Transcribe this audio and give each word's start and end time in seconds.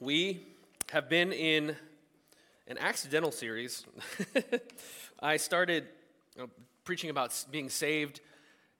We 0.00 0.46
have 0.90 1.08
been 1.08 1.32
in 1.32 1.76
an 2.66 2.78
accidental 2.78 3.32
series. 3.32 3.84
I 5.20 5.36
started 5.36 5.84
you 6.36 6.42
know, 6.42 6.50
preaching 6.84 7.10
about 7.10 7.44
being 7.50 7.68
saved 7.68 8.20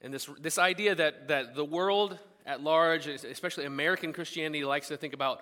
and 0.05 0.13
this, 0.13 0.29
this 0.39 0.59
idea 0.59 0.95
that, 0.95 1.29
that 1.29 1.55
the 1.55 1.65
world 1.65 2.19
at 2.45 2.63
large, 2.63 3.07
especially 3.07 3.65
American 3.65 4.13
Christianity, 4.13 4.63
likes 4.63 4.89
to 4.89 4.99
think 4.99 5.15
about 5.15 5.41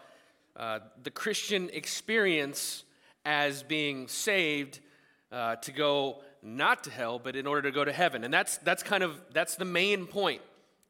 uh, 0.56 0.78
the 1.02 1.10
Christian 1.10 1.68
experience 1.72 2.84
as 3.24 3.64
being 3.64 4.06
saved 4.06 4.78
uh, 5.32 5.56
to 5.56 5.72
go 5.72 6.22
not 6.44 6.84
to 6.84 6.90
hell, 6.92 7.18
but 7.18 7.34
in 7.34 7.44
order 7.44 7.62
to 7.62 7.72
go 7.72 7.84
to 7.84 7.92
heaven. 7.92 8.22
And 8.22 8.32
that's, 8.32 8.58
that's 8.58 8.84
kind 8.84 9.02
of, 9.02 9.20
that's 9.32 9.56
the 9.56 9.64
main 9.64 10.06
point, 10.06 10.42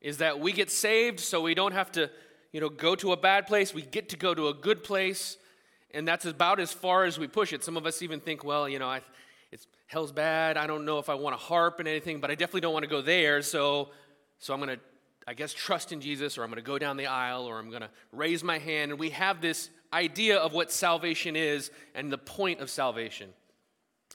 is 0.02 0.18
that 0.18 0.38
we 0.38 0.52
get 0.52 0.70
saved 0.70 1.18
so 1.18 1.40
we 1.40 1.54
don't 1.54 1.72
have 1.72 1.90
to, 1.92 2.10
you 2.52 2.60
know, 2.60 2.68
go 2.68 2.94
to 2.96 3.12
a 3.12 3.16
bad 3.16 3.46
place. 3.46 3.74
We 3.74 3.82
get 3.82 4.10
to 4.10 4.16
go 4.16 4.34
to 4.34 4.48
a 4.48 4.54
good 4.54 4.84
place. 4.84 5.38
And 5.94 6.06
that's 6.06 6.24
about 6.24 6.60
as 6.60 6.72
far 6.72 7.04
as 7.04 7.18
we 7.18 7.26
push 7.26 7.52
it. 7.52 7.64
Some 7.64 7.76
of 7.76 7.86
us 7.86 8.02
even 8.02 8.20
think, 8.20 8.44
well, 8.44 8.68
you 8.68 8.78
know, 8.78 8.88
I, 8.88 9.00
it's 9.50 9.66
hell's 9.86 10.12
bad. 10.12 10.56
I 10.56 10.66
don't 10.66 10.84
know 10.84 10.98
if 10.98 11.08
I 11.08 11.14
want 11.14 11.36
to 11.36 11.42
harp 11.42 11.78
and 11.80 11.88
anything, 11.88 12.20
but 12.20 12.30
I 12.30 12.34
definitely 12.34 12.62
don't 12.62 12.72
want 12.72 12.84
to 12.84 12.90
go 12.90 13.02
there. 13.02 13.42
So, 13.42 13.90
so 14.38 14.54
I'm 14.54 14.60
going 14.60 14.76
to, 14.76 14.82
I 15.26 15.34
guess, 15.34 15.52
trust 15.52 15.92
in 15.92 16.00
Jesus, 16.00 16.36
or 16.36 16.44
I'm 16.44 16.50
going 16.50 16.62
to 16.62 16.66
go 16.66 16.78
down 16.78 16.96
the 16.96 17.06
aisle, 17.06 17.44
or 17.44 17.58
I'm 17.58 17.68
going 17.68 17.82
to 17.82 17.90
raise 18.10 18.42
my 18.42 18.58
hand. 18.58 18.90
And 18.90 19.00
we 19.00 19.10
have 19.10 19.40
this 19.40 19.70
idea 19.92 20.38
of 20.38 20.52
what 20.52 20.72
salvation 20.72 21.36
is 21.36 21.70
and 21.94 22.12
the 22.12 22.18
point 22.18 22.60
of 22.60 22.70
salvation. 22.70 23.30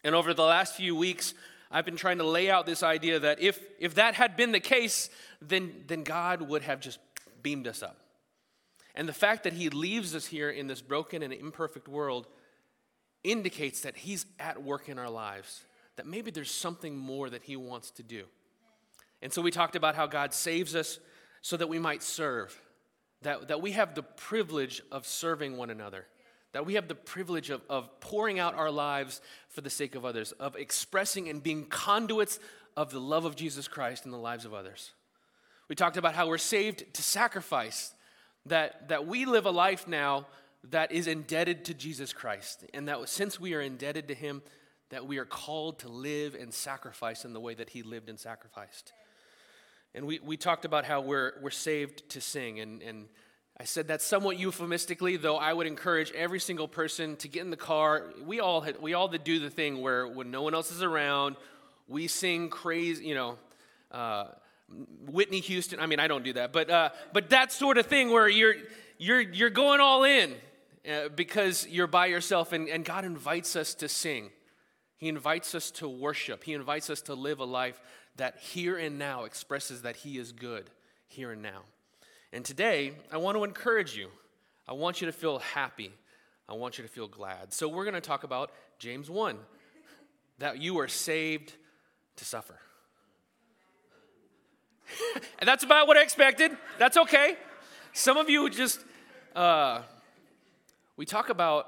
And 0.03 0.15
over 0.15 0.33
the 0.33 0.43
last 0.43 0.75
few 0.75 0.95
weeks, 0.95 1.33
I've 1.71 1.85
been 1.85 1.95
trying 1.95 2.17
to 2.19 2.23
lay 2.23 2.49
out 2.49 2.65
this 2.65 2.81
idea 2.81 3.19
that 3.19 3.39
if, 3.41 3.59
if 3.79 3.95
that 3.95 4.15
had 4.15 4.35
been 4.35 4.51
the 4.51 4.59
case, 4.59 5.09
then, 5.41 5.83
then 5.87 6.03
God 6.03 6.41
would 6.41 6.63
have 6.63 6.79
just 6.79 6.99
beamed 7.43 7.67
us 7.67 7.83
up. 7.83 7.97
And 8.97 9.07
the 9.07 9.13
fact 9.13 9.43
that 9.43 9.53
He 9.53 9.69
leaves 9.69 10.15
us 10.15 10.25
here 10.25 10.49
in 10.49 10.65
this 10.65 10.81
broken 10.81 11.21
and 11.21 11.31
imperfect 11.31 11.87
world 11.87 12.27
indicates 13.23 13.81
that 13.81 13.95
He's 13.95 14.25
at 14.39 14.61
work 14.61 14.89
in 14.89 14.97
our 14.97 15.09
lives, 15.09 15.63
that 15.97 16.07
maybe 16.07 16.31
there's 16.31 16.51
something 16.51 16.97
more 16.97 17.29
that 17.29 17.43
He 17.43 17.55
wants 17.55 17.91
to 17.91 18.03
do. 18.03 18.23
And 19.21 19.31
so 19.31 19.41
we 19.41 19.51
talked 19.51 19.75
about 19.75 19.95
how 19.95 20.07
God 20.07 20.33
saves 20.33 20.75
us 20.75 20.99
so 21.43 21.57
that 21.57 21.69
we 21.69 21.77
might 21.77 22.01
serve, 22.01 22.59
that, 23.21 23.49
that 23.49 23.61
we 23.61 23.73
have 23.73 23.93
the 23.93 24.01
privilege 24.01 24.81
of 24.91 25.05
serving 25.05 25.57
one 25.57 25.69
another, 25.69 26.05
that 26.53 26.65
we 26.65 26.73
have 26.73 26.87
the 26.87 26.95
privilege 26.95 27.51
of, 27.51 27.61
of 27.69 27.99
pouring 27.99 28.39
out 28.39 28.55
our 28.55 28.71
lives 28.71 29.21
for 29.49 29.61
the 29.61 29.69
sake 29.69 29.93
of 29.93 30.05
others, 30.05 30.31
of 30.33 30.55
expressing 30.55 31.29
and 31.29 31.43
being 31.43 31.65
conduits 31.65 32.39
of 32.75 32.89
the 32.89 32.99
love 32.99 33.25
of 33.25 33.35
Jesus 33.35 33.67
Christ 33.67 34.05
in 34.05 34.11
the 34.11 34.17
lives 34.17 34.43
of 34.43 34.55
others. 34.55 34.91
We 35.69 35.75
talked 35.75 35.97
about 35.97 36.15
how 36.15 36.27
we're 36.27 36.39
saved 36.39 36.91
to 36.95 37.03
sacrifice, 37.03 37.93
that, 38.49 38.89
that 38.89 39.07
we 39.07 39.25
live 39.25 39.45
a 39.45 39.51
life 39.51 39.87
now 39.87 40.27
that 40.71 40.91
is 40.91 41.07
indebted 41.07 41.65
to 41.65 41.73
Jesus 41.73 42.13
Christ, 42.13 42.65
and 42.73 42.87
that 42.87 43.07
since 43.09 43.39
we 43.39 43.53
are 43.53 43.61
indebted 43.61 44.07
to 44.09 44.13
Him, 44.13 44.41
that 44.89 45.05
we 45.05 45.17
are 45.17 45.25
called 45.25 45.79
to 45.79 45.89
live 45.89 46.35
and 46.35 46.53
sacrifice 46.53 47.25
in 47.25 47.33
the 47.33 47.39
way 47.39 47.53
that 47.53 47.69
He 47.69 47.83
lived 47.83 48.09
and 48.09 48.19
sacrificed. 48.19 48.93
And 49.93 50.05
we, 50.05 50.19
we 50.19 50.37
talked 50.37 50.65
about 50.65 50.85
how 50.85 51.01
we're, 51.01 51.33
we're 51.41 51.49
saved 51.49 52.09
to 52.09 52.21
sing, 52.21 52.59
and, 52.59 52.81
and 52.81 53.07
I 53.59 53.63
said 53.63 53.87
that 53.87 54.03
somewhat 54.03 54.37
euphemistically, 54.37 55.17
though 55.17 55.37
I 55.37 55.51
would 55.51 55.65
encourage 55.65 56.11
every 56.11 56.39
single 56.39 56.67
person 56.67 57.15
to 57.17 57.27
get 57.27 57.41
in 57.41 57.49
the 57.49 57.57
car. 57.57 58.13
We 58.23 58.39
all, 58.39 58.61
had, 58.61 58.79
we 58.79 58.93
all 58.93 59.07
do 59.07 59.39
the 59.39 59.49
thing 59.49 59.81
where 59.81 60.07
when 60.07 60.29
no 60.29 60.43
one 60.43 60.53
else 60.53 60.71
is 60.71 60.83
around, 60.83 61.37
we 61.87 62.07
sing 62.07 62.49
crazy, 62.49 63.05
you 63.05 63.15
know, 63.15 63.37
uh, 63.91 64.25
Whitney 64.69 65.39
Houston. 65.39 65.79
I 65.79 65.85
mean, 65.85 65.99
I 65.99 66.07
don't 66.07 66.23
do 66.23 66.33
that, 66.33 66.51
but 66.51 66.69
uh, 66.69 66.89
but 67.13 67.29
that 67.29 67.51
sort 67.51 67.77
of 67.77 67.85
thing 67.85 68.11
where 68.11 68.27
you're 68.27 68.55
you're 68.97 69.21
you're 69.21 69.49
going 69.49 69.79
all 69.79 70.03
in 70.03 70.33
uh, 70.89 71.09
because 71.09 71.67
you're 71.67 71.87
by 71.87 72.07
yourself, 72.07 72.53
and, 72.53 72.67
and 72.67 72.83
God 72.83 73.05
invites 73.05 73.55
us 73.55 73.73
to 73.75 73.89
sing. 73.89 74.29
He 74.97 75.07
invites 75.07 75.53
us 75.53 75.71
to 75.71 75.87
worship. 75.87 76.43
He 76.43 76.53
invites 76.53 76.89
us 76.89 77.01
to 77.03 77.13
live 77.13 77.39
a 77.39 77.45
life 77.45 77.79
that 78.15 78.39
here 78.39 78.77
and 78.77 78.97
now 78.97 79.25
expresses 79.25 79.83
that 79.83 79.97
He 79.97 80.17
is 80.17 80.31
good 80.31 80.69
here 81.07 81.31
and 81.31 81.41
now. 81.41 81.61
And 82.33 82.43
today, 82.43 82.93
I 83.11 83.17
want 83.17 83.37
to 83.37 83.43
encourage 83.43 83.95
you. 83.95 84.09
I 84.67 84.73
want 84.73 84.99
you 85.01 85.07
to 85.07 85.13
feel 85.13 85.39
happy. 85.39 85.91
I 86.49 86.53
want 86.53 86.77
you 86.77 86.83
to 86.83 86.89
feel 86.89 87.07
glad. 87.07 87.53
So 87.53 87.67
we're 87.67 87.83
going 87.83 87.93
to 87.93 88.01
talk 88.01 88.23
about 88.23 88.51
James 88.79 89.09
1 89.09 89.37
that 90.39 90.61
you 90.61 90.79
are 90.79 90.87
saved 90.87 91.53
to 92.17 92.25
suffer. 92.25 92.59
and 95.39 95.47
that's 95.47 95.63
about 95.63 95.87
what 95.87 95.97
I 95.97 96.03
expected. 96.03 96.51
That's 96.77 96.97
okay. 96.97 97.37
Some 97.93 98.17
of 98.17 98.29
you 98.29 98.49
just, 98.49 98.79
uh, 99.35 99.81
we 100.95 101.05
talk 101.05 101.29
about, 101.29 101.67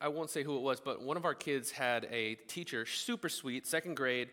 I 0.00 0.08
won't 0.08 0.30
say 0.30 0.42
who 0.42 0.56
it 0.56 0.62
was, 0.62 0.80
but 0.80 1.02
one 1.02 1.16
of 1.16 1.24
our 1.24 1.34
kids 1.34 1.70
had 1.70 2.06
a 2.10 2.34
teacher, 2.46 2.86
super 2.86 3.28
sweet, 3.28 3.66
second 3.66 3.96
grade, 3.96 4.30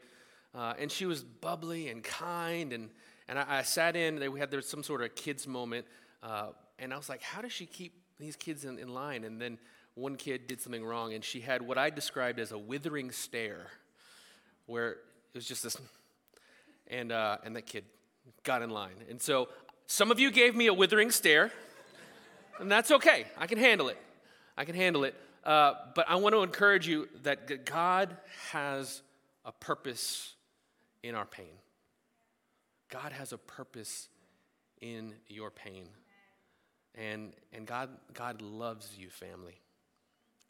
uh, 0.55 0.73
and 0.79 0.91
she 0.91 1.05
was 1.05 1.23
bubbly 1.23 1.89
and 1.89 2.03
kind. 2.03 2.73
And, 2.73 2.89
and 3.27 3.37
I, 3.37 3.59
I 3.59 3.61
sat 3.61 3.95
in, 3.95 4.15
they, 4.17 4.29
we 4.29 4.39
had 4.39 4.51
there 4.51 4.61
some 4.61 4.83
sort 4.83 5.01
of 5.01 5.15
kids 5.15 5.47
moment, 5.47 5.85
uh, 6.23 6.49
and 6.79 6.93
I 6.93 6.97
was 6.97 7.09
like, 7.09 7.21
how 7.21 7.41
does 7.41 7.51
she 7.51 7.65
keep 7.65 7.93
these 8.19 8.35
kids 8.35 8.65
in, 8.65 8.79
in 8.79 8.89
line? 8.89 9.23
And 9.23 9.39
then 9.39 9.57
one 9.95 10.15
kid 10.15 10.47
did 10.47 10.61
something 10.61 10.83
wrong, 10.83 11.13
and 11.13 11.23
she 11.23 11.41
had 11.41 11.61
what 11.61 11.77
I 11.77 11.89
described 11.89 12.39
as 12.39 12.51
a 12.51 12.57
withering 12.57 13.11
stare, 13.11 13.67
where 14.65 14.91
it 14.91 14.97
was 15.35 15.45
just 15.45 15.63
this 15.63 15.77
and, 16.89 17.11
uh, 17.11 17.37
and 17.43 17.55
that 17.55 17.65
kid 17.65 17.85
got 18.43 18.61
in 18.61 18.69
line. 18.69 18.95
And 19.09 19.21
so 19.21 19.49
some 19.87 20.11
of 20.11 20.19
you 20.19 20.31
gave 20.31 20.55
me 20.55 20.67
a 20.67 20.73
withering 20.73 21.11
stare, 21.11 21.51
and 22.59 22.71
that's 22.71 22.91
okay. 22.91 23.25
I 23.37 23.47
can 23.47 23.57
handle 23.57 23.89
it. 23.89 23.97
I 24.57 24.65
can 24.65 24.75
handle 24.75 25.03
it. 25.03 25.15
Uh, 25.43 25.73
but 25.95 26.05
I 26.09 26.15
want 26.15 26.35
to 26.35 26.43
encourage 26.43 26.87
you 26.87 27.07
that 27.23 27.65
God 27.65 28.15
has 28.51 29.01
a 29.45 29.51
purpose 29.51 30.33
in 31.01 31.15
our 31.15 31.25
pain. 31.25 31.55
God 32.89 33.11
has 33.11 33.31
a 33.31 33.37
purpose 33.37 34.09
in 34.81 35.13
your 35.27 35.49
pain. 35.49 35.87
And, 36.95 37.33
and 37.53 37.65
God, 37.65 37.89
God 38.13 38.41
loves 38.41 38.95
you, 38.97 39.09
family. 39.09 39.61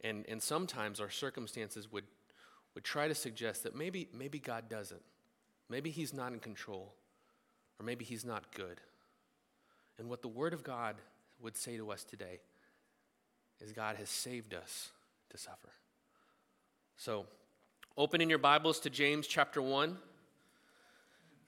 And, 0.02 0.26
and 0.28 0.42
sometimes 0.42 1.00
our 1.00 1.10
circumstances 1.10 1.92
would, 1.92 2.06
would 2.74 2.84
try 2.84 3.08
to 3.08 3.16
suggest 3.16 3.64
that 3.64 3.76
maybe, 3.76 4.08
maybe 4.18 4.40
God 4.40 4.70
doesn't. 4.70 5.02
Maybe 5.70 5.92
he's 5.92 6.14
not 6.14 6.34
in 6.34 6.40
control, 6.40 6.94
or 7.80 7.86
maybe 7.86 8.04
he's 8.04 8.26
not 8.26 8.54
good. 8.56 8.82
And 10.00 10.10
what 10.10 10.22
the 10.22 10.28
Word 10.28 10.54
of 10.54 10.64
God 10.64 10.96
would 11.42 11.56
say 11.56 11.78
to 11.78 11.92
us 11.92 12.04
today 12.04 12.40
is 13.62 13.72
God 13.72 13.98
has 13.98 14.10
saved 14.10 14.54
us 14.54 14.90
to 15.30 15.38
suffer. 15.38 15.70
So, 16.98 17.26
open 17.98 18.20
in 18.20 18.30
your 18.30 18.40
Bibles 18.40 18.80
to 18.82 18.90
James 18.90 19.28
chapter 19.28 19.62
1. 19.62 19.98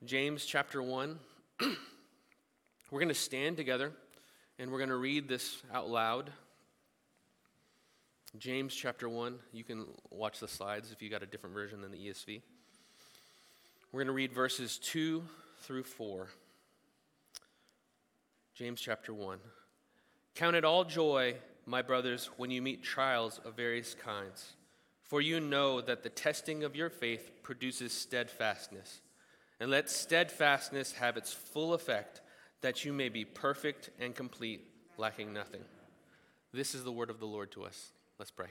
James 0.06 0.46
chapter 0.46 0.84
1. 0.84 1.18
we're 2.92 3.00
going 3.00 3.08
to 3.08 3.14
stand 3.14 3.58
together 3.58 3.92
and 4.59 4.72
we're 4.72 4.78
going 4.78 4.90
to 4.90 4.96
read 4.96 5.28
this 5.28 5.62
out 5.74 5.90
loud. 5.90 6.32
James 8.38 8.74
chapter 8.74 9.09
1. 9.09 9.40
You 9.52 9.64
can 9.64 9.86
watch 10.09 10.40
the 10.40 10.48
slides 10.48 10.92
if 10.92 11.02
you 11.02 11.09
got 11.09 11.24
a 11.24 11.26
different 11.26 11.56
version 11.56 11.82
than 11.82 11.92
the 11.92 11.98
ESV. 11.98 12.42
We're 13.91 14.00
going 14.00 14.07
to 14.07 14.13
read 14.13 14.31
verses 14.31 14.78
2 14.78 15.22
through 15.63 15.84
4. 15.84 16.29
James 18.53 18.79
chapter 18.79 19.13
1. 19.13 19.38
Count 20.34 20.56
it 20.56 20.63
all 20.63 20.85
joy, 20.85 21.35
my 21.66 21.81
brothers, 21.81 22.29
when 22.38 22.52
you 22.52 22.62
meet 22.62 22.84
trials 22.84 23.41
of 23.44 23.57
various 23.57 23.94
kinds, 23.94 24.53
for 25.03 25.19
you 25.19 25.41
know 25.41 25.81
that 25.81 26.03
the 26.03 26.09
testing 26.09 26.63
of 26.63 26.74
your 26.74 26.90
faith 26.90 27.31
produces 27.44 27.91
steadfastness. 27.91 29.02
And 29.59 29.69
let 29.69 29.90
steadfastness 29.90 30.94
have 30.94 31.18
its 31.18 31.34
full 31.34 31.73
effect, 31.73 32.22
that 32.62 32.85
you 32.85 32.94
may 32.94 33.09
be 33.09 33.25
perfect 33.25 33.90
and 34.00 34.16
complete, 34.16 34.69
lacking 34.97 35.34
nothing. 35.34 35.66
This 36.53 36.73
is 36.76 36.85
the 36.85 36.94
word 36.94 37.09
of 37.09 37.20
the 37.20 37.26
Lord 37.26 37.52
to 37.52 37.66
us. 37.66 37.91
Let's 38.17 38.32
pray. 38.32 38.47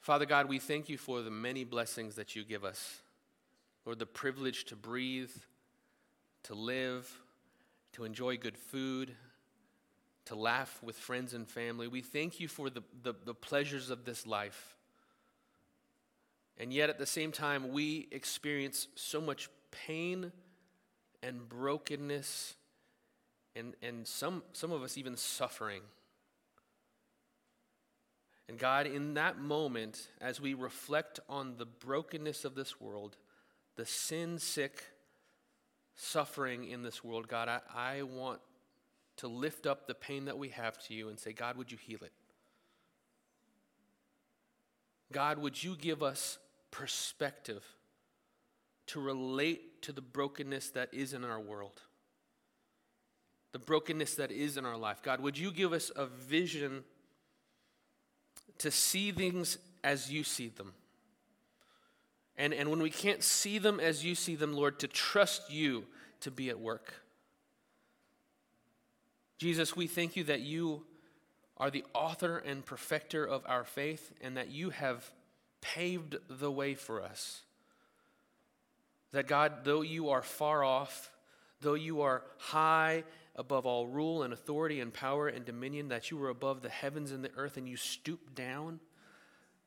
Father 0.00 0.26
God, 0.26 0.46
we 0.46 0.58
thank 0.58 0.90
you 0.90 0.98
for 0.98 1.22
the 1.22 1.30
many 1.30 1.64
blessings 1.64 2.16
that 2.16 2.36
you 2.36 2.44
give 2.44 2.64
us. 2.64 3.00
Lord, 3.84 3.98
the 3.98 4.06
privilege 4.06 4.64
to 4.66 4.76
breathe, 4.76 5.30
to 6.44 6.54
live, 6.54 7.20
to 7.92 8.04
enjoy 8.04 8.36
good 8.36 8.56
food, 8.56 9.14
to 10.26 10.34
laugh 10.34 10.82
with 10.82 10.96
friends 10.96 11.34
and 11.34 11.46
family. 11.46 11.86
We 11.86 12.00
thank 12.00 12.40
you 12.40 12.48
for 12.48 12.70
the, 12.70 12.82
the, 13.02 13.14
the, 13.24 13.34
pleasures 13.34 13.90
of 13.90 14.04
this 14.04 14.26
life. 14.26 14.74
And 16.56 16.72
yet, 16.72 16.88
at 16.88 16.98
the 16.98 17.06
same 17.06 17.30
time, 17.30 17.72
we 17.72 18.08
experience 18.10 18.88
so 18.94 19.20
much 19.20 19.50
pain 19.70 20.32
and 21.22 21.48
brokenness, 21.48 22.54
and, 23.56 23.74
and 23.82 24.06
some, 24.06 24.42
some 24.52 24.72
of 24.72 24.82
us 24.82 24.96
even 24.96 25.16
suffering. 25.16 25.82
And 28.48 28.58
God, 28.58 28.86
in 28.86 29.14
that 29.14 29.38
moment, 29.38 30.08
as 30.20 30.40
we 30.40 30.54
reflect 30.54 31.18
on 31.28 31.56
the 31.56 31.66
brokenness 31.66 32.44
of 32.44 32.54
this 32.54 32.80
world, 32.80 33.16
the 33.76 33.86
sin 33.86 34.38
sick 34.38 34.84
suffering 35.94 36.68
in 36.68 36.82
this 36.82 37.04
world, 37.04 37.28
God, 37.28 37.48
I, 37.48 37.60
I 37.74 38.02
want 38.02 38.40
to 39.16 39.28
lift 39.28 39.66
up 39.66 39.86
the 39.86 39.94
pain 39.94 40.24
that 40.24 40.38
we 40.38 40.48
have 40.50 40.78
to 40.86 40.94
you 40.94 41.08
and 41.08 41.18
say, 41.18 41.32
God, 41.32 41.56
would 41.56 41.70
you 41.70 41.78
heal 41.78 42.00
it? 42.02 42.12
God, 45.12 45.38
would 45.38 45.62
you 45.62 45.76
give 45.76 46.02
us 46.02 46.38
perspective 46.70 47.64
to 48.86 49.00
relate 49.00 49.82
to 49.82 49.92
the 49.92 50.00
brokenness 50.00 50.70
that 50.70 50.92
is 50.92 51.14
in 51.14 51.24
our 51.24 51.40
world? 51.40 51.80
The 53.52 53.60
brokenness 53.60 54.16
that 54.16 54.32
is 54.32 54.56
in 54.56 54.66
our 54.66 54.76
life. 54.76 55.02
God, 55.02 55.20
would 55.20 55.38
you 55.38 55.52
give 55.52 55.72
us 55.72 55.92
a 55.94 56.06
vision 56.06 56.82
to 58.58 58.70
see 58.70 59.12
things 59.12 59.58
as 59.84 60.10
you 60.10 60.24
see 60.24 60.48
them? 60.48 60.72
And, 62.36 62.52
and 62.52 62.70
when 62.70 62.82
we 62.82 62.90
can't 62.90 63.22
see 63.22 63.58
them 63.58 63.78
as 63.78 64.04
you 64.04 64.14
see 64.14 64.34
them, 64.34 64.52
Lord, 64.52 64.78
to 64.80 64.88
trust 64.88 65.50
you 65.50 65.84
to 66.20 66.30
be 66.30 66.50
at 66.50 66.58
work. 66.58 66.94
Jesus, 69.38 69.76
we 69.76 69.86
thank 69.86 70.16
you 70.16 70.24
that 70.24 70.40
you 70.40 70.84
are 71.56 71.70
the 71.70 71.84
author 71.94 72.38
and 72.38 72.64
perfecter 72.64 73.24
of 73.24 73.42
our 73.46 73.64
faith 73.64 74.12
and 74.20 74.36
that 74.36 74.50
you 74.50 74.70
have 74.70 75.08
paved 75.60 76.16
the 76.28 76.50
way 76.50 76.74
for 76.74 77.02
us. 77.02 77.42
That 79.12 79.28
God, 79.28 79.64
though 79.64 79.82
you 79.82 80.10
are 80.10 80.22
far 80.22 80.64
off, 80.64 81.12
though 81.60 81.74
you 81.74 82.02
are 82.02 82.22
high 82.38 83.04
above 83.36 83.66
all 83.66 83.86
rule 83.86 84.22
and 84.22 84.32
authority 84.32 84.80
and 84.80 84.92
power 84.92 85.28
and 85.28 85.44
dominion, 85.44 85.88
that 85.88 86.10
you 86.10 86.22
are 86.22 86.28
above 86.28 86.62
the 86.62 86.68
heavens 86.68 87.12
and 87.12 87.24
the 87.24 87.30
earth 87.36 87.56
and 87.56 87.68
you 87.68 87.76
stooped 87.76 88.34
down. 88.34 88.80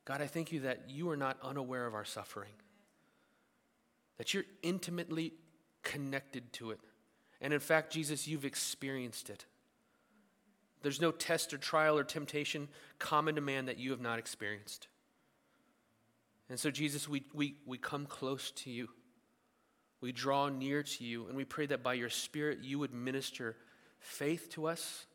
God, 0.07 0.21
I 0.21 0.27
thank 0.27 0.53
you 0.53 0.61
that 0.61 0.83
you 0.87 1.09
are 1.09 1.17
not 1.17 1.37
unaware 1.43 1.85
of 1.85 1.93
our 1.93 2.05
suffering, 2.05 2.53
that 4.17 4.33
you're 4.33 4.45
intimately 4.63 5.33
connected 5.83 6.53
to 6.53 6.71
it. 6.71 6.79
And 7.41 7.51
in 7.51 7.59
fact, 7.59 7.91
Jesus, 7.91 8.25
you've 8.25 8.45
experienced 8.45 9.29
it. 9.29 9.45
There's 10.81 11.01
no 11.01 11.11
test 11.11 11.53
or 11.53 11.57
trial 11.57 11.97
or 11.97 12.05
temptation 12.05 12.69
common 12.99 13.35
to 13.35 13.41
man 13.41 13.65
that 13.65 13.79
you 13.79 13.91
have 13.91 13.99
not 13.99 14.17
experienced. 14.17 14.87
And 16.49 16.57
so, 16.57 16.71
Jesus, 16.71 17.09
we, 17.09 17.23
we, 17.33 17.57
we 17.65 17.77
come 17.77 18.05
close 18.05 18.51
to 18.51 18.69
you. 18.71 18.87
We 19.99 20.13
draw 20.13 20.47
near 20.47 20.83
to 20.83 21.03
you, 21.03 21.27
and 21.27 21.35
we 21.35 21.43
pray 21.43 21.65
that 21.65 21.83
by 21.83 21.95
your 21.95 22.09
Spirit 22.09 22.59
you 22.61 22.79
would 22.79 22.93
minister 22.93 23.57
faith 23.99 24.47
to 24.51 24.67
us, 24.67 25.05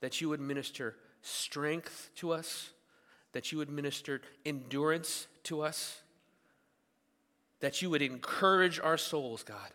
that 0.00 0.22
you 0.22 0.30
would 0.30 0.40
minister 0.40 0.96
strength 1.20 2.08
to 2.16 2.32
us, 2.32 2.70
that 3.34 3.52
you 3.52 3.58
would 3.58 3.68
minister 3.68 4.22
endurance 4.46 5.26
to 5.42 5.60
us, 5.60 6.00
that 7.60 7.82
you 7.82 7.90
would 7.90 8.00
encourage 8.00 8.80
our 8.80 8.96
souls, 8.96 9.42
God. 9.42 9.70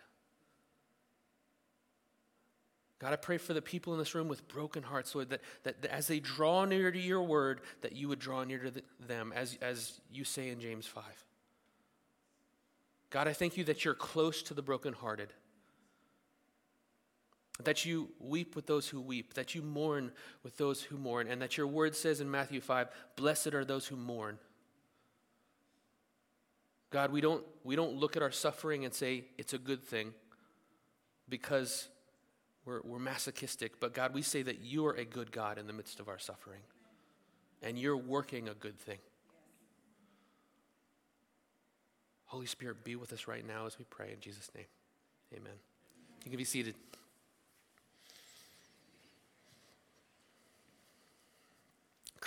God, 2.98 3.12
I 3.12 3.16
pray 3.16 3.38
for 3.38 3.54
the 3.54 3.62
people 3.62 3.92
in 3.92 3.98
this 3.98 4.14
room 4.14 4.28
with 4.28 4.46
broken 4.48 4.82
hearts, 4.82 5.14
Lord, 5.14 5.30
that, 5.30 5.40
that, 5.62 5.80
that 5.82 5.92
as 5.92 6.06
they 6.06 6.20
draw 6.20 6.64
near 6.64 6.90
to 6.90 6.98
your 6.98 7.22
word, 7.22 7.60
that 7.82 7.92
you 7.92 8.08
would 8.08 8.18
draw 8.18 8.44
near 8.44 8.58
to 8.58 8.70
the, 8.70 8.82
them, 9.06 9.32
as, 9.34 9.56
as 9.62 10.00
you 10.12 10.24
say 10.24 10.50
in 10.50 10.60
James 10.60 10.86
5. 10.86 11.04
God, 13.10 13.26
I 13.28 13.32
thank 13.32 13.56
you 13.56 13.64
that 13.64 13.84
you're 13.84 13.94
close 13.94 14.42
to 14.42 14.54
the 14.54 14.62
brokenhearted, 14.62 15.32
that 17.64 17.84
you 17.84 18.10
weep 18.18 18.56
with 18.56 18.66
those 18.66 18.88
who 18.88 19.00
weep, 19.00 19.34
that 19.34 19.54
you 19.54 19.62
mourn 19.62 20.12
with 20.42 20.56
those 20.56 20.82
who 20.82 20.96
mourn, 20.96 21.26
and 21.26 21.40
that 21.42 21.56
your 21.56 21.66
word 21.66 21.94
says 21.94 22.20
in 22.20 22.30
Matthew 22.30 22.60
5 22.60 22.88
Blessed 23.16 23.54
are 23.54 23.64
those 23.64 23.86
who 23.86 23.96
mourn. 23.96 24.38
God, 26.90 27.12
we 27.12 27.20
don't, 27.20 27.44
we 27.62 27.76
don't 27.76 27.94
look 27.94 28.16
at 28.16 28.22
our 28.22 28.32
suffering 28.32 28.84
and 28.84 28.92
say 28.92 29.24
it's 29.38 29.52
a 29.52 29.58
good 29.58 29.84
thing 29.84 30.12
because 31.28 31.88
we're, 32.64 32.80
we're 32.82 32.98
masochistic, 32.98 33.78
but 33.80 33.94
God, 33.94 34.12
we 34.12 34.22
say 34.22 34.42
that 34.42 34.60
you 34.60 34.86
are 34.86 34.94
a 34.94 35.04
good 35.04 35.32
God 35.32 35.56
in 35.56 35.66
the 35.66 35.72
midst 35.72 36.00
of 36.00 36.08
our 36.08 36.18
suffering, 36.18 36.60
and 37.62 37.78
you're 37.78 37.96
working 37.96 38.48
a 38.48 38.54
good 38.54 38.78
thing. 38.78 38.98
Holy 42.26 42.46
Spirit, 42.46 42.84
be 42.84 42.94
with 42.96 43.12
us 43.12 43.26
right 43.26 43.46
now 43.46 43.66
as 43.66 43.78
we 43.78 43.84
pray 43.84 44.12
in 44.12 44.20
Jesus' 44.20 44.50
name. 44.54 44.66
Amen. 45.34 45.52
You 46.24 46.30
can 46.30 46.38
be 46.38 46.44
seated. 46.44 46.74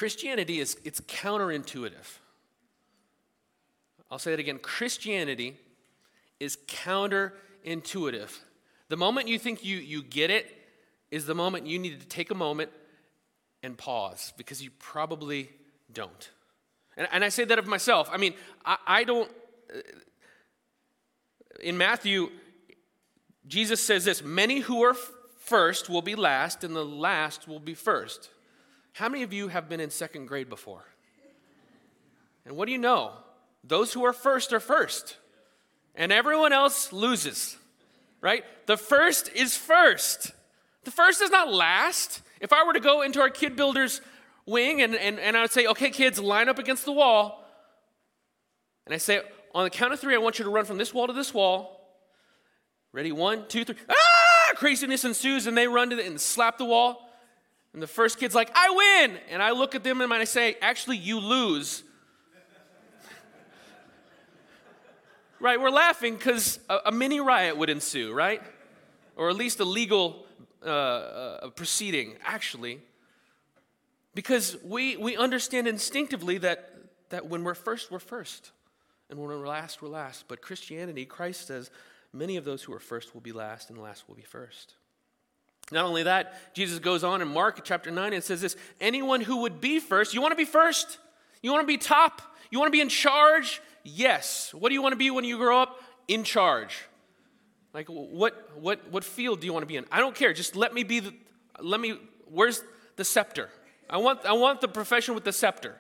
Christianity 0.04 0.60
is 0.60 0.76
it's 0.84 1.00
counterintuitive. 1.00 2.18
I'll 4.12 4.20
say 4.20 4.34
it 4.34 4.40
again. 4.42 4.60
Christianity 4.60 5.56
is 6.42 6.58
counterintuitive. 6.68 8.38
The 8.90 8.98
moment 8.98 9.30
you 9.30 9.40
think 9.40 9.64
you, 9.64 9.78
you 9.78 10.04
get 10.04 10.30
it 10.30 10.54
is 11.10 11.26
the 11.26 11.34
moment 11.34 11.68
you 11.68 11.80
need 11.80 12.02
to 12.02 12.06
take 12.06 12.32
a 12.32 12.36
moment 12.36 12.70
and 13.64 13.78
pause 13.78 14.34
because 14.36 14.62
you 14.62 14.72
probably 14.78 15.50
don't. 15.94 16.32
And, 16.98 17.08
and 17.14 17.24
I 17.24 17.30
say 17.30 17.46
that 17.46 17.58
of 17.58 17.66
myself. 17.66 18.10
I 18.12 18.18
mean, 18.18 18.34
I, 18.66 18.78
I 18.86 19.04
don't. 19.06 19.32
Uh, 19.74 19.80
in 21.62 21.78
Matthew, 21.78 22.30
Jesus 23.48 23.82
says 23.82 24.04
this 24.04 24.22
many 24.22 24.60
who 24.60 24.84
are 24.84 24.98
first 25.46 25.90
will 25.90 26.02
be 26.02 26.16
last, 26.16 26.66
and 26.66 26.76
the 26.76 26.84
last 26.84 27.48
will 27.48 27.62
be 27.62 27.74
first. 27.74 28.32
How 28.94 29.10
many 29.10 29.24
of 29.24 29.34
you 29.34 29.50
have 29.50 29.70
been 29.70 29.80
in 29.80 29.90
second 29.90 30.28
grade 30.28 30.50
before? 30.50 30.86
And 32.46 32.56
what 32.56 32.66
do 32.66 32.72
you 32.72 32.78
know? 32.78 33.12
Those 33.64 33.94
who 33.94 34.04
are 34.06 34.14
first 34.14 34.54
are 34.54 34.60
first, 34.60 35.18
and 35.96 36.12
everyone 36.12 36.54
else 36.54 36.92
loses 36.92 37.58
right? 38.24 38.46
The 38.66 38.78
first 38.78 39.30
is 39.36 39.56
first. 39.56 40.32
The 40.86 40.92
first 40.92 41.22
is 41.22 41.30
not 41.30 41.52
last. 41.52 42.22
If 42.40 42.54
I 42.54 42.64
were 42.64 42.74
to 42.74 42.80
go 42.80 43.04
into 43.04 43.20
our 43.20 43.30
kid 43.30 43.56
builders 43.56 44.02
wing 44.46 44.82
and, 44.82 44.96
and, 44.96 45.20
and 45.20 45.38
I 45.38 45.42
would 45.42 45.52
say, 45.52 45.68
okay, 45.68 45.92
kids, 45.92 46.20
line 46.20 46.50
up 46.50 46.58
against 46.58 46.86
the 46.86 46.94
wall. 46.94 47.46
And 48.86 48.96
I 48.96 48.98
say, 48.98 49.22
on 49.54 49.66
the 49.66 49.70
count 49.70 49.94
of 49.94 50.00
three, 50.00 50.16
I 50.16 50.18
want 50.18 50.40
you 50.40 50.46
to 50.46 50.52
run 50.52 50.66
from 50.66 50.78
this 50.78 50.94
wall 50.94 51.08
to 51.08 51.14
this 51.14 51.34
wall. 51.34 51.82
Ready? 52.94 53.12
One, 53.12 53.46
two, 53.48 53.66
three. 53.66 53.76
Ah! 53.90 54.54
Craziness 54.56 55.04
ensues, 55.04 55.46
and 55.46 55.58
they 55.58 55.68
run 55.68 55.90
to 55.90 55.96
the, 55.96 56.06
and 56.06 56.20
slap 56.20 56.58
the 56.58 56.66
wall. 56.66 57.10
And 57.74 57.82
the 57.82 57.88
first 57.88 58.20
kid's 58.20 58.36
like, 58.36 58.52
I 58.54 58.70
win. 58.70 59.18
And 59.30 59.42
I 59.42 59.52
look 59.52 59.76
at 59.76 59.84
them 59.84 60.02
and 60.02 60.14
I 60.14 60.26
say, 60.26 60.56
actually, 60.62 60.98
you 60.98 61.20
lose. 61.20 61.84
right? 65.40 65.60
We're 65.60 65.72
laughing 65.72 66.16
because 66.16 66.60
a, 66.70 66.80
a, 66.86 66.92
mini 66.92 67.20
riot 67.20 67.58
would 67.58 67.72
ensue, 67.72 68.14
right? 68.14 68.42
Or 69.16 69.30
at 69.30 69.36
least 69.36 69.60
a 69.60 69.66
legal 69.66 70.28
uh, 70.64 70.70
uh, 70.70 71.50
proceeding, 71.50 72.16
actually. 72.24 72.80
Because 74.14 74.56
we, 74.64 74.96
we 74.98 75.18
understand 75.18 75.68
instinctively 75.68 76.38
that, 76.40 76.72
that 77.10 77.28
when 77.28 77.44
we're 77.44 77.56
first, 77.56 77.90
we're 77.90 77.98
first. 77.98 78.52
And 79.10 79.20
when 79.20 79.30
we're 79.30 79.48
last, 79.48 79.82
we're 79.82 79.90
last. 79.90 80.26
But 80.28 80.42
Christianity, 80.42 81.06
Christ 81.06 81.48
says, 81.48 81.72
many 82.14 82.38
of 82.38 82.46
those 82.46 82.62
who 82.62 82.74
are 82.74 82.80
first 82.80 83.16
will 83.16 83.22
be 83.22 83.32
last, 83.32 83.70
and 83.70 83.80
the 83.80 83.82
last 83.82 84.08
will 84.08 84.16
be 84.16 84.22
first. 84.22 84.76
Not 85.72 85.86
only 85.86 86.04
that, 86.04 86.54
Jesus 86.54 86.80
goes 86.80 87.04
on 87.04 87.22
in 87.22 87.28
Mark 87.28 87.64
chapter 87.64 87.90
9 87.90 88.14
and 88.14 88.24
says 88.24 88.42
this 88.42 88.56
anyone 88.82 89.22
who 89.22 89.38
would 89.38 89.62
be 89.62 89.80
first, 89.80 90.14
you 90.14 90.22
want 90.22 90.32
to 90.32 90.38
be 90.38 90.46
first? 90.46 91.00
You 91.42 91.52
want 91.52 91.64
to 91.64 91.68
be 91.68 91.78
top? 91.78 92.22
You 92.52 92.60
want 92.60 92.68
to 92.68 92.78
be 92.78 92.82
in 92.82 92.90
charge? 92.90 93.62
Yes. 93.84 94.54
What 94.54 94.70
do 94.70 94.76
you 94.76 94.82
want 94.82 94.94
to 94.94 94.98
be 94.98 95.12
when 95.12 95.26
you 95.26 95.38
grow 95.38 95.62
up? 95.62 95.80
In 96.08 96.24
charge. 96.24 96.86
Like 97.74 97.88
what 97.88 98.58
what 98.60 98.92
what 98.92 99.04
field 99.04 99.40
do 99.40 99.48
you 99.48 99.54
want 99.54 99.64
to 99.64 99.68
be 99.68 99.78
in? 99.78 99.86
I 99.92 100.00
don't 100.00 100.16
care. 100.16 100.34
Just 100.34 100.56
let 100.56 100.74
me 100.74 100.84
be 100.84 101.00
the 101.00 101.14
let 101.60 101.80
me 101.80 101.98
where's 102.30 102.64
the 102.96 103.04
scepter? 103.04 103.50
I 103.90 103.98
want 103.98 104.26
I 104.26 104.34
want 104.34 104.62
the 104.62 104.68
profession 104.68 105.16
with 105.16 105.24
the 105.24 105.34
scepter. 105.34 105.76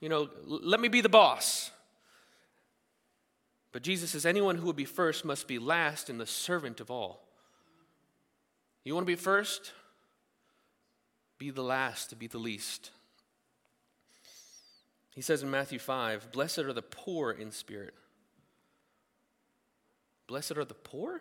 You 0.00 0.08
know, 0.08 0.28
let 0.44 0.80
me 0.80 0.88
be 0.88 1.00
the 1.00 1.08
boss. 1.08 1.70
But 3.72 3.82
Jesus 3.82 4.10
says 4.10 4.26
anyone 4.26 4.56
who 4.56 4.66
would 4.66 4.76
be 4.76 4.84
first 4.84 5.24
must 5.24 5.48
be 5.48 5.58
last 5.58 6.10
and 6.10 6.20
the 6.20 6.26
servant 6.26 6.80
of 6.80 6.90
all. 6.90 7.23
You 8.84 8.94
want 8.94 9.06
to 9.06 9.10
be 9.12 9.16
first? 9.16 9.72
Be 11.38 11.50
the 11.50 11.62
last 11.62 12.10
to 12.10 12.16
be 12.16 12.26
the 12.26 12.38
least. 12.38 12.90
He 15.14 15.22
says 15.22 15.42
in 15.42 15.50
Matthew 15.50 15.78
5 15.78 16.32
Blessed 16.32 16.58
are 16.58 16.72
the 16.72 16.82
poor 16.82 17.30
in 17.30 17.50
spirit. 17.50 17.94
Blessed 20.26 20.56
are 20.56 20.64
the 20.64 20.74
poor? 20.74 21.20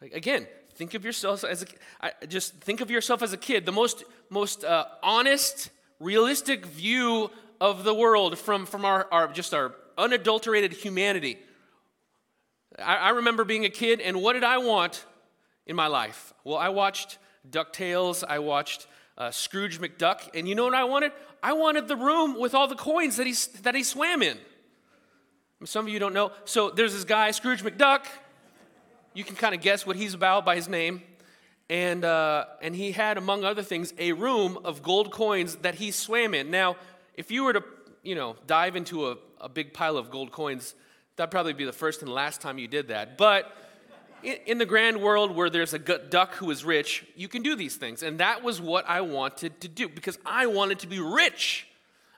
Like, 0.00 0.14
again, 0.14 0.46
think 0.74 0.94
of 0.94 1.04
yourself 1.04 1.44
as 1.44 1.62
a 1.62 1.66
I, 2.00 2.12
just 2.26 2.54
think 2.54 2.80
of 2.80 2.90
yourself 2.90 3.22
as 3.22 3.32
a 3.32 3.36
kid. 3.36 3.66
The 3.66 3.72
most 3.72 4.02
most 4.30 4.64
uh, 4.64 4.86
honest, 5.02 5.70
realistic 6.00 6.66
view 6.66 7.30
of 7.60 7.84
the 7.84 7.94
world 7.94 8.38
from 8.38 8.66
from 8.66 8.84
our, 8.84 9.06
our 9.12 9.28
just 9.28 9.52
our 9.52 9.74
unadulterated 9.98 10.72
humanity. 10.72 11.38
I, 12.78 12.96
I 12.96 13.10
remember 13.10 13.44
being 13.44 13.64
a 13.64 13.70
kid, 13.70 14.00
and 14.00 14.22
what 14.22 14.32
did 14.32 14.44
I 14.44 14.58
want 14.58 15.04
in 15.66 15.76
my 15.76 15.86
life? 15.86 16.32
Well, 16.44 16.56
I 16.56 16.68
watched 16.68 17.18
Ducktales. 17.48 18.24
I 18.26 18.38
watched 18.38 18.86
uh, 19.16 19.30
Scrooge 19.30 19.80
McDuck. 19.80 20.28
And 20.34 20.48
you 20.48 20.54
know 20.54 20.64
what 20.64 20.74
I 20.74 20.84
wanted? 20.84 21.12
I 21.42 21.52
wanted 21.52 21.88
the 21.88 21.96
room 21.96 22.38
with 22.38 22.54
all 22.54 22.68
the 22.68 22.76
coins 22.76 23.16
that 23.16 23.26
he, 23.26 23.34
that 23.62 23.74
he 23.74 23.82
swam 23.82 24.22
in. 24.22 24.38
Some 25.64 25.86
of 25.86 25.92
you 25.92 25.98
don't 25.98 26.14
know. 26.14 26.32
So 26.44 26.70
there's 26.70 26.94
this 26.94 27.04
guy, 27.04 27.30
Scrooge 27.32 27.62
McDuck. 27.62 28.06
You 29.12 29.24
can 29.24 29.36
kind 29.36 29.54
of 29.54 29.60
guess 29.60 29.86
what 29.86 29.96
he's 29.96 30.14
about 30.14 30.44
by 30.44 30.56
his 30.56 30.68
name. 30.68 31.02
And, 31.68 32.04
uh, 32.04 32.46
and 32.62 32.74
he 32.74 32.92
had, 32.92 33.18
among 33.18 33.44
other 33.44 33.62
things, 33.62 33.92
a 33.98 34.12
room 34.12 34.58
of 34.64 34.82
gold 34.82 35.12
coins 35.12 35.56
that 35.56 35.76
he 35.76 35.90
swam 35.90 36.34
in. 36.34 36.50
Now, 36.50 36.76
if 37.14 37.30
you 37.30 37.44
were 37.44 37.52
to, 37.52 37.62
you 38.02 38.14
know, 38.14 38.36
dive 38.46 38.74
into 38.74 39.08
a, 39.08 39.16
a 39.40 39.48
big 39.48 39.72
pile 39.72 39.96
of 39.96 40.10
gold 40.10 40.32
coins, 40.32 40.74
that'd 41.16 41.30
probably 41.30 41.52
be 41.52 41.64
the 41.64 41.72
first 41.72 42.02
and 42.02 42.10
last 42.10 42.40
time 42.40 42.58
you 42.58 42.66
did 42.66 42.88
that. 42.88 43.18
But 43.18 43.54
in, 44.22 44.58
the 44.58 44.66
grand 44.66 45.00
world 45.00 45.34
where 45.34 45.50
there's 45.50 45.74
a 45.74 45.78
duck 45.78 46.34
who 46.34 46.50
is 46.50 46.64
rich, 46.64 47.04
you 47.16 47.28
can 47.28 47.42
do 47.42 47.56
these 47.56 47.76
things. 47.76 48.02
And 48.02 48.20
that 48.20 48.42
was 48.42 48.60
what 48.60 48.88
I 48.88 49.00
wanted 49.00 49.60
to 49.60 49.68
do 49.68 49.88
because 49.88 50.18
I 50.24 50.46
wanted 50.46 50.80
to 50.80 50.86
be 50.86 51.00
rich. 51.00 51.66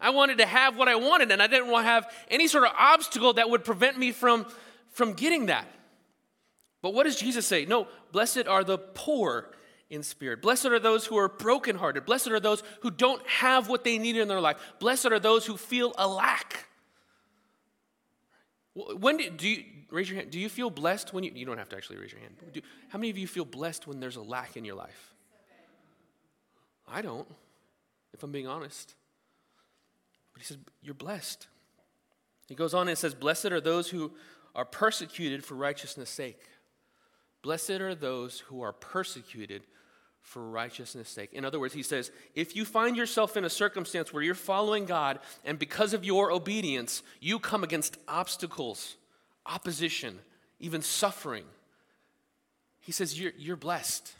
I 0.01 0.11
wanted 0.11 0.39
to 0.39 0.47
have 0.47 0.77
what 0.77 0.89
I 0.89 0.97
wanted, 0.97 1.31
and 1.31 1.41
I 1.41 1.47
didn't 1.47 1.69
want 1.69 1.85
to 1.85 1.91
have 1.91 2.13
any 2.29 2.49
sort 2.49 2.65
of 2.65 2.73
obstacle 2.77 3.35
that 3.35 3.49
would 3.49 3.65
prevent 3.65 3.99
me 3.99 4.11
from, 4.11 4.47
from 4.91 5.13
getting 5.13 5.47
that. 5.47 5.67
But 6.83 6.93
what 6.93 7.05
does 7.05 7.17
Jesus 7.17 7.47
say? 7.47 7.65
No, 7.65 7.87
blessed 8.11 8.49
are 8.49 8.65
the 8.65 8.79
poor 8.79 9.53
in 9.89 10.03
spirit. 10.03 10.43
Blessed 10.43 10.67
are 10.67 10.81
those 10.81 11.07
who 11.07 11.17
are 11.17 11.29
brokenhearted. 11.29 12.05
Blessed 12.05 12.29
are 12.29 12.41
those 12.41 12.65
who 12.81 12.91
don't 12.91 13.25
have 13.29 13.69
what 13.69 13.85
they 13.85 13.99
need 13.99 14.17
in 14.17 14.27
their 14.27 14.41
life. 14.41 14.57
Blessed 14.81 15.07
are 15.07 15.21
those 15.21 15.47
who 15.47 15.57
feel 15.57 15.95
a 15.97 16.09
lack. 16.09 16.67
When 18.75 19.19
do, 19.19 19.31
do 19.31 19.49
you 19.49 19.65
raise 19.93 20.09
your 20.09 20.19
hand? 20.19 20.31
Do 20.31 20.41
you 20.41 20.49
feel 20.49 20.71
blessed 20.71 21.13
when 21.13 21.25
you? 21.25 21.33
You 21.35 21.47
don't 21.47 21.59
have 21.59 21.69
to 21.71 21.77
actually 21.77 21.99
raise 21.99 22.13
your 22.13 22.21
hand. 22.21 22.35
Do, 22.53 22.61
how 22.89 22.99
many 22.99 23.11
of 23.11 23.19
you 23.19 23.27
feel 23.27 23.45
blessed 23.45 23.87
when 23.87 24.01
there's 24.01 24.17
a 24.17 24.23
lack 24.23 24.57
in 24.57 24.65
your 24.65 24.75
life? 24.75 25.13
I 26.89 27.03
don't, 27.03 27.29
if 28.13 28.23
I'm 28.23 28.33
being 28.33 28.47
honest. 28.47 28.95
But 30.33 30.43
he 30.43 30.47
says, 30.47 30.59
You're 30.83 30.95
blessed. 30.95 31.47
He 32.49 32.55
goes 32.55 32.75
on 32.75 32.89
and 32.89 32.99
says, 32.99 33.15
Blessed 33.15 33.47
are 33.47 33.61
those 33.61 33.91
who 33.91 34.13
are 34.55 34.65
persecuted 34.65 35.45
for 35.45 35.55
righteousness' 35.55 36.11
sake. 36.11 36.43
Blessed 37.43 37.71
are 37.71 37.95
those 37.95 38.41
who 38.41 38.63
are 38.63 38.73
persecuted 38.73 39.63
for 40.23 40.49
righteousness' 40.49 41.09
sake. 41.09 41.33
In 41.33 41.45
other 41.45 41.59
words, 41.59 41.75
he 41.75 41.83
says, 41.83 42.13
if 42.35 42.55
you 42.55 42.65
find 42.65 42.97
yourself 42.97 43.37
in 43.37 43.45
a 43.45 43.51
circumstance 43.51 44.13
where 44.13 44.23
you're 44.23 44.35
following 44.35 44.87
God 44.87 45.19
and 45.45 45.59
because 45.59 45.95
of 45.95 46.05
your 46.05 46.31
obedience, 46.31 47.03
you 47.21 47.39
come 47.39 47.65
against 47.65 47.99
obstacles, 48.07 48.97
opposition, 49.47 50.19
even 50.61 50.83
suffering, 50.83 51.45
he 52.81 52.93
says, 52.93 53.19
you're, 53.19 53.33
you're 53.39 53.57
blessed. 53.57 54.13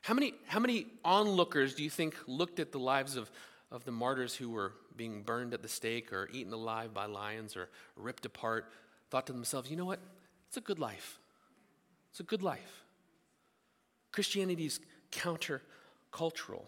How 0.00 0.14
many, 0.14 0.34
how 0.46 0.60
many 0.60 0.86
onlookers 1.04 1.74
do 1.74 1.82
you 1.82 1.90
think 1.90 2.14
looked 2.26 2.60
at 2.60 2.72
the 2.72 2.78
lives 2.78 3.16
of, 3.16 3.30
of 3.70 3.84
the 3.84 3.92
martyrs 3.92 4.34
who 4.34 4.50
were 4.50 4.72
being 4.96 5.22
burned 5.22 5.54
at 5.54 5.62
the 5.62 5.68
stake 5.68 6.12
or 6.12 6.28
eaten 6.32 6.52
alive 6.52 6.94
by 6.94 7.06
lions 7.06 7.56
or 7.56 7.68
ripped 7.96 8.26
apart, 8.26 8.70
thought 9.10 9.26
to 9.26 9.32
themselves, 9.32 9.70
you 9.70 9.76
know 9.76 9.84
what? 9.84 10.00
It's 10.48 10.56
a 10.56 10.60
good 10.60 10.78
life. 10.78 11.18
It's 12.10 12.20
a 12.20 12.24
good 12.24 12.42
life. 12.42 12.84
Christianity 14.12 14.66
is 14.66 14.80
countercultural. 15.10 16.62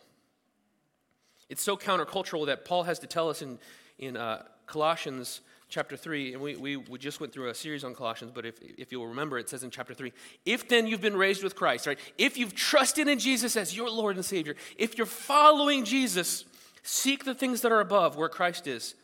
It's 1.49 1.63
so 1.63 1.77
countercultural 1.77 2.47
that 2.47 2.65
Paul 2.65 2.83
has 2.83 2.99
to 3.01 3.07
tell 3.07 3.29
us 3.31 3.43
in, 3.43 3.59
in 3.99 4.17
uh, 4.17 4.43
Colossians 4.67 5.41
chapter 5.69 5.97
3, 5.97 6.35
and 6.35 6.43
we, 6.43 6.57
we, 6.57 6.77
we 6.77 6.99
just 6.99 7.21
went 7.21 7.33
through 7.33 7.49
a 7.49 7.55
series 7.55 7.83
on 7.83 7.95
Colossians, 7.95 8.33
but 8.35 8.47
if, 8.47 8.61
if 8.79 8.93
you'll 8.93 9.09
remember, 9.09 9.39
it 9.39 9.49
says 9.49 9.65
in 9.65 9.71
chapter 9.71 9.95
3 9.95 10.13
if 10.45 10.69
then 10.69 10.87
you've 10.87 11.01
been 11.01 11.17
raised 11.17 11.43
with 11.43 11.57
Christ, 11.57 11.87
right? 11.87 11.99
If 12.19 12.39
you've 12.39 12.55
trusted 12.55 13.09
in 13.09 13.19
Jesus 13.19 13.57
as 13.57 13.77
your 13.77 13.91
Lord 13.91 14.17
and 14.17 14.25
Savior, 14.25 14.55
if 14.79 14.97
you're 14.97 15.07
following 15.07 15.85
Jesus, 15.85 16.45
seek 16.83 17.25
the 17.25 17.35
things 17.35 17.63
that 17.63 17.73
are 17.73 17.81
above 17.81 18.17
where 18.17 18.29
Christ 18.29 18.67
is, 18.67 18.95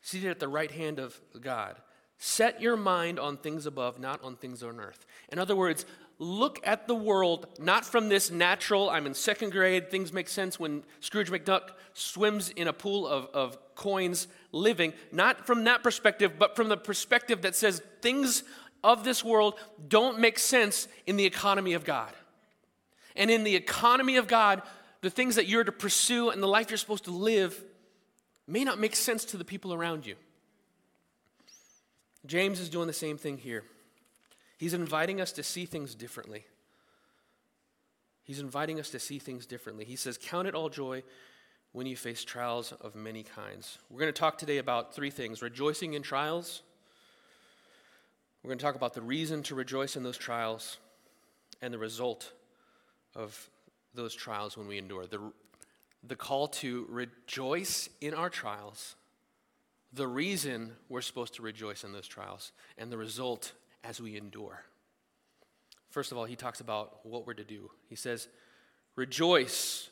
seated 0.00 0.30
at 0.30 0.38
the 0.38 0.48
right 0.48 0.70
hand 0.70 0.98
of 0.98 1.20
God. 1.40 1.76
Set 2.18 2.62
your 2.62 2.76
mind 2.76 3.18
on 3.18 3.36
things 3.36 3.66
above, 3.66 3.98
not 3.98 4.22
on 4.22 4.36
things 4.36 4.62
on 4.62 4.80
earth. 4.80 5.04
In 5.30 5.38
other 5.38 5.56
words, 5.56 5.84
look 6.18 6.60
at 6.64 6.86
the 6.86 6.94
world 6.94 7.46
not 7.58 7.84
from 7.84 8.08
this 8.08 8.30
natural, 8.30 8.88
I'm 8.88 9.06
in 9.06 9.14
second 9.14 9.50
grade, 9.50 9.90
things 9.90 10.12
make 10.12 10.28
sense 10.28 10.58
when 10.58 10.82
Scrooge 11.00 11.30
McDuck 11.30 11.70
swims 11.92 12.50
in 12.50 12.68
a 12.68 12.72
pool 12.72 13.06
of, 13.06 13.26
of 13.34 13.58
coins 13.74 14.28
living, 14.52 14.92
not 15.12 15.46
from 15.46 15.64
that 15.64 15.82
perspective, 15.82 16.32
but 16.38 16.56
from 16.56 16.68
the 16.68 16.76
perspective 16.76 17.42
that 17.42 17.54
says 17.54 17.82
things 18.02 18.42
of 18.82 19.04
this 19.04 19.24
world 19.24 19.54
don't 19.88 20.18
make 20.18 20.38
sense 20.38 20.88
in 21.06 21.16
the 21.16 21.24
economy 21.24 21.74
of 21.74 21.84
God. 21.84 22.12
And 23.16 23.30
in 23.30 23.44
the 23.44 23.56
economy 23.56 24.16
of 24.16 24.26
God, 24.26 24.62
the 25.00 25.10
things 25.10 25.36
that 25.36 25.46
you're 25.46 25.64
to 25.64 25.72
pursue 25.72 26.30
and 26.30 26.42
the 26.42 26.48
life 26.48 26.70
you're 26.70 26.78
supposed 26.78 27.04
to 27.04 27.10
live 27.10 27.62
may 28.46 28.64
not 28.64 28.78
make 28.78 28.94
sense 28.94 29.24
to 29.26 29.36
the 29.36 29.44
people 29.44 29.74
around 29.74 30.06
you. 30.06 30.14
James 32.26 32.60
is 32.60 32.68
doing 32.68 32.86
the 32.86 32.92
same 32.92 33.18
thing 33.18 33.38
here. 33.38 33.64
He's 34.58 34.74
inviting 34.74 35.20
us 35.20 35.32
to 35.32 35.42
see 35.42 35.64
things 35.64 35.94
differently. 35.94 36.44
He's 38.24 38.40
inviting 38.40 38.80
us 38.80 38.90
to 38.90 38.98
see 38.98 39.18
things 39.18 39.46
differently. 39.46 39.84
He 39.84 39.96
says, 39.96 40.18
Count 40.20 40.48
it 40.48 40.54
all 40.54 40.68
joy 40.68 41.02
when 41.76 41.84
you 41.86 41.94
face 41.94 42.24
trials 42.24 42.72
of 42.80 42.94
many 42.94 43.22
kinds. 43.22 43.76
We're 43.90 44.00
going 44.00 44.12
to 44.12 44.18
talk 44.18 44.38
today 44.38 44.56
about 44.56 44.94
three 44.94 45.10
things 45.10 45.42
rejoicing 45.42 45.92
in 45.92 46.00
trials. 46.00 46.62
We're 48.42 48.48
going 48.48 48.58
to 48.58 48.64
talk 48.64 48.76
about 48.76 48.94
the 48.94 49.02
reason 49.02 49.42
to 49.42 49.54
rejoice 49.54 49.94
in 49.94 50.02
those 50.02 50.16
trials 50.16 50.78
and 51.60 51.74
the 51.74 51.78
result 51.78 52.32
of 53.14 53.50
those 53.92 54.14
trials 54.14 54.56
when 54.56 54.66
we 54.66 54.78
endure. 54.78 55.04
The, 55.04 55.20
the 56.02 56.16
call 56.16 56.48
to 56.48 56.86
rejoice 56.88 57.90
in 58.00 58.14
our 58.14 58.30
trials 58.30 58.94
the 59.92 60.08
reason 60.08 60.72
we're 60.88 61.02
supposed 61.02 61.34
to 61.34 61.42
rejoice 61.42 61.84
in 61.84 61.92
those 61.92 62.08
trials 62.08 62.52
and 62.78 62.90
the 62.90 62.96
result 62.96 63.52
as 63.84 64.00
we 64.00 64.16
endure. 64.16 64.62
First 65.90 66.10
of 66.10 66.16
all, 66.16 66.24
he 66.24 66.36
talks 66.36 66.60
about 66.60 67.04
what 67.04 67.26
we're 67.26 67.34
to 67.34 67.44
do. 67.44 67.70
He 67.90 67.96
says, 67.96 68.28
Rejoice 68.94 69.90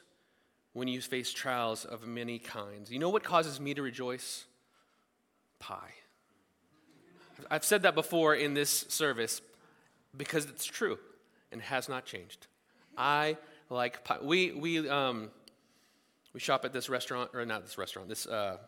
when 0.74 0.88
you 0.88 1.00
face 1.00 1.32
trials 1.32 1.84
of 1.84 2.06
many 2.06 2.38
kinds. 2.38 2.90
You 2.90 2.98
know 2.98 3.08
what 3.08 3.24
causes 3.24 3.58
me 3.58 3.72
to 3.74 3.82
rejoice? 3.82 4.44
Pie. 5.58 5.94
I've 7.50 7.64
said 7.64 7.82
that 7.82 7.94
before 7.94 8.34
in 8.34 8.54
this 8.54 8.84
service 8.88 9.40
because 10.16 10.44
it's 10.44 10.64
true 10.64 10.98
and 11.50 11.62
has 11.62 11.88
not 11.88 12.04
changed. 12.04 12.46
I 12.98 13.38
like 13.70 14.04
pie. 14.04 14.18
We, 14.20 14.52
we, 14.52 14.88
um, 14.88 15.30
we 16.32 16.40
shop 16.40 16.64
at 16.64 16.72
this 16.72 16.88
restaurant, 16.88 17.30
or 17.32 17.46
not 17.46 17.62
this 17.62 17.78
restaurant, 17.78 18.08
this 18.08 18.26
uh, 18.26 18.58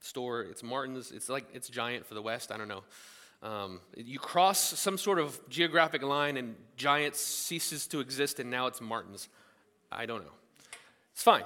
store. 0.00 0.42
It's 0.42 0.62
Martin's. 0.62 1.12
It's 1.12 1.28
like 1.28 1.46
it's 1.52 1.68
giant 1.68 2.06
for 2.06 2.14
the 2.14 2.22
West. 2.22 2.50
I 2.50 2.56
don't 2.56 2.68
know. 2.68 2.82
Um, 3.42 3.80
you 3.96 4.18
cross 4.18 4.58
some 4.58 4.98
sort 4.98 5.18
of 5.18 5.38
geographic 5.48 6.02
line, 6.02 6.36
and 6.36 6.56
Giant 6.76 7.16
ceases 7.16 7.86
to 7.88 8.00
exist, 8.00 8.38
and 8.38 8.50
now 8.50 8.66
it's 8.66 8.80
Martin's. 8.80 9.28
I 9.90 10.06
don't 10.06 10.24
know. 10.24 10.32
It's 11.12 11.22
fine. 11.22 11.44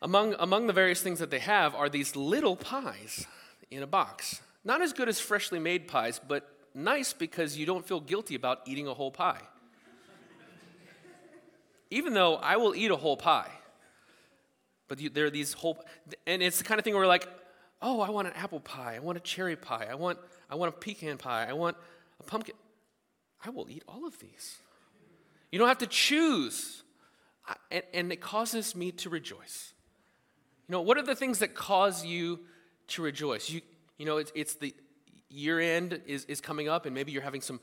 Among, 0.00 0.34
among 0.38 0.66
the 0.66 0.72
various 0.72 1.02
things 1.02 1.18
that 1.18 1.30
they 1.30 1.40
have 1.40 1.74
are 1.74 1.88
these 1.88 2.14
little 2.14 2.56
pies 2.56 3.26
in 3.70 3.82
a 3.82 3.86
box. 3.86 4.40
Not 4.64 4.82
as 4.82 4.92
good 4.92 5.08
as 5.08 5.18
freshly 5.18 5.58
made 5.58 5.88
pies, 5.88 6.20
but 6.26 6.48
nice 6.74 7.12
because 7.12 7.56
you 7.56 7.66
don't 7.66 7.86
feel 7.86 8.00
guilty 8.00 8.34
about 8.34 8.60
eating 8.66 8.86
a 8.86 8.94
whole 8.94 9.10
pie. 9.10 9.40
Even 11.90 12.12
though 12.12 12.36
I 12.36 12.56
will 12.56 12.74
eat 12.74 12.90
a 12.90 12.96
whole 12.96 13.16
pie. 13.16 13.50
But 14.88 15.00
you, 15.00 15.10
there 15.10 15.26
are 15.26 15.30
these 15.30 15.52
whole, 15.52 15.82
and 16.26 16.42
it's 16.42 16.58
the 16.58 16.64
kind 16.64 16.78
of 16.78 16.84
thing 16.84 16.94
where 16.94 17.02
we're 17.02 17.08
like, 17.08 17.28
oh, 17.80 18.00
I 18.00 18.10
want 18.10 18.28
an 18.28 18.34
apple 18.34 18.60
pie. 18.60 18.96
I 18.96 18.98
want 18.98 19.18
a 19.18 19.20
cherry 19.20 19.56
pie. 19.56 19.86
I 19.90 19.94
want, 19.94 20.18
I 20.50 20.54
want 20.54 20.74
a 20.74 20.76
pecan 20.78 21.18
pie. 21.18 21.46
I 21.48 21.52
want 21.52 21.76
a 22.20 22.22
pumpkin. 22.22 22.54
I 23.44 23.50
will 23.50 23.68
eat 23.70 23.84
all 23.88 24.06
of 24.06 24.18
these. 24.18 24.58
You 25.50 25.58
don't 25.58 25.68
have 25.68 25.78
to 25.78 25.86
choose. 25.86 26.82
And, 27.70 27.82
and 27.94 28.12
it 28.12 28.20
causes 28.20 28.74
me 28.74 28.92
to 28.92 29.10
rejoice. 29.10 29.72
You 30.68 30.72
know, 30.72 30.82
what 30.82 30.98
are 30.98 31.02
the 31.02 31.14
things 31.14 31.38
that 31.38 31.54
cause 31.54 32.04
you 32.04 32.40
to 32.88 33.02
rejoice? 33.02 33.48
You, 33.50 33.62
you 33.96 34.06
know, 34.06 34.18
it's, 34.18 34.32
it's 34.34 34.54
the 34.54 34.74
year 35.30 35.60
end 35.60 36.00
is, 36.06 36.24
is 36.26 36.40
coming 36.40 36.68
up, 36.68 36.86
and 36.86 36.94
maybe 36.94 37.12
you're 37.12 37.22
having 37.22 37.40
some 37.40 37.60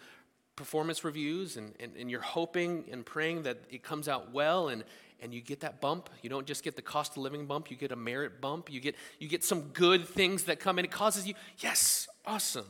performance 0.56 1.04
reviews, 1.04 1.58
and, 1.58 1.74
and, 1.80 1.96
and 1.98 2.10
you're 2.10 2.22
hoping 2.22 2.86
and 2.92 3.06
praying 3.06 3.44
that 3.44 3.58
it 3.70 3.84
comes 3.84 4.08
out 4.08 4.34
well, 4.34 4.70
and, 4.70 4.84
and 5.22 5.34
you 5.34 5.42
get 5.42 5.62
that 5.62 5.82
bump. 5.82 6.10
You 6.22 6.30
don't 6.30 6.48
just 6.48 6.64
get 6.64 6.76
the 6.76 6.82
cost 6.82 7.14
of 7.14 7.18
living 7.18 7.46
bump, 7.46 7.70
you 7.70 7.78
get 7.78 7.92
a 7.92 7.96
merit 7.96 8.42
bump. 8.42 8.72
You 8.72 8.80
get, 8.80 8.96
you 9.20 9.28
get 9.28 9.44
some 9.44 9.62
good 9.74 10.08
things 10.08 10.44
that 10.44 10.60
come 10.60 10.78
and 10.78 10.86
It 10.86 10.92
causes 10.92 11.28
you, 11.28 11.36
yes, 11.60 12.08
awesome. 12.26 12.66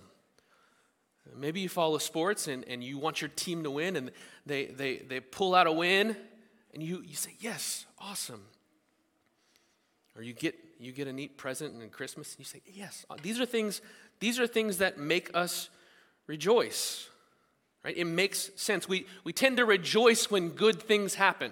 Maybe 1.35 1.59
you 1.59 1.69
follow 1.69 1.97
sports 1.97 2.47
and, 2.47 2.63
and 2.67 2.83
you 2.83 2.97
want 2.97 3.21
your 3.21 3.29
team 3.29 3.63
to 3.63 3.71
win 3.71 3.95
and 3.95 4.11
they, 4.45 4.67
they, 4.67 4.97
they 4.97 5.19
pull 5.19 5.55
out 5.55 5.65
a 5.65 5.71
win 5.71 6.15
and 6.75 6.83
you, 6.83 7.01
you 7.07 7.15
say, 7.15 7.31
yes, 7.39 7.85
awesome. 7.97 8.43
Or 10.15 10.21
you 10.21 10.33
get, 10.33 10.55
you 10.77 10.91
get 10.91 11.07
a 11.07 11.13
neat 11.13 11.37
present 11.37 11.81
in 11.81 11.89
Christmas 11.89 12.33
and 12.33 12.39
you 12.39 12.45
say, 12.45 12.61
yes. 12.67 13.05
These 13.23 13.39
are 13.39 13.45
things, 13.45 13.81
these 14.19 14.39
are 14.39 14.45
things 14.45 14.77
that 14.79 14.99
make 14.99 15.31
us 15.33 15.69
rejoice. 16.27 17.09
Right? 17.83 17.97
It 17.97 18.05
makes 18.05 18.51
sense. 18.57 18.89
We, 18.89 19.07
we 19.23 19.31
tend 19.31 19.57
to 19.57 19.65
rejoice 19.65 20.29
when 20.29 20.49
good 20.49 20.81
things 20.83 21.15
happen. 21.15 21.51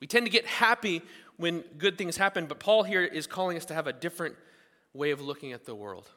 We 0.00 0.06
tend 0.06 0.26
to 0.26 0.30
get 0.30 0.46
happy 0.46 1.00
when 1.38 1.60
good 1.78 1.96
things 1.96 2.16
happen, 2.16 2.46
but 2.46 2.60
Paul 2.60 2.82
here 2.82 3.02
is 3.02 3.26
calling 3.26 3.56
us 3.56 3.64
to 3.66 3.74
have 3.74 3.86
a 3.86 3.92
different 3.92 4.36
way 4.92 5.10
of 5.10 5.20
looking 5.20 5.52
at 5.52 5.64
the 5.64 5.74
world. 5.74 6.08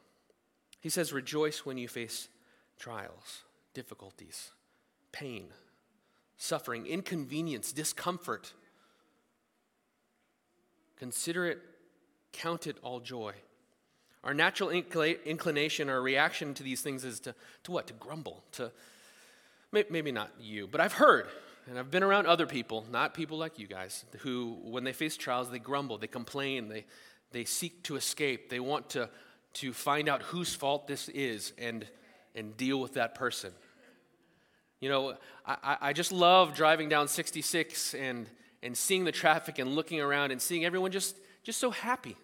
He 0.82 0.90
says, 0.90 1.14
Rejoice 1.14 1.66
when 1.66 1.78
you 1.78 1.88
face 1.88 2.28
trials, 2.78 3.44
difficulties, 3.74 4.52
pain, 5.12 5.48
suffering, 6.38 6.86
inconvenience, 6.86 7.72
discomfort. 7.72 8.54
Consider 10.98 11.46
it, 11.46 11.60
count 12.32 12.68
it 12.68 12.78
all 12.82 13.00
joy. 13.00 13.34
Our 14.24 14.34
natural 14.34 14.70
inclination, 14.70 15.90
our 15.90 16.02
reaction 16.02 16.54
to 16.56 16.64
these 16.64 16.82
things 16.82 17.04
is 17.04 17.20
to, 17.22 17.36
to 17.64 17.72
what? 17.72 17.88
To 17.88 17.94
grumble. 17.94 18.44
To 18.54 18.72
maybe 19.72 20.12
not 20.12 20.32
you, 20.40 20.68
but 20.68 20.82
I've 20.82 20.94
heard 20.94 21.28
and 21.68 21.78
I've 21.78 21.92
been 21.92 22.04
around 22.04 22.28
other 22.28 22.46
people, 22.46 22.86
not 22.92 23.14
people 23.14 23.38
like 23.38 23.60
you 23.60 23.68
guys, 23.68 24.06
who, 24.20 24.58
when 24.64 24.84
they 24.86 24.94
face 24.94 25.18
trials, 25.18 25.50
they 25.50 25.60
grumble, 25.60 25.98
they 25.98 26.08
complain, 26.08 26.70
they, 26.70 26.86
they 27.32 27.44
seek 27.44 27.84
to 27.84 27.98
escape, 27.98 28.50
they 28.50 28.62
want 28.62 28.90
to, 28.92 29.10
to 29.56 29.74
find 29.74 30.08
out 30.08 30.22
whose 30.24 30.56
fault 30.56 30.88
this 30.88 31.10
is 31.10 31.52
and, 31.58 31.86
and 32.36 32.56
deal 32.56 32.80
with 32.80 32.94
that 32.94 33.16
person. 33.16 33.52
You 34.80 34.90
know, 34.90 35.16
I, 35.46 35.78
I 35.82 35.94
just 35.94 36.12
love 36.12 36.56
driving 36.56 36.88
down 36.88 37.08
66 37.08 37.96
and, 37.96 38.28
and 38.62 38.78
seeing 38.78 39.06
the 39.06 39.12
traffic 39.12 39.60
and 39.60 39.74
looking 39.74 40.00
around 40.00 40.32
and 40.32 40.42
seeing 40.42 40.66
everyone 40.66 40.92
just, 40.92 41.16
just 41.44 41.60
so 41.60 41.72
happy. 41.72 42.16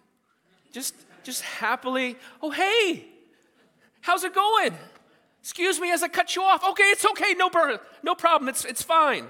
Just, 0.72 0.94
just 1.24 1.42
happily, 1.42 2.16
oh, 2.42 2.50
hey, 2.50 3.06
how's 4.00 4.24
it 4.24 4.34
going? 4.34 4.74
Excuse 5.40 5.80
me 5.80 5.90
as 5.90 6.02
I 6.02 6.08
cut 6.08 6.36
you 6.36 6.42
off. 6.42 6.64
Okay, 6.70 6.84
it's 6.84 7.04
okay, 7.04 7.34
no, 7.34 7.50
bur- 7.50 7.80
no 8.02 8.14
problem, 8.14 8.48
it's, 8.48 8.64
it's 8.64 8.82
fine. 8.82 9.26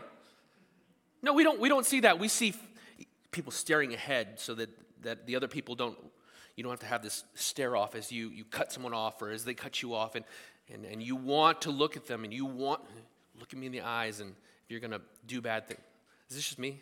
No, 1.22 1.32
we 1.32 1.42
don't, 1.42 1.58
we 1.58 1.68
don't 1.68 1.86
see 1.86 2.00
that. 2.00 2.18
We 2.18 2.28
see 2.28 2.54
people 3.30 3.50
staring 3.50 3.94
ahead 3.94 4.38
so 4.38 4.54
that, 4.54 4.68
that 5.02 5.26
the 5.26 5.36
other 5.36 5.48
people 5.48 5.74
don't, 5.74 5.96
you 6.56 6.62
don't 6.62 6.70
have 6.70 6.80
to 6.80 6.86
have 6.86 7.02
this 7.02 7.24
stare 7.34 7.76
off 7.76 7.94
as 7.94 8.12
you, 8.12 8.28
you 8.28 8.44
cut 8.44 8.70
someone 8.72 8.92
off 8.92 9.20
or 9.22 9.30
as 9.30 9.44
they 9.44 9.54
cut 9.54 9.82
you 9.82 9.94
off. 9.94 10.14
And, 10.14 10.24
and, 10.72 10.84
and 10.84 11.02
you 11.02 11.16
want 11.16 11.62
to 11.62 11.70
look 11.70 11.96
at 11.96 12.06
them 12.06 12.24
and 12.24 12.32
you 12.32 12.44
want, 12.44 12.82
look 13.44 13.52
at 13.52 13.58
me 13.58 13.66
in 13.66 13.72
the 13.72 13.82
eyes 13.82 14.20
and 14.20 14.30
if 14.30 14.70
you're 14.70 14.80
going 14.80 14.90
to 14.90 15.02
do 15.26 15.42
bad 15.42 15.68
things. 15.68 15.80
Is 16.30 16.36
this 16.36 16.46
just 16.46 16.58
me? 16.58 16.80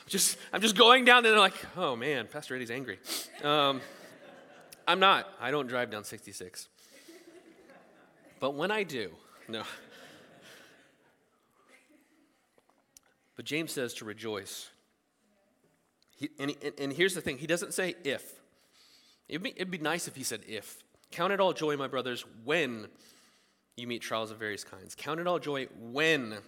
I'm 0.00 0.08
just, 0.08 0.38
I'm 0.54 0.62
just 0.62 0.74
going 0.74 1.04
down 1.04 1.18
and 1.18 1.26
they're 1.26 1.38
like, 1.38 1.52
oh 1.76 1.96
man, 1.96 2.26
Pastor 2.32 2.56
Eddie's 2.56 2.70
angry. 2.70 2.98
Um, 3.44 3.82
I'm 4.86 5.00
not. 5.00 5.28
I 5.38 5.50
don't 5.50 5.66
drive 5.66 5.90
down 5.90 6.04
66. 6.04 6.66
But 8.40 8.54
when 8.54 8.70
I 8.70 8.84
do, 8.84 9.10
no. 9.48 9.64
But 13.36 13.44
James 13.44 13.72
says 13.72 13.92
to 13.94 14.06
rejoice. 14.06 14.70
He, 16.16 16.30
and, 16.38 16.52
he, 16.52 16.56
and, 16.78 16.90
here's 16.90 17.14
the 17.14 17.20
thing 17.20 17.36
he 17.36 17.46
doesn't 17.46 17.74
say 17.74 17.96
if. 18.02 18.40
It'd 19.28 19.42
be, 19.42 19.50
it'd 19.50 19.70
be 19.70 19.76
nice 19.76 20.08
if 20.08 20.16
he 20.16 20.22
said 20.22 20.40
if. 20.48 20.82
Count 21.10 21.34
it 21.34 21.38
all 21.38 21.52
joy, 21.52 21.76
my 21.76 21.86
brothers, 21.86 22.24
when 22.44 22.88
you 23.78 23.86
meet 23.86 24.02
trials 24.02 24.30
of 24.30 24.38
various 24.38 24.64
kinds. 24.64 24.94
Count 24.94 25.20
it 25.20 25.26
all 25.26 25.38
joy 25.38 25.66
when 25.78 26.38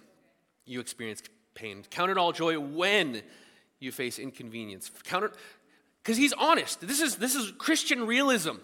you 0.67 0.81
experience 0.81 1.23
pain. 1.55 1.85
Count 1.91 2.11
it 2.11 2.19
all 2.19 2.33
joy 2.33 2.59
when 2.59 3.23
you 3.79 3.93
face 3.93 4.19
inconvenience. 4.19 4.91
Count 5.05 5.25
it, 5.25 5.33
because 6.03 6.17
he's 6.17 6.33
honest. 6.35 6.81
This 6.81 7.01
is, 7.01 7.17
this 7.17 7.35
is 7.35 7.53
Christian 7.59 8.07
realism. 8.07 8.57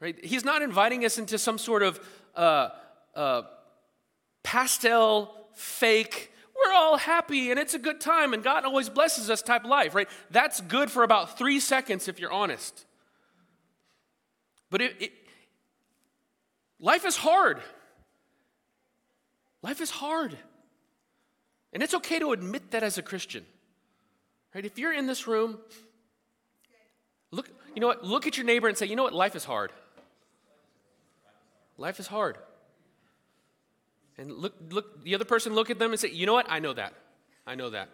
Right? 0.00 0.22
He's 0.24 0.44
not 0.44 0.62
inviting 0.62 1.04
us 1.04 1.18
into 1.18 1.38
some 1.38 1.58
sort 1.58 1.82
of 1.82 2.00
uh, 2.36 2.68
uh, 3.14 3.42
pastel, 4.42 5.34
fake, 5.54 6.32
we're 6.64 6.72
all 6.72 6.96
happy 6.96 7.50
and 7.50 7.58
it's 7.58 7.74
a 7.74 7.78
good 7.78 8.00
time 8.00 8.32
and 8.32 8.42
God 8.42 8.64
always 8.64 8.88
blesses 8.88 9.28
us 9.28 9.42
type 9.42 9.64
life, 9.64 9.94
right? 9.94 10.08
That's 10.30 10.60
good 10.60 10.90
for 10.90 11.02
about 11.02 11.36
three 11.36 11.60
seconds 11.60 12.08
if 12.08 12.18
you're 12.18 12.32
honest. 12.32 12.86
But 14.70 14.82
it, 14.82 14.96
it, 15.00 15.12
life 16.84 17.04
is 17.06 17.16
hard. 17.16 17.58
Life 19.62 19.80
is 19.80 19.90
hard. 19.90 20.36
And 21.72 21.82
it's 21.82 21.94
okay 21.94 22.18
to 22.18 22.32
admit 22.32 22.70
that 22.72 22.82
as 22.82 22.98
a 22.98 23.02
Christian. 23.02 23.44
Right? 24.54 24.64
If 24.64 24.78
you're 24.78 24.92
in 24.92 25.06
this 25.06 25.26
room, 25.26 25.58
look, 27.32 27.48
you 27.74 27.80
know 27.80 27.88
what? 27.88 28.04
Look 28.04 28.26
at 28.26 28.36
your 28.36 28.46
neighbor 28.46 28.68
and 28.68 28.76
say, 28.76 28.86
you 28.86 28.94
know 28.94 29.02
what? 29.02 29.14
Life 29.14 29.34
is 29.34 29.44
hard. 29.44 29.72
Life 31.78 31.98
is 31.98 32.06
hard. 32.06 32.38
And 34.16 34.30
look, 34.30 34.54
look, 34.70 35.02
the 35.02 35.16
other 35.16 35.24
person 35.24 35.54
look 35.54 35.70
at 35.70 35.78
them 35.80 35.90
and 35.90 35.98
say, 35.98 36.10
you 36.10 36.26
know 36.26 36.34
what? 36.34 36.46
I 36.48 36.60
know 36.60 36.74
that. 36.74 36.92
I 37.46 37.56
know 37.56 37.70
that. 37.70 37.88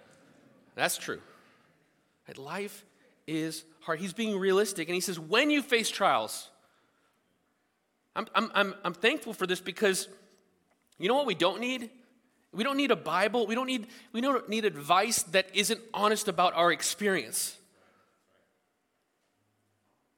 That's 0.74 0.98
true. 0.98 1.20
Right? 2.28 2.36
Life 2.36 2.84
is 3.26 3.64
hard. 3.80 4.00
He's 4.00 4.12
being 4.12 4.38
realistic. 4.38 4.88
And 4.88 4.94
he 4.94 5.00
says, 5.00 5.18
when 5.18 5.50
you 5.50 5.62
face 5.62 5.88
trials, 5.88 6.49
I'm, 8.16 8.26
I'm, 8.34 8.74
I'm, 8.84 8.94
thankful 8.94 9.32
for 9.32 9.46
this 9.46 9.60
because 9.60 10.08
you 10.98 11.08
know 11.08 11.14
what 11.14 11.26
we 11.26 11.34
don't 11.34 11.60
need? 11.60 11.90
We 12.52 12.64
don't 12.64 12.76
need 12.76 12.90
a 12.90 12.96
Bible. 12.96 13.46
We 13.46 13.54
don't 13.54 13.66
need, 13.66 13.86
we 14.12 14.20
don't 14.20 14.48
need 14.48 14.64
advice 14.64 15.22
that 15.24 15.46
isn't 15.54 15.80
honest 15.94 16.26
about 16.26 16.54
our 16.54 16.72
experience. 16.72 17.56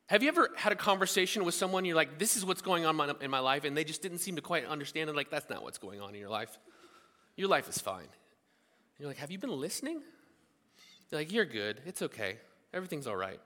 Have 0.06 0.22
you 0.22 0.28
ever 0.28 0.50
had 0.56 0.72
a 0.72 0.76
conversation 0.76 1.44
with 1.44 1.54
someone, 1.54 1.84
you're 1.84 1.96
like, 1.96 2.18
this 2.18 2.36
is 2.36 2.44
what's 2.44 2.62
going 2.62 2.84
on 2.84 3.16
in 3.20 3.30
my 3.30 3.38
life, 3.38 3.64
and 3.64 3.76
they 3.76 3.84
just 3.84 4.02
didn't 4.02 4.18
seem 4.18 4.36
to 4.36 4.42
quite 4.42 4.66
understand 4.66 5.08
it? 5.08 5.16
Like, 5.16 5.30
that's 5.30 5.48
not 5.48 5.62
what's 5.62 5.78
going 5.78 6.00
on 6.00 6.14
in 6.14 6.20
your 6.20 6.28
life. 6.28 6.58
Your 7.36 7.48
life 7.48 7.68
is 7.68 7.78
fine. 7.78 8.08
You're 8.98 9.08
like, 9.08 9.18
have 9.18 9.30
you 9.30 9.38
been 9.38 9.58
listening? 9.58 10.02
You're 11.10 11.20
like, 11.20 11.32
you're 11.32 11.46
good. 11.46 11.80
It's 11.86 12.02
okay. 12.02 12.36
Everything's 12.74 13.06
all 13.06 13.16
right. 13.16 13.40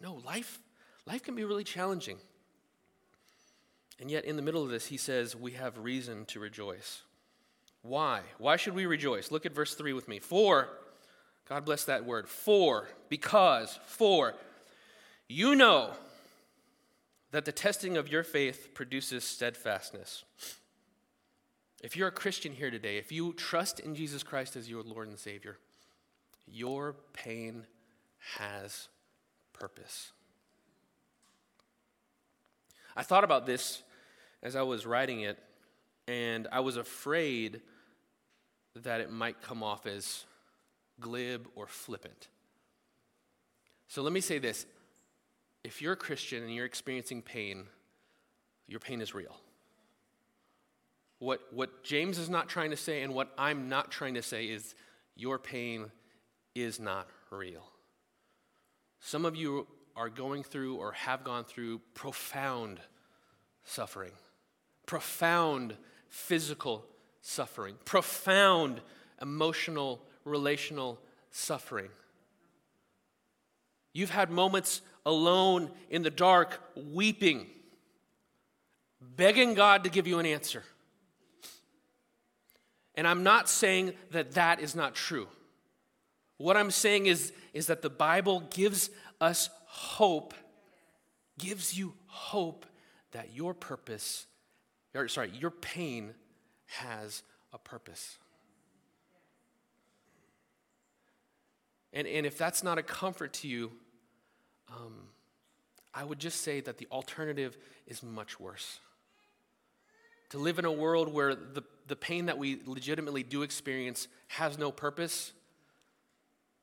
No, 0.00 0.14
life, 0.24 0.58
life 1.06 1.22
can 1.22 1.34
be 1.34 1.44
really 1.44 1.64
challenging. 1.64 2.18
And 4.00 4.10
yet, 4.10 4.24
in 4.24 4.36
the 4.36 4.42
middle 4.42 4.62
of 4.62 4.70
this, 4.70 4.86
he 4.86 4.96
says, 4.96 5.36
we 5.36 5.52
have 5.52 5.78
reason 5.78 6.24
to 6.26 6.40
rejoice. 6.40 7.02
Why? 7.82 8.22
Why 8.38 8.56
should 8.56 8.74
we 8.74 8.86
rejoice? 8.86 9.30
Look 9.30 9.46
at 9.46 9.54
verse 9.54 9.74
3 9.74 9.92
with 9.92 10.08
me. 10.08 10.18
For, 10.18 10.68
God 11.48 11.64
bless 11.64 11.84
that 11.84 12.04
word. 12.04 12.28
For, 12.28 12.88
because, 13.08 13.78
for, 13.86 14.34
you 15.28 15.54
know 15.54 15.90
that 17.30 17.44
the 17.44 17.52
testing 17.52 17.96
of 17.96 18.08
your 18.08 18.22
faith 18.22 18.70
produces 18.74 19.22
steadfastness. 19.22 20.24
If 21.82 21.96
you're 21.96 22.08
a 22.08 22.12
Christian 22.12 22.52
here 22.52 22.70
today, 22.70 22.96
if 22.96 23.12
you 23.12 23.34
trust 23.34 23.78
in 23.78 23.94
Jesus 23.94 24.22
Christ 24.22 24.56
as 24.56 24.70
your 24.70 24.82
Lord 24.82 25.06
and 25.08 25.18
Savior, 25.18 25.58
your 26.46 26.96
pain 27.12 27.66
has 28.38 28.88
purpose. 29.52 30.13
I 32.96 33.02
thought 33.02 33.24
about 33.24 33.46
this 33.46 33.82
as 34.42 34.56
I 34.56 34.62
was 34.62 34.86
writing 34.86 35.20
it, 35.20 35.38
and 36.06 36.46
I 36.52 36.60
was 36.60 36.76
afraid 36.76 37.60
that 38.76 39.00
it 39.00 39.10
might 39.10 39.40
come 39.40 39.62
off 39.62 39.86
as 39.86 40.24
glib, 41.00 41.48
or 41.54 41.66
flippant. 41.66 42.28
So 43.88 44.02
let 44.02 44.12
me 44.12 44.20
say 44.20 44.38
this 44.38 44.66
if 45.62 45.80
you're 45.80 45.92
a 45.92 45.96
Christian 45.96 46.42
and 46.42 46.54
you're 46.54 46.66
experiencing 46.66 47.22
pain, 47.22 47.64
your 48.68 48.80
pain 48.80 49.00
is 49.00 49.14
real. 49.14 49.36
What, 51.18 51.40
what 51.52 51.84
James 51.84 52.18
is 52.18 52.28
not 52.28 52.48
trying 52.48 52.70
to 52.70 52.76
say, 52.76 53.02
and 53.02 53.14
what 53.14 53.32
I'm 53.38 53.68
not 53.68 53.90
trying 53.90 54.14
to 54.14 54.22
say, 54.22 54.46
is 54.46 54.74
your 55.16 55.38
pain 55.38 55.90
is 56.54 56.78
not 56.78 57.08
real. 57.30 57.64
Some 59.00 59.24
of 59.24 59.36
you 59.36 59.66
are 59.96 60.08
going 60.08 60.42
through 60.42 60.76
or 60.76 60.92
have 60.92 61.24
gone 61.24 61.44
through 61.44 61.80
profound 61.94 62.80
suffering, 63.64 64.12
profound 64.86 65.76
physical 66.08 66.84
suffering, 67.20 67.76
profound 67.84 68.80
emotional 69.20 70.02
relational 70.24 71.00
suffering. 71.30 71.88
You've 73.92 74.10
had 74.10 74.30
moments 74.30 74.82
alone 75.06 75.70
in 75.90 76.02
the 76.02 76.10
dark, 76.10 76.60
weeping, 76.76 77.46
begging 79.00 79.54
God 79.54 79.84
to 79.84 79.90
give 79.90 80.06
you 80.06 80.18
an 80.18 80.26
answer. 80.26 80.62
And 82.96 83.06
I'm 83.06 83.22
not 83.22 83.48
saying 83.48 83.94
that 84.10 84.32
that 84.32 84.60
is 84.60 84.74
not 84.74 84.94
true. 84.94 85.28
What 86.36 86.56
I'm 86.56 86.70
saying 86.70 87.06
is, 87.06 87.32
is 87.52 87.66
that 87.66 87.82
the 87.82 87.90
Bible 87.90 88.40
gives 88.50 88.90
us 89.20 89.50
hope, 89.74 90.34
gives 91.36 91.76
you 91.76 91.94
hope 92.06 92.64
that 93.10 93.34
your 93.34 93.54
purpose, 93.54 94.26
or 94.94 95.08
sorry, 95.08 95.32
your 95.36 95.50
pain 95.50 96.14
has 96.66 97.24
a 97.52 97.58
purpose. 97.58 98.18
And, 101.92 102.06
and 102.06 102.24
if 102.24 102.38
that's 102.38 102.62
not 102.62 102.78
a 102.78 102.84
comfort 102.84 103.32
to 103.34 103.48
you, 103.48 103.72
um, 104.68 105.08
I 105.92 106.04
would 106.04 106.20
just 106.20 106.42
say 106.42 106.60
that 106.60 106.78
the 106.78 106.86
alternative 106.92 107.56
is 107.88 108.00
much 108.00 108.38
worse. 108.38 108.78
To 110.30 110.38
live 110.38 110.60
in 110.60 110.64
a 110.64 110.72
world 110.72 111.12
where 111.12 111.34
the, 111.34 111.64
the 111.88 111.96
pain 111.96 112.26
that 112.26 112.38
we 112.38 112.60
legitimately 112.64 113.24
do 113.24 113.42
experience 113.42 114.06
has 114.28 114.56
no 114.56 114.70
purpose, 114.70 115.32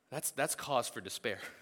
that's, 0.10 0.32
that's 0.32 0.56
cause 0.56 0.88
for 0.88 1.02
despair. 1.02 1.40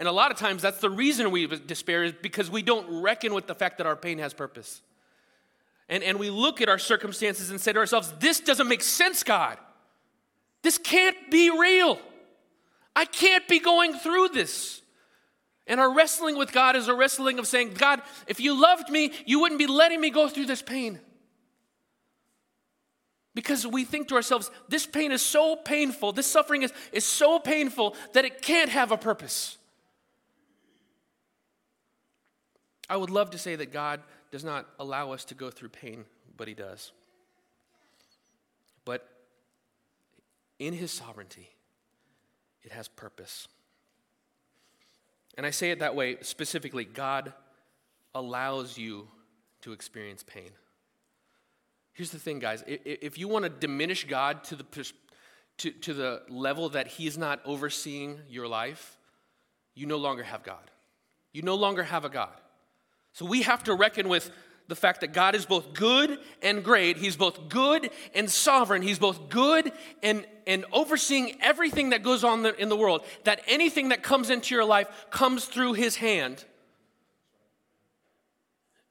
And 0.00 0.08
a 0.08 0.12
lot 0.12 0.30
of 0.30 0.38
times, 0.38 0.62
that's 0.62 0.80
the 0.80 0.88
reason 0.88 1.30
we 1.30 1.46
despair 1.46 2.04
is 2.04 2.14
because 2.22 2.50
we 2.50 2.62
don't 2.62 3.02
reckon 3.02 3.34
with 3.34 3.46
the 3.46 3.54
fact 3.54 3.76
that 3.76 3.86
our 3.86 3.94
pain 3.94 4.16
has 4.18 4.32
purpose. 4.32 4.80
And, 5.90 6.02
and 6.02 6.18
we 6.18 6.30
look 6.30 6.62
at 6.62 6.70
our 6.70 6.78
circumstances 6.78 7.50
and 7.50 7.60
say 7.60 7.74
to 7.74 7.78
ourselves, 7.78 8.10
This 8.18 8.40
doesn't 8.40 8.66
make 8.66 8.80
sense, 8.80 9.22
God. 9.22 9.58
This 10.62 10.78
can't 10.78 11.30
be 11.30 11.50
real. 11.50 11.98
I 12.96 13.04
can't 13.04 13.46
be 13.46 13.60
going 13.60 13.92
through 13.92 14.28
this. 14.28 14.80
And 15.66 15.78
our 15.78 15.94
wrestling 15.94 16.38
with 16.38 16.50
God 16.50 16.76
is 16.76 16.88
a 16.88 16.94
wrestling 16.94 17.38
of 17.38 17.46
saying, 17.46 17.74
God, 17.74 18.00
if 18.26 18.40
you 18.40 18.58
loved 18.58 18.88
me, 18.88 19.12
you 19.26 19.40
wouldn't 19.40 19.58
be 19.58 19.66
letting 19.66 20.00
me 20.00 20.08
go 20.08 20.28
through 20.28 20.46
this 20.46 20.62
pain. 20.62 20.98
Because 23.34 23.66
we 23.66 23.84
think 23.84 24.08
to 24.08 24.14
ourselves, 24.14 24.50
this 24.66 24.86
pain 24.86 25.12
is 25.12 25.20
so 25.20 25.56
painful, 25.56 26.12
this 26.12 26.26
suffering 26.26 26.62
is, 26.62 26.72
is 26.90 27.04
so 27.04 27.38
painful 27.38 27.94
that 28.14 28.24
it 28.24 28.40
can't 28.40 28.70
have 28.70 28.92
a 28.92 28.96
purpose. 28.96 29.58
I 32.90 32.96
would 32.96 33.08
love 33.08 33.30
to 33.30 33.38
say 33.38 33.54
that 33.54 33.72
God 33.72 34.00
does 34.32 34.42
not 34.42 34.66
allow 34.80 35.12
us 35.12 35.24
to 35.26 35.34
go 35.34 35.48
through 35.48 35.68
pain, 35.68 36.04
but 36.36 36.48
He 36.48 36.54
does. 36.54 36.90
But 38.84 39.08
in 40.58 40.74
His 40.74 40.90
sovereignty, 40.90 41.48
it 42.64 42.72
has 42.72 42.88
purpose. 42.88 43.46
And 45.36 45.46
I 45.46 45.50
say 45.50 45.70
it 45.70 45.78
that 45.78 45.94
way 45.94 46.16
specifically 46.20 46.84
God 46.84 47.32
allows 48.12 48.76
you 48.76 49.06
to 49.62 49.72
experience 49.72 50.24
pain. 50.24 50.50
Here's 51.92 52.10
the 52.10 52.18
thing, 52.18 52.40
guys. 52.40 52.64
If 52.66 53.18
you 53.18 53.28
want 53.28 53.44
to 53.44 53.50
diminish 53.50 54.04
God 54.04 54.42
to 54.44 54.56
the, 54.56 54.64
to, 55.58 55.70
to 55.70 55.94
the 55.94 56.22
level 56.28 56.70
that 56.70 56.88
He's 56.88 57.16
not 57.16 57.40
overseeing 57.44 58.18
your 58.28 58.48
life, 58.48 58.98
you 59.76 59.86
no 59.86 59.96
longer 59.96 60.24
have 60.24 60.42
God. 60.42 60.70
You 61.32 61.42
no 61.42 61.54
longer 61.54 61.84
have 61.84 62.04
a 62.04 62.08
God. 62.08 62.39
So 63.20 63.26
we 63.26 63.42
have 63.42 63.64
to 63.64 63.74
reckon 63.74 64.08
with 64.08 64.30
the 64.68 64.74
fact 64.74 65.02
that 65.02 65.12
God 65.12 65.34
is 65.34 65.44
both 65.44 65.74
good 65.74 66.18
and 66.40 66.64
great. 66.64 66.96
He's 66.96 67.16
both 67.16 67.50
good 67.50 67.90
and 68.14 68.30
sovereign. 68.30 68.80
He's 68.80 68.98
both 68.98 69.28
good 69.28 69.72
and, 70.02 70.24
and 70.46 70.64
overseeing 70.72 71.36
everything 71.42 71.90
that 71.90 72.02
goes 72.02 72.24
on 72.24 72.46
in 72.46 72.70
the 72.70 72.76
world. 72.76 73.04
That 73.24 73.42
anything 73.46 73.90
that 73.90 74.02
comes 74.02 74.30
into 74.30 74.54
your 74.54 74.64
life 74.64 74.88
comes 75.10 75.44
through 75.44 75.74
His 75.74 75.96
hand. 75.96 76.42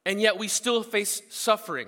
And 0.05 0.21
yet 0.21 0.37
we 0.37 0.47
still 0.47 0.83
face 0.83 1.23
suffering. 1.31 1.87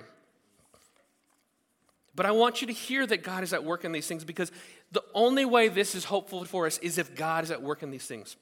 But 2.16 2.26
I 2.26 2.32
want 2.32 2.60
you 2.60 2.66
to 2.66 2.72
hear 2.72 3.06
that 3.06 3.22
God 3.22 3.44
is 3.44 3.52
at 3.52 3.62
work 3.62 3.84
in 3.84 3.92
these 3.92 4.08
things 4.08 4.24
because 4.24 4.50
the 4.90 5.04
only 5.14 5.44
way 5.44 5.68
this 5.68 5.94
is 5.94 6.06
hopeful 6.06 6.44
for 6.44 6.66
us 6.66 6.78
is 6.78 6.98
if 6.98 7.14
God 7.14 7.44
is 7.44 7.52
at 7.52 7.62
work 7.62 7.84
in 7.84 7.92
these 7.92 8.08
things. 8.08 8.34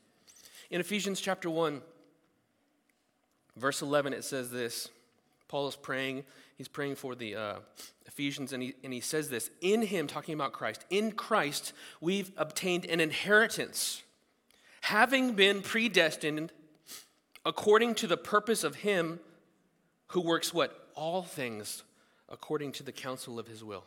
In 0.71 0.81
Ephesians 0.81 1.21
chapter 1.21 1.51
1, 1.51 1.83
verse 3.57 3.83
11, 3.83 4.13
it 4.13 4.25
says 4.25 4.51
this. 4.51 4.89
Paul 5.49 5.69
is 5.69 5.77
praying. 5.77 6.25
He's 6.57 6.69
praying 6.69 6.97
for 6.97 7.15
the 7.15 7.35
uh, 7.35 7.55
Ephesians, 8.07 8.53
and 8.53 8.63
he, 8.63 8.75
and 8.85 8.93
he 8.93 9.01
says 9.01 9.31
this 9.31 9.51
In 9.61 9.83
him, 9.83 10.07
talking 10.07 10.35
about 10.35 10.53
Christ, 10.53 10.85
in 10.91 11.13
Christ, 11.13 11.73
we've 12.01 12.31
obtained 12.37 12.85
an 12.85 13.01
inheritance, 13.01 14.03
having 14.83 15.33
been 15.33 15.63
predestined 15.63 16.53
according 17.45 17.95
to 17.97 18.07
the 18.07 18.17
purpose 18.17 18.65
of 18.65 18.77
him 18.77 19.21
who 20.09 20.21
works 20.21 20.53
what? 20.53 20.89
All 20.95 21.23
things 21.23 21.83
according 22.29 22.73
to 22.73 22.83
the 22.83 22.93
counsel 22.93 23.39
of 23.39 23.47
his 23.47 23.65
will. 23.65 23.85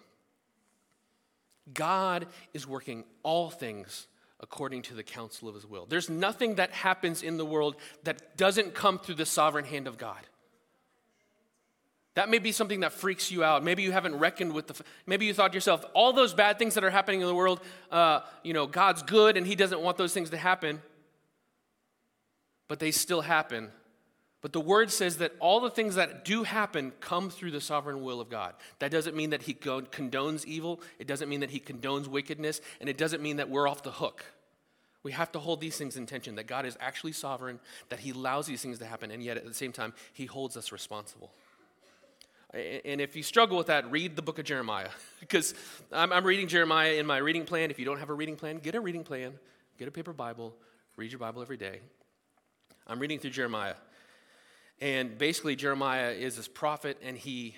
God 1.73 2.27
is 2.53 2.67
working 2.67 3.05
all 3.23 3.49
things 3.49 4.07
according 4.43 4.81
to 4.83 4.93
the 4.93 5.03
counsel 5.03 5.47
of 5.47 5.55
his 5.55 5.65
will. 5.65 5.85
There's 5.87 6.09
nothing 6.09 6.55
that 6.55 6.69
happens 6.71 7.23
in 7.23 7.37
the 7.37 7.45
world 7.45 7.77
that 8.03 8.35
doesn't 8.37 8.75
come 8.75 8.99
through 8.99 9.15
the 9.15 9.25
sovereign 9.25 9.63
hand 9.63 9.87
of 9.87 9.97
God. 9.97 10.19
That 12.15 12.29
may 12.29 12.39
be 12.39 12.51
something 12.51 12.81
that 12.81 12.91
freaks 12.91 13.31
you 13.31 13.43
out. 13.43 13.63
Maybe 13.63 13.83
you 13.83 13.93
haven't 13.93 14.19
reckoned 14.19 14.53
with 14.53 14.67
the. 14.67 14.83
Maybe 15.07 15.25
you 15.25 15.33
thought 15.33 15.53
to 15.53 15.55
yourself, 15.55 15.83
all 15.93 16.13
those 16.13 16.33
bad 16.33 16.59
things 16.59 16.75
that 16.75 16.83
are 16.83 16.91
happening 16.91 17.21
in 17.21 17.27
the 17.27 17.33
world, 17.33 17.61
uh, 17.89 18.19
you 18.43 18.53
know, 18.53 18.67
God's 18.67 19.01
good 19.01 19.37
and 19.37 19.47
He 19.47 19.55
doesn't 19.55 19.79
want 19.79 19.97
those 19.97 20.13
things 20.13 20.29
to 20.29 20.37
happen. 20.37 20.81
But 22.67 22.79
they 22.79 22.91
still 22.91 23.21
happen. 23.21 23.71
But 24.43 24.51
the 24.51 24.59
word 24.59 24.91
says 24.91 25.17
that 25.17 25.31
all 25.39 25.61
the 25.61 25.69
things 25.69 25.95
that 25.95 26.25
do 26.25 26.43
happen 26.43 26.91
come 26.99 27.29
through 27.29 27.51
the 27.51 27.61
sovereign 27.61 28.03
will 28.03 28.19
of 28.19 28.29
God. 28.29 28.53
That 28.79 28.91
doesn't 28.91 29.15
mean 29.15 29.29
that 29.29 29.43
He 29.43 29.53
condones 29.53 30.45
evil, 30.45 30.81
it 30.99 31.07
doesn't 31.07 31.29
mean 31.29 31.39
that 31.39 31.49
He 31.49 31.61
condones 31.61 32.07
wickedness, 32.07 32.59
and 32.81 32.89
it 32.89 32.97
doesn't 32.97 33.23
mean 33.23 33.37
that 33.37 33.49
we're 33.49 33.69
off 33.69 33.83
the 33.83 33.91
hook. 33.91 34.25
We 35.01 35.13
have 35.13 35.31
to 35.31 35.39
hold 35.39 35.61
these 35.61 35.77
things 35.77 35.95
in 35.95 36.05
tension 36.05 36.35
that 36.35 36.47
God 36.47 36.65
is 36.65 36.77
actually 36.81 37.13
sovereign, 37.13 37.61
that 37.87 37.99
He 37.99 38.09
allows 38.09 38.45
these 38.45 38.61
things 38.61 38.79
to 38.79 38.85
happen, 38.85 39.11
and 39.11 39.23
yet 39.23 39.37
at 39.37 39.45
the 39.45 39.53
same 39.53 39.71
time, 39.71 39.93
He 40.11 40.25
holds 40.25 40.57
us 40.57 40.73
responsible. 40.73 41.31
And 42.53 42.99
if 42.99 43.15
you 43.15 43.23
struggle 43.23 43.57
with 43.57 43.67
that, 43.67 43.89
read 43.89 44.17
the 44.17 44.21
book 44.21 44.39
of 44.39 44.45
Jeremiah. 44.45 44.89
because 45.21 45.53
I'm, 45.89 46.11
I'm, 46.11 46.25
reading 46.25 46.49
Jeremiah 46.49 46.95
in 46.95 47.05
my 47.05 47.17
reading 47.17 47.45
plan. 47.45 47.71
If 47.71 47.79
you 47.79 47.85
don't 47.85 47.97
have 47.97 48.09
a 48.09 48.13
reading 48.13 48.35
plan, 48.35 48.57
get 48.57 48.75
a 48.75 48.81
reading 48.81 49.05
plan, 49.05 49.33
get 49.79 49.87
a 49.87 49.91
paper 49.91 50.11
Bible, 50.11 50.53
read 50.97 51.11
your 51.11 51.19
Bible 51.19 51.41
every 51.41 51.57
day. 51.57 51.79
I'm 52.85 52.99
reading 52.99 53.19
through 53.19 53.31
Jeremiah. 53.31 53.75
And 54.83 55.17
basically, 55.17 55.55
Jeremiah 55.55 56.11
is 56.11 56.35
this 56.35 56.49
prophet, 56.49 56.97
and 57.01 57.17
he, 57.17 57.55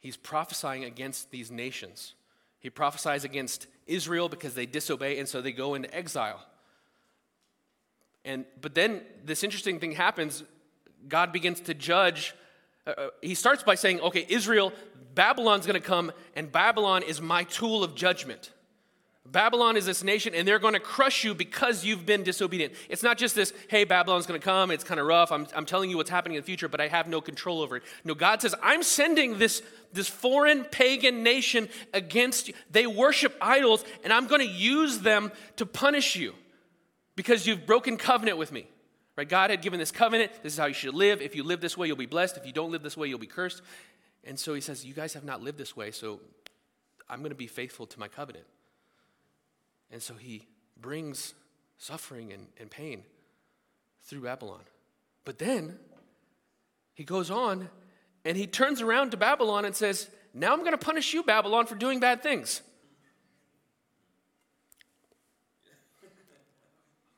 he's 0.00 0.16
prophesying 0.16 0.84
against 0.84 1.30
these 1.30 1.50
nations. 1.50 2.14
He 2.58 2.70
prophesies 2.70 3.22
against 3.22 3.66
Israel 3.86 4.30
because 4.30 4.54
they 4.54 4.64
disobey, 4.64 5.18
and 5.18 5.28
so 5.28 5.42
they 5.42 5.52
go 5.52 5.74
into 5.74 5.94
exile. 5.94 6.42
And, 8.24 8.46
but 8.62 8.74
then 8.74 9.02
this 9.26 9.44
interesting 9.44 9.78
thing 9.78 9.92
happens 9.92 10.42
God 11.06 11.34
begins 11.34 11.60
to 11.60 11.74
judge 11.74 12.32
uh, 12.86 12.90
uh, 12.90 13.08
he 13.20 13.34
starts 13.34 13.62
by 13.62 13.74
saying, 13.74 14.00
okay, 14.00 14.24
Israel, 14.30 14.72
Babylon's 15.14 15.66
going 15.66 15.78
to 15.78 15.86
come, 15.86 16.12
and 16.34 16.50
Babylon 16.50 17.02
is 17.02 17.20
my 17.20 17.44
tool 17.44 17.84
of 17.84 17.94
judgment. 17.94 18.52
Babylon 19.26 19.78
is 19.78 19.86
this 19.86 20.04
nation, 20.04 20.34
and 20.34 20.46
they're 20.46 20.58
going 20.58 20.74
to 20.74 20.80
crush 20.80 21.24
you 21.24 21.34
because 21.34 21.82
you've 21.82 22.04
been 22.04 22.22
disobedient. 22.22 22.74
It's 22.90 23.02
not 23.02 23.16
just 23.16 23.34
this, 23.34 23.54
hey, 23.68 23.84
Babylon's 23.84 24.26
going 24.26 24.38
to 24.38 24.44
come, 24.44 24.70
it's 24.70 24.84
kind 24.84 25.00
of 25.00 25.06
rough, 25.06 25.32
I'm, 25.32 25.46
I'm 25.56 25.64
telling 25.64 25.88
you 25.88 25.96
what's 25.96 26.10
happening 26.10 26.36
in 26.36 26.42
the 26.42 26.46
future, 26.46 26.68
but 26.68 26.80
I 26.80 26.88
have 26.88 27.08
no 27.08 27.22
control 27.22 27.62
over 27.62 27.78
it. 27.78 27.84
No, 28.04 28.14
God 28.14 28.42
says, 28.42 28.54
I'm 28.62 28.82
sending 28.82 29.38
this, 29.38 29.62
this 29.94 30.08
foreign 30.08 30.64
pagan 30.64 31.22
nation 31.22 31.68
against 31.94 32.48
you. 32.48 32.54
They 32.70 32.86
worship 32.86 33.34
idols, 33.40 33.82
and 34.04 34.12
I'm 34.12 34.26
going 34.26 34.42
to 34.42 34.52
use 34.52 34.98
them 34.98 35.32
to 35.56 35.64
punish 35.64 36.16
you 36.16 36.34
because 37.16 37.46
you've 37.46 37.64
broken 37.64 37.96
covenant 37.96 38.36
with 38.36 38.52
me. 38.52 38.66
Right? 39.16 39.28
God 39.28 39.50
had 39.50 39.62
given 39.62 39.78
this 39.78 39.92
covenant. 39.92 40.32
This 40.42 40.52
is 40.52 40.58
how 40.58 40.66
you 40.66 40.74
should 40.74 40.94
live. 40.94 41.22
If 41.22 41.34
you 41.34 41.44
live 41.44 41.60
this 41.60 41.78
way, 41.78 41.86
you'll 41.86 41.96
be 41.96 42.06
blessed. 42.06 42.36
If 42.36 42.46
you 42.46 42.52
don't 42.52 42.72
live 42.72 42.82
this 42.82 42.96
way, 42.96 43.08
you'll 43.08 43.18
be 43.18 43.26
cursed. 43.26 43.62
And 44.24 44.38
so 44.38 44.54
he 44.54 44.60
says, 44.60 44.84
You 44.84 44.94
guys 44.94 45.14
have 45.14 45.24
not 45.24 45.40
lived 45.40 45.56
this 45.56 45.76
way, 45.76 45.92
so 45.92 46.20
I'm 47.08 47.20
going 47.20 47.30
to 47.30 47.36
be 47.36 47.46
faithful 47.46 47.86
to 47.86 48.00
my 48.00 48.08
covenant. 48.08 48.44
And 49.94 50.02
so 50.02 50.14
he 50.14 50.42
brings 50.76 51.34
suffering 51.78 52.32
and, 52.32 52.48
and 52.58 52.68
pain 52.68 53.04
through 54.02 54.22
Babylon. 54.22 54.62
But 55.24 55.38
then 55.38 55.78
he 56.94 57.04
goes 57.04 57.30
on 57.30 57.68
and 58.24 58.36
he 58.36 58.48
turns 58.48 58.82
around 58.82 59.12
to 59.12 59.16
Babylon 59.16 59.64
and 59.64 59.72
says, 59.72 60.10
Now 60.34 60.52
I'm 60.52 60.60
going 60.60 60.72
to 60.72 60.78
punish 60.78 61.14
you, 61.14 61.22
Babylon, 61.22 61.66
for 61.66 61.76
doing 61.76 62.00
bad 62.00 62.24
things. 62.24 62.60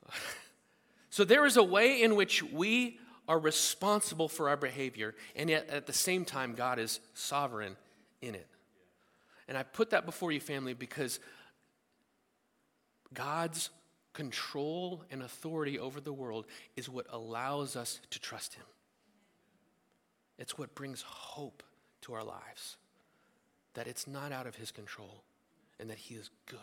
So 1.09 1.23
there 1.23 1.47
is 1.47 1.57
a 1.57 1.63
way 1.63 2.03
in 2.03 2.15
which 2.15 2.43
we 2.43 2.99
are 3.27 3.39
responsible 3.39 4.29
for 4.29 4.49
our 4.49 4.55
behavior, 4.55 5.15
and 5.35 5.49
yet 5.49 5.67
at 5.71 5.87
the 5.87 5.93
same 5.93 6.25
time, 6.25 6.53
God 6.53 6.77
is 6.77 6.99
sovereign 7.15 7.75
in 8.21 8.35
it. 8.35 8.45
And 9.47 9.57
I 9.57 9.63
put 9.63 9.89
that 9.89 10.05
before 10.05 10.31
you, 10.31 10.39
family, 10.39 10.75
because 10.75 11.19
God's 13.13 13.69
control 14.13 15.03
and 15.11 15.21
authority 15.21 15.77
over 15.77 16.01
the 16.01 16.13
world 16.13 16.45
is 16.75 16.89
what 16.89 17.05
allows 17.11 17.75
us 17.75 17.99
to 18.09 18.19
trust 18.19 18.55
Him. 18.55 18.65
It's 20.37 20.57
what 20.57 20.75
brings 20.75 21.01
hope 21.03 21.63
to 22.01 22.13
our 22.13 22.23
lives 22.23 22.77
that 23.73 23.87
it's 23.87 24.07
not 24.07 24.31
out 24.31 24.47
of 24.47 24.55
His 24.55 24.71
control 24.71 25.23
and 25.79 25.89
that 25.89 25.99
He 25.99 26.15
is 26.15 26.31
good. 26.47 26.59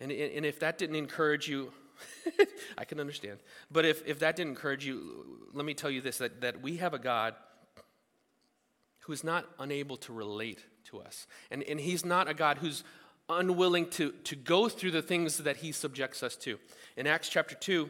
And, 0.00 0.12
and 0.12 0.46
if 0.46 0.60
that 0.60 0.78
didn't 0.78 0.96
encourage 0.96 1.48
you, 1.48 1.72
I 2.78 2.84
can 2.84 3.00
understand. 3.00 3.40
But 3.70 3.84
if, 3.84 4.06
if 4.06 4.20
that 4.20 4.36
didn't 4.36 4.50
encourage 4.50 4.86
you, 4.86 5.48
let 5.52 5.66
me 5.66 5.74
tell 5.74 5.90
you 5.90 6.00
this 6.00 6.18
that, 6.18 6.40
that 6.40 6.62
we 6.62 6.76
have 6.76 6.94
a 6.94 6.98
God 6.98 7.34
who 9.00 9.12
is 9.12 9.24
not 9.24 9.46
unable 9.58 9.96
to 9.98 10.12
relate 10.12 10.64
to 10.84 11.00
us. 11.00 11.26
And, 11.50 11.62
and 11.64 11.80
He's 11.80 12.04
not 12.04 12.28
a 12.28 12.34
God 12.34 12.58
who's 12.58 12.84
unwilling 13.30 13.88
to, 13.90 14.12
to 14.24 14.36
go 14.36 14.68
through 14.68 14.90
the 14.90 15.02
things 15.02 15.38
that 15.38 15.58
He 15.58 15.72
subjects 15.72 16.22
us 16.22 16.36
to. 16.36 16.58
In 16.96 17.06
Acts 17.06 17.28
chapter 17.28 17.54
2, 17.54 17.88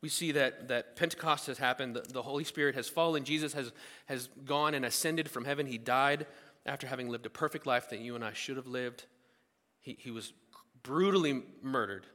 we 0.00 0.08
see 0.08 0.32
that, 0.32 0.68
that 0.68 0.96
Pentecost 0.96 1.46
has 1.46 1.58
happened, 1.58 1.96
the, 1.96 2.00
the 2.00 2.22
Holy 2.22 2.44
Spirit 2.44 2.74
has 2.74 2.88
fallen, 2.88 3.24
Jesus 3.24 3.52
has, 3.52 3.72
has 4.06 4.28
gone 4.44 4.74
and 4.74 4.84
ascended 4.84 5.28
from 5.28 5.44
heaven. 5.44 5.66
He 5.66 5.78
died 5.78 6.26
after 6.64 6.86
having 6.86 7.08
lived 7.08 7.26
a 7.26 7.30
perfect 7.30 7.66
life 7.66 7.90
that 7.90 8.00
you 8.00 8.14
and 8.14 8.24
I 8.24 8.32
should 8.32 8.56
have 8.56 8.66
lived. 8.66 9.04
He, 9.80 9.96
he 9.98 10.10
was 10.10 10.32
brutally 10.82 11.42
murdered, 11.62 12.06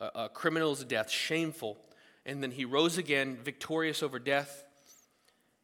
a, 0.00 0.10
a 0.14 0.28
criminal's 0.28 0.84
death, 0.84 1.10
shameful. 1.10 1.78
And 2.24 2.42
then 2.42 2.52
he 2.52 2.64
rose 2.64 2.98
again, 2.98 3.36
victorious 3.42 4.02
over 4.02 4.18
death. 4.18 4.64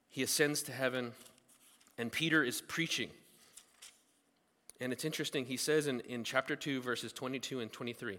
he 0.08 0.22
ascends 0.22 0.62
to 0.62 0.72
heaven, 0.72 1.12
and 1.96 2.10
Peter 2.10 2.42
is 2.42 2.60
preaching. 2.60 3.10
And 4.80 4.92
it's 4.92 5.04
interesting, 5.04 5.44
he 5.44 5.56
says 5.56 5.86
in, 5.86 6.00
in 6.00 6.24
chapter 6.24 6.54
2, 6.54 6.80
verses 6.80 7.12
22 7.12 7.60
and 7.60 7.72
23, 7.72 8.18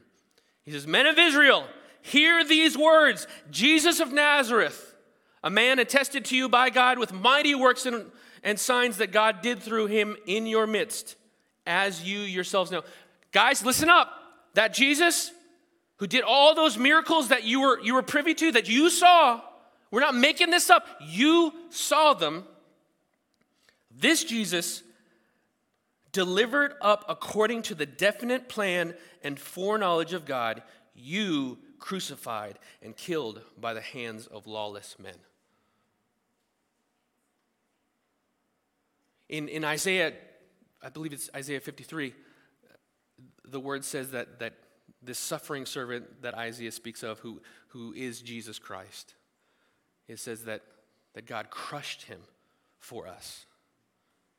he 0.63 0.71
says, 0.71 0.85
Men 0.85 1.07
of 1.07 1.17
Israel, 1.17 1.65
hear 2.01 2.43
these 2.43 2.77
words 2.77 3.27
Jesus 3.49 3.99
of 3.99 4.11
Nazareth, 4.11 4.95
a 5.43 5.49
man 5.49 5.79
attested 5.79 6.25
to 6.25 6.35
you 6.35 6.49
by 6.49 6.69
God 6.69 6.99
with 6.99 7.13
mighty 7.13 7.55
works 7.55 7.85
and, 7.85 8.05
and 8.43 8.59
signs 8.59 8.97
that 8.97 9.11
God 9.11 9.41
did 9.41 9.59
through 9.59 9.87
him 9.87 10.17
in 10.25 10.45
your 10.45 10.67
midst, 10.67 11.15
as 11.65 12.03
you 12.03 12.19
yourselves 12.19 12.71
know. 12.71 12.83
Guys, 13.31 13.63
listen 13.63 13.89
up. 13.89 14.13
That 14.55 14.73
Jesus, 14.73 15.31
who 15.97 16.07
did 16.07 16.23
all 16.23 16.55
those 16.55 16.77
miracles 16.77 17.29
that 17.29 17.43
you 17.43 17.61
were, 17.61 17.79
you 17.79 17.93
were 17.93 18.01
privy 18.01 18.33
to, 18.33 18.51
that 18.53 18.67
you 18.67 18.89
saw, 18.89 19.41
we're 19.91 20.01
not 20.01 20.15
making 20.15 20.49
this 20.49 20.69
up, 20.69 20.85
you 21.01 21.53
saw 21.69 22.13
them. 22.13 22.43
This 23.95 24.23
Jesus 24.23 24.83
delivered 26.11 26.73
up 26.81 27.05
according 27.07 27.61
to 27.63 27.75
the 27.75 27.85
definite 27.85 28.49
plan 28.49 28.95
and 29.23 29.39
foreknowledge 29.39 30.13
of 30.13 30.25
God, 30.25 30.63
you 30.95 31.57
crucified 31.79 32.59
and 32.81 32.95
killed 32.95 33.41
by 33.59 33.73
the 33.73 33.81
hands 33.81 34.27
of 34.27 34.47
lawless 34.47 34.97
men. 34.99 35.15
In, 39.29 39.47
in 39.47 39.63
Isaiah, 39.63 40.13
I 40.81 40.89
believe 40.89 41.13
it's 41.13 41.29
Isaiah 41.35 41.59
53, 41.59 42.13
the 43.45 43.59
word 43.59 43.85
says 43.85 44.11
that, 44.11 44.39
that 44.39 44.53
this 45.01 45.19
suffering 45.19 45.65
servant 45.65 46.21
that 46.21 46.33
Isaiah 46.33 46.71
speaks 46.71 47.03
of, 47.03 47.19
who, 47.19 47.41
who 47.69 47.93
is 47.93 48.21
Jesus 48.21 48.59
Christ, 48.59 49.15
it 50.07 50.19
says 50.19 50.45
that, 50.45 50.61
that 51.13 51.25
God 51.25 51.49
crushed 51.49 52.03
him 52.03 52.19
for 52.79 53.07
us, 53.07 53.45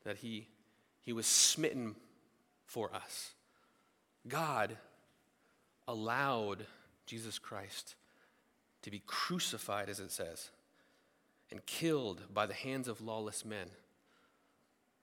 that 0.03 0.17
he 0.17 0.47
he 1.01 1.13
was 1.13 1.25
smitten 1.25 1.95
for 2.65 2.93
us. 2.93 3.31
God 4.27 4.77
allowed 5.87 6.65
Jesus 7.05 7.39
Christ 7.39 7.95
to 8.83 8.91
be 8.91 9.01
crucified, 9.05 9.89
as 9.89 9.99
it 9.99 10.11
says, 10.11 10.49
and 11.51 11.65
killed 11.65 12.21
by 12.33 12.45
the 12.45 12.53
hands 12.53 12.87
of 12.87 13.01
lawless 13.01 13.43
men. 13.43 13.67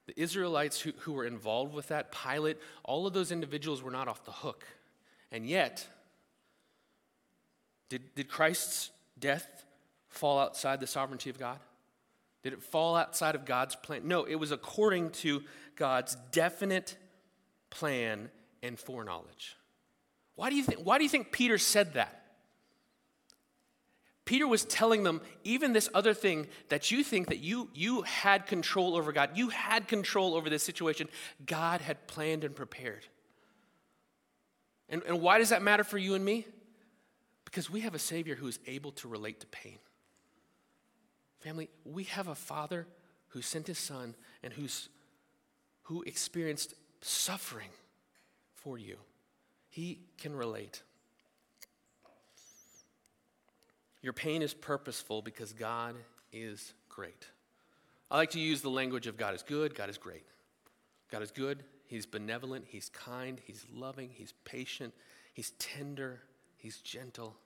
The 0.07 0.21
Israelites 0.21 0.81
who, 0.81 0.93
who 1.01 1.13
were 1.13 1.27
involved 1.27 1.75
with 1.75 1.89
that, 1.89 2.11
Pilate, 2.13 2.57
all 2.85 3.07
of 3.07 3.13
those 3.13 3.31
individuals 3.31 3.83
were 3.83 3.91
not 3.91 4.09
off 4.09 4.25
the 4.25 4.33
hook. 4.33 4.65
And 5.31 5.47
yet, 5.47 5.87
did, 7.91 8.15
did 8.15 8.29
Christ's 8.29 8.91
death 9.19 9.65
fall 10.09 10.39
outside 10.39 10.81
the 10.81 10.87
sovereignty 10.87 11.29
of 11.29 11.39
God? 11.39 11.59
Did 12.43 12.53
it 12.53 12.63
fall 12.63 12.97
outside 12.97 13.35
of 13.35 13.45
God's 13.45 13.77
plan? 13.77 14.07
No, 14.07 14.25
it 14.25 14.37
was 14.37 14.53
according 14.53 15.11
to 15.11 15.43
God's 15.77 16.17
definite 16.33 16.97
plan 17.71 18.31
and 18.63 18.79
foreknowledge. 18.79 19.57
Why 20.37 20.51
do 20.51 20.57
you 20.57 20.63
think, 20.63 20.81
why 20.81 20.99
do 20.99 21.05
you 21.05 21.11
think 21.11 21.33
Peter 21.33 21.59
said 21.59 21.95
that? 21.95 22.23
Peter 24.25 24.47
was 24.47 24.65
telling 24.65 25.05
them, 25.05 25.23
even 25.43 25.73
this 25.73 25.89
other 25.95 26.13
thing 26.13 26.47
that 26.69 26.91
you 26.91 27.03
think 27.03 27.29
that 27.29 27.39
you, 27.39 27.71
you 27.73 28.03
had 28.03 28.47
control 28.47 28.95
over 28.95 29.11
God, 29.11 29.31
you 29.35 29.49
had 29.49 29.89
control 29.89 30.35
over 30.35 30.51
this 30.51 30.63
situation, 30.63 31.09
God 31.47 31.81
had 31.81 32.07
planned 32.07 32.45
and 32.45 32.55
prepared. 32.55 33.07
And, 34.91 35.03
and 35.05 35.23
why 35.23 35.39
does 35.39 35.49
that 35.49 35.63
matter 35.63 35.83
for 35.83 35.97
you 35.97 36.15
and 36.15 36.25
me? 36.25 36.47
Because 37.47 37.71
we 37.71 37.81
have 37.81 37.95
a 37.95 37.99
Savior 37.99 38.35
who 38.35 38.47
is 38.47 38.59
able 38.67 38.93
to 38.93 39.09
relate 39.09 39.41
to 39.41 39.47
pain. 39.47 39.79
Family, 41.41 41.69
we 41.85 42.05
have 42.05 42.29
a 42.29 42.35
Father 42.35 42.87
who 43.29 43.43
sent 43.43 43.67
His 43.67 43.79
Son 43.79 44.15
and 44.43 44.53
who's, 44.53 44.89
who 45.85 46.03
experienced 46.03 46.75
suffering 47.01 47.71
for 48.55 48.79
you. 48.79 48.97
He 49.69 50.01
can 50.19 50.35
relate. 50.35 50.83
Your 54.03 54.13
pain 54.13 54.43
is 54.43 54.55
purposeful 54.55 55.23
because 55.23 55.53
God 55.53 55.95
is 56.33 56.73
great. 56.89 57.27
I 58.11 58.17
like 58.17 58.31
to 58.31 58.41
use 58.41 58.63
the 58.63 58.71
language 58.71 59.07
of 59.07 59.17
God 59.17 59.35
is 59.35 59.43
good, 59.43 59.75
God 59.75 59.91
is 59.91 59.99
great. 59.99 60.25
God 61.11 61.23
is 61.23 61.31
good, 61.31 61.65
He's 61.87 62.07
benevolent, 62.07 62.65
He's 62.69 62.89
kind, 62.89 63.41
He's 63.45 63.67
loving, 63.73 64.11
He's 64.13 64.33
patient, 64.45 64.95
He's 65.35 65.51
tender, 65.53 66.23
He's 66.57 66.79
gentle, 66.79 67.37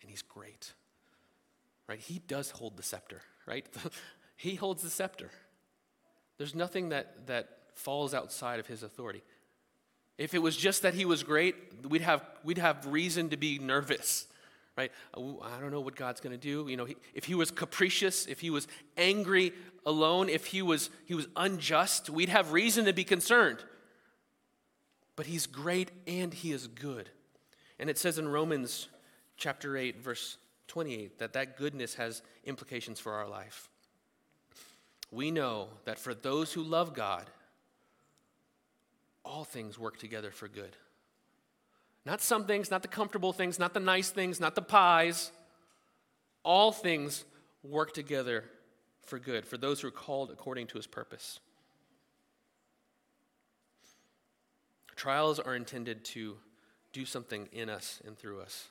and 0.00 0.10
He's 0.10 0.22
great. 0.22 0.72
Right? 1.90 1.98
He 1.98 2.22
does 2.26 2.52
hold 2.52 2.78
the 2.78 2.82
scepter 2.82 3.20
right? 3.50 3.66
he 4.36 4.54
holds 4.54 4.82
the 4.82 4.90
scepter. 4.90 5.30
There's 6.38 6.54
nothing 6.54 6.90
that, 6.90 7.26
that 7.26 7.48
falls 7.74 8.14
outside 8.14 8.60
of 8.60 8.66
his 8.66 8.82
authority. 8.82 9.22
If 10.16 10.34
it 10.34 10.38
was 10.38 10.56
just 10.56 10.82
that 10.82 10.94
he 10.94 11.04
was 11.04 11.22
great, 11.22 11.54
we'd 11.88 12.02
have, 12.02 12.24
we'd 12.44 12.58
have 12.58 12.86
reason 12.86 13.30
to 13.30 13.36
be 13.36 13.58
nervous, 13.58 14.26
right? 14.76 14.92
Uh, 15.14 15.38
I 15.40 15.60
don't 15.60 15.70
know 15.70 15.80
what 15.80 15.96
God's 15.96 16.20
going 16.20 16.38
to 16.38 16.38
do. 16.38 16.70
You 16.70 16.76
know, 16.76 16.86
if 17.14 17.24
he 17.24 17.34
was 17.34 17.50
capricious, 17.50 18.26
if 18.26 18.40
he 18.40 18.50
was 18.50 18.68
angry 18.96 19.52
alone, 19.84 20.28
if 20.28 20.46
he 20.46 20.62
was, 20.62 20.90
he 21.06 21.14
was 21.14 21.26
unjust, 21.36 22.08
we'd 22.08 22.28
have 22.28 22.52
reason 22.52 22.84
to 22.84 22.92
be 22.92 23.04
concerned. 23.04 23.58
But 25.16 25.26
he's 25.26 25.46
great 25.46 25.90
and 26.06 26.32
he 26.32 26.52
is 26.52 26.66
good. 26.66 27.10
And 27.78 27.90
it 27.90 27.98
says 27.98 28.18
in 28.18 28.28
Romans 28.28 28.88
chapter 29.36 29.76
8, 29.76 30.02
verse 30.02 30.36
28 30.70 31.18
that 31.18 31.32
that 31.32 31.56
goodness 31.56 31.94
has 31.94 32.22
implications 32.44 33.00
for 33.00 33.12
our 33.12 33.28
life. 33.28 33.68
We 35.10 35.32
know 35.32 35.68
that 35.84 35.98
for 35.98 36.14
those 36.14 36.52
who 36.52 36.62
love 36.62 36.94
God, 36.94 37.24
all 39.24 39.42
things 39.42 39.78
work 39.78 39.98
together 39.98 40.30
for 40.30 40.46
good. 40.46 40.76
Not 42.06 42.22
some 42.22 42.46
things, 42.46 42.70
not 42.70 42.82
the 42.82 42.88
comfortable 42.88 43.32
things, 43.32 43.58
not 43.58 43.74
the 43.74 43.80
nice 43.80 44.10
things, 44.10 44.38
not 44.38 44.54
the 44.54 44.62
pies. 44.62 45.32
All 46.44 46.70
things 46.70 47.24
work 47.64 47.92
together 47.92 48.44
for 49.04 49.18
good, 49.18 49.44
for 49.44 49.58
those 49.58 49.80
who 49.80 49.88
are 49.88 49.92
called 49.92 50.30
according 50.30 50.68
to 50.68 50.78
his 50.78 50.86
purpose. 50.86 51.40
Trials 54.94 55.40
are 55.40 55.56
intended 55.56 56.04
to 56.04 56.36
do 56.92 57.04
something 57.04 57.48
in 57.52 57.68
us 57.68 58.00
and 58.06 58.16
through 58.16 58.40
us. 58.40 58.68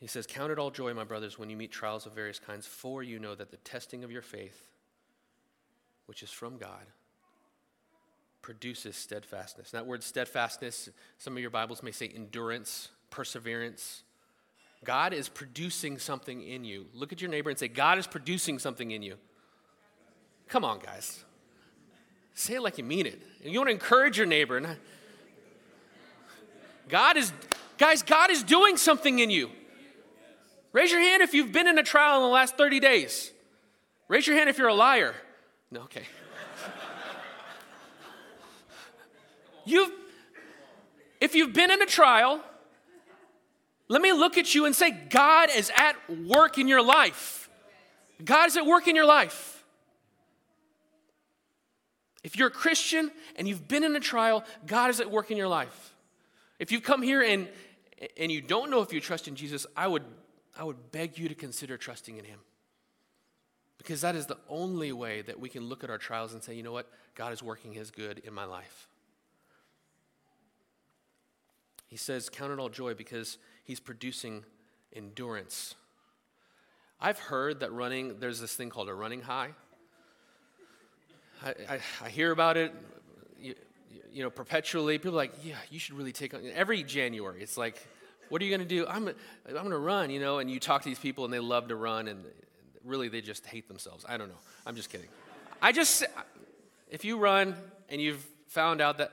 He 0.00 0.06
says, 0.06 0.26
Count 0.26 0.50
it 0.50 0.58
all 0.58 0.70
joy, 0.70 0.92
my 0.94 1.04
brothers, 1.04 1.38
when 1.38 1.50
you 1.50 1.56
meet 1.56 1.70
trials 1.70 2.06
of 2.06 2.14
various 2.14 2.38
kinds, 2.38 2.66
for 2.66 3.02
you 3.02 3.18
know 3.18 3.34
that 3.34 3.50
the 3.50 3.58
testing 3.58 4.02
of 4.02 4.10
your 4.10 4.22
faith, 4.22 4.62
which 6.06 6.22
is 6.22 6.30
from 6.30 6.56
God, 6.56 6.86
produces 8.40 8.96
steadfastness. 8.96 9.70
that 9.72 9.86
word 9.86 10.02
steadfastness, 10.02 10.88
some 11.18 11.34
of 11.34 11.40
your 11.40 11.50
Bibles 11.50 11.82
may 11.82 11.90
say 11.90 12.10
endurance, 12.14 12.88
perseverance. 13.10 14.02
God 14.82 15.12
is 15.12 15.28
producing 15.28 15.98
something 15.98 16.42
in 16.42 16.64
you. 16.64 16.86
Look 16.94 17.12
at 17.12 17.20
your 17.20 17.30
neighbor 17.30 17.50
and 17.50 17.58
say, 17.58 17.68
God 17.68 17.98
is 17.98 18.06
producing 18.06 18.58
something 18.58 18.90
in 18.90 19.02
you. 19.02 19.16
Come 20.48 20.64
on, 20.64 20.78
guys. 20.78 21.22
Say 22.34 22.54
it 22.54 22.62
like 22.62 22.78
you 22.78 22.84
mean 22.84 23.04
it. 23.04 23.20
And 23.44 23.52
you 23.52 23.58
want 23.58 23.68
to 23.68 23.74
encourage 23.74 24.16
your 24.16 24.26
neighbor. 24.26 24.78
God 26.88 27.18
is, 27.18 27.30
guys, 27.76 28.02
God 28.02 28.30
is 28.30 28.42
doing 28.42 28.78
something 28.78 29.18
in 29.18 29.28
you. 29.28 29.50
Raise 30.72 30.92
your 30.92 31.00
hand 31.00 31.22
if 31.22 31.34
you've 31.34 31.52
been 31.52 31.66
in 31.66 31.78
a 31.78 31.82
trial 31.82 32.18
in 32.18 32.22
the 32.22 32.28
last 32.28 32.56
30 32.56 32.80
days. 32.80 33.32
Raise 34.08 34.26
your 34.26 34.36
hand 34.36 34.48
if 34.48 34.58
you're 34.58 34.68
a 34.68 34.74
liar. 34.74 35.14
No, 35.70 35.82
okay. 35.82 36.02
you've, 39.64 39.90
if 41.20 41.34
you've 41.34 41.52
been 41.52 41.70
in 41.70 41.82
a 41.82 41.86
trial, 41.86 42.40
let 43.88 44.00
me 44.00 44.12
look 44.12 44.38
at 44.38 44.54
you 44.54 44.66
and 44.66 44.74
say, 44.74 44.90
God 44.90 45.48
is 45.54 45.72
at 45.76 45.96
work 46.26 46.58
in 46.58 46.68
your 46.68 46.82
life. 46.82 47.48
God 48.24 48.46
is 48.46 48.56
at 48.56 48.66
work 48.66 48.86
in 48.86 48.94
your 48.94 49.06
life. 49.06 49.64
If 52.22 52.36
you're 52.36 52.48
a 52.48 52.52
Christian 52.52 53.10
and 53.36 53.48
you've 53.48 53.66
been 53.66 53.82
in 53.82 53.96
a 53.96 54.00
trial, 54.00 54.44
God 54.66 54.90
is 54.90 55.00
at 55.00 55.10
work 55.10 55.30
in 55.30 55.36
your 55.36 55.48
life. 55.48 55.94
If 56.58 56.70
you've 56.70 56.82
come 56.82 57.02
here 57.02 57.22
and, 57.22 57.48
and 58.16 58.30
you 58.30 58.42
don't 58.42 58.70
know 58.70 58.82
if 58.82 58.92
you 58.92 59.00
trust 59.00 59.26
in 59.26 59.34
Jesus, 59.34 59.66
I 59.76 59.88
would 59.88 60.04
I 60.56 60.64
would 60.64 60.92
beg 60.92 61.18
you 61.18 61.28
to 61.28 61.34
consider 61.34 61.76
trusting 61.76 62.16
in 62.16 62.24
Him. 62.24 62.40
Because 63.78 64.02
that 64.02 64.14
is 64.14 64.26
the 64.26 64.38
only 64.48 64.92
way 64.92 65.22
that 65.22 65.40
we 65.40 65.48
can 65.48 65.64
look 65.64 65.82
at 65.82 65.90
our 65.90 65.98
trials 65.98 66.34
and 66.34 66.42
say, 66.42 66.54
you 66.54 66.62
know 66.62 66.72
what? 66.72 66.90
God 67.14 67.32
is 67.32 67.42
working 67.42 67.72
His 67.72 67.90
good 67.90 68.18
in 68.24 68.34
my 68.34 68.44
life. 68.44 68.88
He 71.86 71.96
says, 71.96 72.28
Count 72.28 72.52
it 72.52 72.58
all 72.58 72.68
joy 72.68 72.94
because 72.94 73.38
He's 73.64 73.80
producing 73.80 74.44
endurance. 74.94 75.74
I've 77.00 77.18
heard 77.18 77.60
that 77.60 77.72
running, 77.72 78.18
there's 78.20 78.40
this 78.40 78.54
thing 78.54 78.68
called 78.68 78.88
a 78.88 78.94
running 78.94 79.22
high. 79.22 79.50
I, 81.42 81.54
I, 81.68 81.80
I 82.04 82.08
hear 82.10 82.30
about 82.30 82.58
it, 82.58 82.74
you, 83.40 83.54
you, 84.12 84.22
know, 84.22 84.28
perpetually. 84.28 84.98
People 84.98 85.12
like, 85.12 85.32
yeah, 85.42 85.56
you 85.70 85.78
should 85.78 85.94
really 85.94 86.12
take 86.12 86.34
on. 86.34 86.42
Every 86.54 86.82
January, 86.82 87.42
it's 87.42 87.56
like, 87.56 87.86
what 88.30 88.40
are 88.40 88.44
you 88.46 88.50
going 88.50 88.66
to 88.66 88.74
do? 88.74 88.86
I'm, 88.86 89.08
I'm 89.46 89.54
going 89.54 89.70
to 89.70 89.78
run, 89.78 90.10
you 90.10 90.20
know, 90.20 90.38
and 90.38 90.50
you 90.50 90.58
talk 90.58 90.82
to 90.82 90.88
these 90.88 90.98
people 90.98 91.24
and 91.24 91.32
they 91.32 91.40
love 91.40 91.68
to 91.68 91.76
run 91.76 92.08
and 92.08 92.24
Really, 92.84 93.08
they 93.08 93.20
just 93.20 93.46
hate 93.46 93.68
themselves. 93.68 94.04
I 94.08 94.16
don't 94.16 94.28
know. 94.28 94.38
I'm 94.66 94.74
just 94.74 94.90
kidding. 94.90 95.08
I 95.60 95.72
just, 95.72 96.04
if 96.90 97.04
you 97.04 97.18
run 97.18 97.54
and 97.90 98.00
you've 98.00 98.26
found 98.48 98.80
out 98.80 98.98
that 98.98 99.12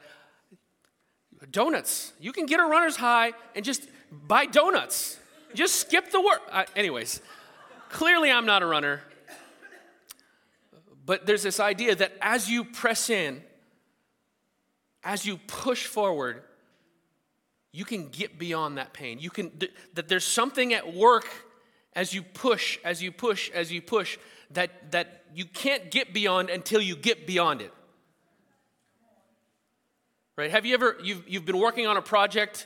donuts, 1.52 2.14
you 2.20 2.32
can 2.32 2.46
get 2.46 2.60
a 2.60 2.64
runner's 2.64 2.96
high 2.96 3.34
and 3.56 3.66
just 3.66 3.88
buy 4.12 4.46
donuts. 4.46 5.20
Just 5.54 5.76
skip 5.76 6.12
the 6.12 6.22
work. 6.22 6.42
Uh, 6.50 6.64
anyways, 6.76 7.22
clearly 7.90 8.32
I'm 8.32 8.46
not 8.46 8.64
a 8.64 8.66
runner. 8.66 9.02
But 11.06 11.26
there's 11.26 11.44
this 11.44 11.60
idea 11.60 11.96
that 11.96 12.14
as 12.22 12.50
you 12.50 12.64
press 12.64 13.10
in, 13.10 13.42
as 15.04 15.26
you 15.26 15.38
push 15.48 15.86
forward, 15.86 16.42
you 17.78 17.86
can 17.86 18.08
get 18.08 18.40
beyond 18.40 18.80
that 18.80 18.92
pain. 18.92 19.20
You 19.20 19.30
can 19.30 19.52
that 19.94 20.08
there's 20.08 20.24
something 20.24 20.74
at 20.74 20.96
work 20.96 21.28
as 21.94 22.12
you 22.12 22.24
push, 22.24 22.80
as 22.84 23.04
you 23.04 23.12
push, 23.12 23.52
as 23.52 23.72
you 23.72 23.84
push 23.84 24.18
that 24.50 24.92
that 24.94 25.26
you 25.36 25.46
can't 25.46 25.92
get 25.92 26.12
beyond 26.12 26.50
until 26.50 26.82
you 26.82 26.96
get 26.96 27.28
beyond 27.28 27.62
it. 27.62 27.72
Right? 30.36 30.50
Have 30.50 30.66
you 30.66 30.74
ever 30.74 30.98
you've 31.04 31.30
you've 31.30 31.46
been 31.46 31.60
working 31.60 31.86
on 31.86 31.98
a 31.98 32.02
project 32.02 32.66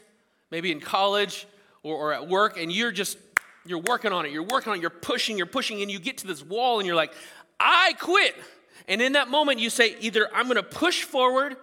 maybe 0.49 0.71
in 0.71 0.79
college 0.79 1.45
or, 1.83 1.93
or 1.93 2.13
at 2.13 2.29
work 2.29 2.57
and 2.57 2.71
you're 2.71 2.93
just 2.93 3.17
you're 3.65 3.79
working 3.79 4.13
on 4.13 4.25
it, 4.25 4.31
you're 4.31 4.43
working 4.43 4.71
on 4.71 4.77
it, 4.77 4.81
you're 4.81 4.89
pushing, 4.89 5.37
you're 5.37 5.45
pushing, 5.45 5.81
and 5.81 5.91
you 5.91 5.99
get 5.99 6.19
to 6.19 6.27
this 6.27 6.41
wall 6.41 6.79
and 6.79 6.87
you're 6.87 6.95
like, 6.95 7.13
I 7.59 7.95
quit. 7.99 8.33
And 8.87 9.01
in 9.01 9.11
that 9.13 9.27
moment, 9.27 9.59
you 9.59 9.69
say, 9.69 9.97
either 9.99 10.29
I'm 10.33 10.45
going 10.45 10.55
to 10.55 10.63
push 10.63 11.03
forward 11.03 11.57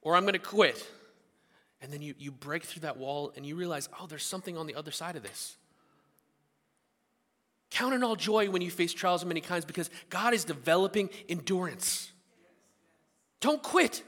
or 0.00 0.16
I'm 0.16 0.22
going 0.22 0.32
to 0.32 0.38
quit. 0.38 0.82
And 1.84 1.92
then 1.92 2.00
you, 2.00 2.14
you 2.18 2.32
break 2.32 2.64
through 2.64 2.80
that 2.80 2.96
wall 2.96 3.30
and 3.36 3.44
you 3.44 3.56
realize, 3.56 3.90
oh, 4.00 4.06
there's 4.06 4.24
something 4.24 4.56
on 4.56 4.66
the 4.66 4.74
other 4.74 4.90
side 4.90 5.16
of 5.16 5.22
this. 5.22 5.54
Count 7.70 7.92
it 7.92 8.02
all 8.02 8.16
joy 8.16 8.48
when 8.48 8.62
you 8.62 8.70
face 8.70 8.94
trials 8.94 9.20
of 9.20 9.28
many 9.28 9.42
kinds 9.42 9.66
because 9.66 9.90
God 10.08 10.32
is 10.32 10.44
developing 10.44 11.10
endurance. 11.28 12.10
Don't 13.40 13.62
quit. 13.62 14.02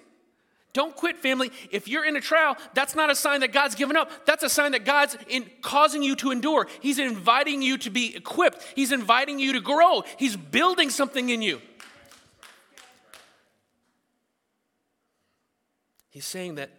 Don't 0.72 0.96
quit, 0.96 1.18
family. 1.18 1.50
If 1.70 1.86
you're 1.86 2.06
in 2.06 2.16
a 2.16 2.20
trial, 2.22 2.56
that's 2.72 2.94
not 2.94 3.10
a 3.10 3.14
sign 3.14 3.40
that 3.40 3.52
God's 3.52 3.74
given 3.74 3.94
up. 3.94 4.24
That's 4.24 4.42
a 4.42 4.48
sign 4.48 4.72
that 4.72 4.86
God's 4.86 5.18
in 5.28 5.44
causing 5.60 6.02
you 6.02 6.16
to 6.16 6.30
endure. 6.30 6.68
He's 6.80 6.98
inviting 6.98 7.60
you 7.60 7.76
to 7.76 7.90
be 7.90 8.16
equipped. 8.16 8.64
He's 8.74 8.90
inviting 8.90 9.38
you 9.38 9.52
to 9.52 9.60
grow. 9.60 10.02
He's 10.16 10.34
building 10.34 10.88
something 10.88 11.28
in 11.28 11.42
you. 11.42 11.60
He's 16.08 16.24
saying 16.24 16.54
that 16.54 16.70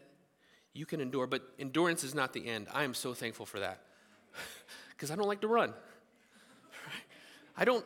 you 0.78 0.86
can 0.86 1.02
endure, 1.02 1.26
but 1.26 1.42
endurance 1.58 2.04
is 2.04 2.14
not 2.14 2.34
the 2.34 2.48
end. 2.48 2.68
I 2.74 2.84
am 2.84 2.94
so 2.94 3.14
thankful 3.14 3.46
for 3.46 3.60
that 3.60 3.82
because 4.92 5.10
I 5.10 5.16
don't 5.16 5.28
like 5.28 5.42
to 5.42 5.48
run. 5.48 5.74
I 7.58 7.66
don't, 7.66 7.84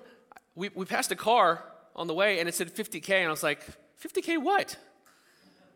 we, 0.56 0.70
we 0.76 0.86
passed 0.86 1.12
a 1.12 1.16
car 1.16 1.64
on 1.96 2.08
the 2.08 2.14
way 2.14 2.40
and 2.40 2.50
it 2.50 2.56
said 2.56 2.74
50K, 2.74 3.10
and 3.10 3.28
I 3.28 3.32
was 3.32 3.44
like, 3.44 3.66
50K 4.04 4.42
what? 4.42 4.78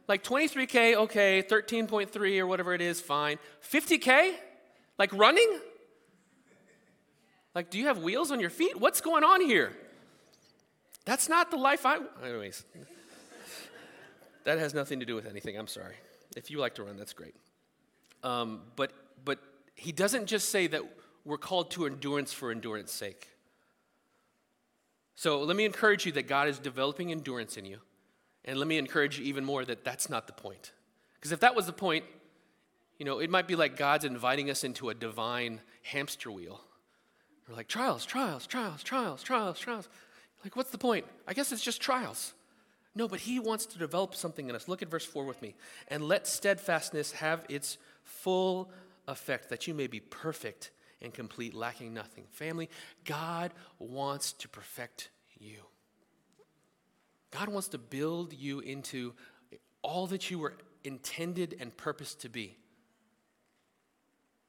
Like 0.07 0.23
23K, 0.23 0.95
okay, 0.95 1.41
13.3 1.41 2.39
or 2.39 2.47
whatever 2.47 2.73
it 2.73 2.81
is, 2.81 2.99
fine. 2.99 3.39
50K? 3.71 4.33
Like 4.99 5.11
running? 5.13 5.59
Like, 7.55 7.69
do 7.69 7.79
you 7.79 7.87
have 7.87 7.99
wheels 7.99 8.31
on 8.31 8.41
your 8.41 8.49
feet? 8.49 8.79
What's 8.79 8.99
going 8.99 9.23
on 9.23 9.39
here? 9.39 9.71
That's 11.05 11.29
not 11.29 11.49
the 11.49 11.57
life 11.57 11.85
I. 11.85 11.99
Anyways, 12.23 12.65
that 14.43 14.59
has 14.59 14.73
nothing 14.73 14.99
to 14.99 15.05
do 15.05 15.15
with 15.15 15.25
anything. 15.25 15.57
I'm 15.57 15.67
sorry. 15.67 15.95
If 16.35 16.51
you 16.51 16.59
like 16.59 16.75
to 16.75 16.83
run, 16.83 16.97
that's 16.97 17.13
great. 17.13 17.35
Um, 18.23 18.61
but, 18.75 18.91
but 19.23 19.39
he 19.75 19.91
doesn't 19.91 20.25
just 20.25 20.49
say 20.49 20.67
that 20.67 20.81
we're 21.23 21.37
called 21.37 21.71
to 21.71 21.85
endurance 21.85 22.33
for 22.33 22.51
endurance 22.51 22.91
sake. 22.91 23.29
So 25.15 25.41
let 25.41 25.55
me 25.55 25.65
encourage 25.65 26.05
you 26.05 26.11
that 26.13 26.27
God 26.27 26.49
is 26.49 26.59
developing 26.59 27.11
endurance 27.11 27.57
in 27.57 27.65
you. 27.65 27.79
And 28.43 28.59
let 28.59 28.67
me 28.67 28.77
encourage 28.77 29.17
you 29.17 29.25
even 29.25 29.43
more 29.43 29.65
that 29.65 29.83
that's 29.83 30.09
not 30.09 30.27
the 30.27 30.33
point. 30.33 30.71
Because 31.15 31.31
if 31.31 31.39
that 31.39 31.55
was 31.55 31.65
the 31.65 31.73
point, 31.73 32.05
you 32.99 33.05
know, 33.05 33.19
it 33.19 33.29
might 33.29 33.47
be 33.47 33.55
like 33.55 33.77
God's 33.77 34.05
inviting 34.05 34.49
us 34.49 34.63
into 34.63 34.89
a 34.89 34.93
divine 34.93 35.61
hamster 35.83 36.31
wheel. 36.31 36.61
We're 37.47 37.55
like, 37.55 37.67
trials, 37.67 38.05
trials, 38.05 38.45
trials, 38.45 38.83
trials, 38.83 39.23
trials, 39.23 39.59
trials. 39.59 39.89
Like, 40.43 40.55
what's 40.55 40.69
the 40.69 40.77
point? 40.77 41.05
I 41.27 41.33
guess 41.33 41.51
it's 41.51 41.61
just 41.61 41.81
trials. 41.81 42.33
No, 42.95 43.07
but 43.07 43.19
He 43.19 43.39
wants 43.39 43.65
to 43.67 43.77
develop 43.77 44.15
something 44.15 44.49
in 44.49 44.55
us. 44.55 44.67
Look 44.67 44.81
at 44.81 44.89
verse 44.89 45.05
4 45.05 45.25
with 45.25 45.41
me. 45.41 45.55
And 45.89 46.07
let 46.07 46.25
steadfastness 46.25 47.11
have 47.13 47.43
its 47.49 47.77
full 48.03 48.71
effect, 49.07 49.49
that 49.49 49.67
you 49.67 49.73
may 49.73 49.87
be 49.87 49.99
perfect 49.99 50.71
and 51.01 51.13
complete, 51.13 51.53
lacking 51.53 51.93
nothing. 51.93 52.23
Family, 52.31 52.69
God 53.03 53.51
wants 53.79 54.33
to 54.33 54.47
perfect 54.47 55.09
you. 55.37 55.57
God 57.31 57.49
wants 57.49 57.67
to 57.69 57.77
build 57.77 58.33
you 58.33 58.61
into 58.61 59.13
all 59.81 60.07
that 60.07 60.31
you 60.31 60.39
were 60.39 60.53
intended 60.83 61.55
and 61.59 61.75
purposed 61.75 62.21
to 62.21 62.29
be. 62.29 62.57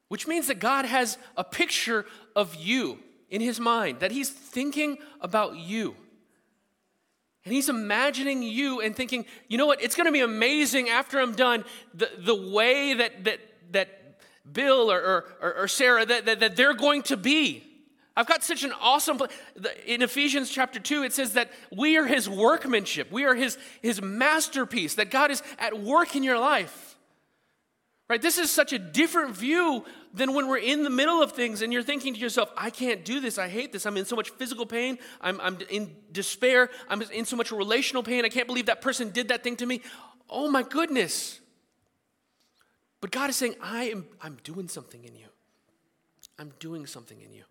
Which 0.08 0.28
means 0.28 0.46
that 0.46 0.60
God 0.60 0.84
has 0.84 1.18
a 1.36 1.42
picture 1.42 2.06
of 2.36 2.54
you 2.54 3.00
in 3.28 3.40
his 3.40 3.58
mind, 3.58 4.00
that 4.00 4.12
he's 4.12 4.30
thinking 4.30 4.98
about 5.20 5.56
you. 5.56 5.96
And 7.46 7.54
he's 7.54 7.68
imagining 7.68 8.42
you 8.42 8.80
and 8.80 8.94
thinking, 8.94 9.24
you 9.46 9.56
know 9.56 9.66
what, 9.66 9.80
it's 9.80 9.94
going 9.94 10.06
to 10.06 10.12
be 10.12 10.20
amazing 10.20 10.88
after 10.88 11.20
I'm 11.20 11.32
done, 11.32 11.64
the, 11.94 12.10
the 12.18 12.34
way 12.34 12.94
that, 12.94 13.22
that, 13.22 13.38
that 13.70 14.18
Bill 14.52 14.90
or, 14.90 15.24
or, 15.40 15.54
or 15.58 15.68
Sarah, 15.68 16.04
that, 16.04 16.26
that, 16.26 16.40
that 16.40 16.56
they're 16.56 16.74
going 16.74 17.02
to 17.04 17.16
be. 17.16 17.62
I've 18.16 18.26
got 18.26 18.42
such 18.42 18.64
an 18.64 18.72
awesome 18.80 19.20
in 19.86 20.02
Ephesians 20.02 20.50
chapter 20.50 20.80
2 20.80 21.04
it 21.04 21.12
says 21.12 21.34
that 21.34 21.52
we 21.70 21.98
are 21.98 22.06
his 22.06 22.28
workmanship. 22.28 23.12
We 23.12 23.24
are 23.26 23.34
his 23.34 23.58
his 23.82 24.00
masterpiece 24.00 24.94
that 24.94 25.10
God 25.10 25.30
is 25.30 25.42
at 25.58 25.78
work 25.78 26.16
in 26.16 26.22
your 26.22 26.38
life. 26.38 26.85
Right? 28.08 28.22
This 28.22 28.38
is 28.38 28.52
such 28.52 28.72
a 28.72 28.78
different 28.78 29.36
view 29.36 29.84
than 30.14 30.32
when 30.32 30.46
we're 30.46 30.58
in 30.58 30.84
the 30.84 30.90
middle 30.90 31.20
of 31.20 31.32
things 31.32 31.60
and 31.60 31.72
you're 31.72 31.82
thinking 31.82 32.14
to 32.14 32.20
yourself, 32.20 32.52
I 32.56 32.70
can't 32.70 33.04
do 33.04 33.18
this. 33.18 33.36
I 33.36 33.48
hate 33.48 33.72
this. 33.72 33.84
I'm 33.84 33.96
in 33.96 34.04
so 34.04 34.14
much 34.14 34.30
physical 34.30 34.64
pain. 34.64 34.98
I'm, 35.20 35.40
I'm 35.40 35.58
in 35.68 35.94
despair. 36.12 36.70
I'm 36.88 37.02
in 37.02 37.24
so 37.24 37.36
much 37.36 37.50
relational 37.50 38.04
pain. 38.04 38.24
I 38.24 38.28
can't 38.28 38.46
believe 38.46 38.66
that 38.66 38.80
person 38.80 39.10
did 39.10 39.28
that 39.28 39.42
thing 39.42 39.56
to 39.56 39.66
me. 39.66 39.82
Oh 40.30 40.48
my 40.48 40.62
goodness. 40.62 41.40
But 43.00 43.10
God 43.10 43.28
is 43.28 43.36
saying, 43.36 43.56
I 43.60 43.84
am 43.90 44.06
I'm 44.20 44.38
doing 44.44 44.68
something 44.68 45.02
in 45.04 45.16
you. 45.16 45.26
I'm 46.38 46.52
doing 46.60 46.86
something 46.86 47.20
in 47.20 47.32
you. 47.32 47.44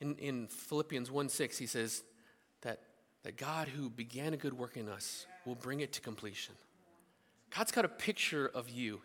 In, 0.00 0.16
in 0.16 0.46
Philippians 0.48 1.10
1 1.10 1.28
6, 1.28 1.58
he 1.58 1.66
says 1.66 2.02
that, 2.62 2.80
that 3.22 3.36
God 3.36 3.68
who 3.68 3.90
began 3.90 4.34
a 4.34 4.36
good 4.36 4.54
work 4.54 4.76
in 4.76 4.88
us 4.88 5.26
will 5.44 5.54
bring 5.54 5.80
it 5.80 5.92
to 5.94 6.00
completion. 6.00 6.54
God's 7.56 7.72
got 7.72 7.84
a 7.84 7.88
picture 7.88 8.46
of 8.46 8.68
you. 8.68 9.00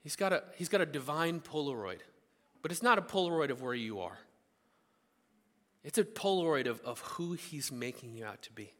He's 0.00 0.16
got 0.16 0.32
a, 0.32 0.44
he's 0.56 0.68
got 0.68 0.80
a 0.80 0.86
divine 0.86 1.40
Polaroid, 1.40 2.00
but 2.62 2.70
it's 2.70 2.82
not 2.82 2.98
a 2.98 3.02
Polaroid 3.02 3.50
of 3.50 3.62
where 3.62 3.74
you 3.74 4.00
are. 4.00 4.18
It's 5.84 5.98
a 5.98 6.04
Polaroid 6.04 6.66
of, 6.66 6.80
of 6.82 7.00
who 7.00 7.32
he's 7.32 7.72
making 7.72 8.14
you 8.14 8.24
out 8.24 8.42
to 8.42 8.52
be. 8.52 8.72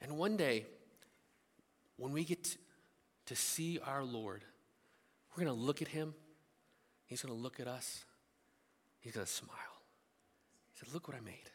And 0.00 0.16
one 0.16 0.36
day, 0.36 0.66
when 1.96 2.12
we 2.12 2.24
get 2.24 2.44
to, 2.44 2.58
to 3.26 3.36
see 3.36 3.78
our 3.84 4.04
Lord, 4.04 4.44
we're 5.30 5.44
going 5.44 5.56
to 5.56 5.62
look 5.62 5.82
at 5.82 5.88
him, 5.88 6.14
he's 7.06 7.22
going 7.22 7.34
to 7.34 7.40
look 7.40 7.60
at 7.60 7.66
us, 7.66 8.04
He's 9.00 9.14
going 9.14 9.26
to 9.26 9.32
smile. 9.32 9.82
He 10.72 10.78
said, 10.78 10.92
Look 10.92 11.08
what 11.08 11.16
I 11.16 11.20
made. 11.20 11.50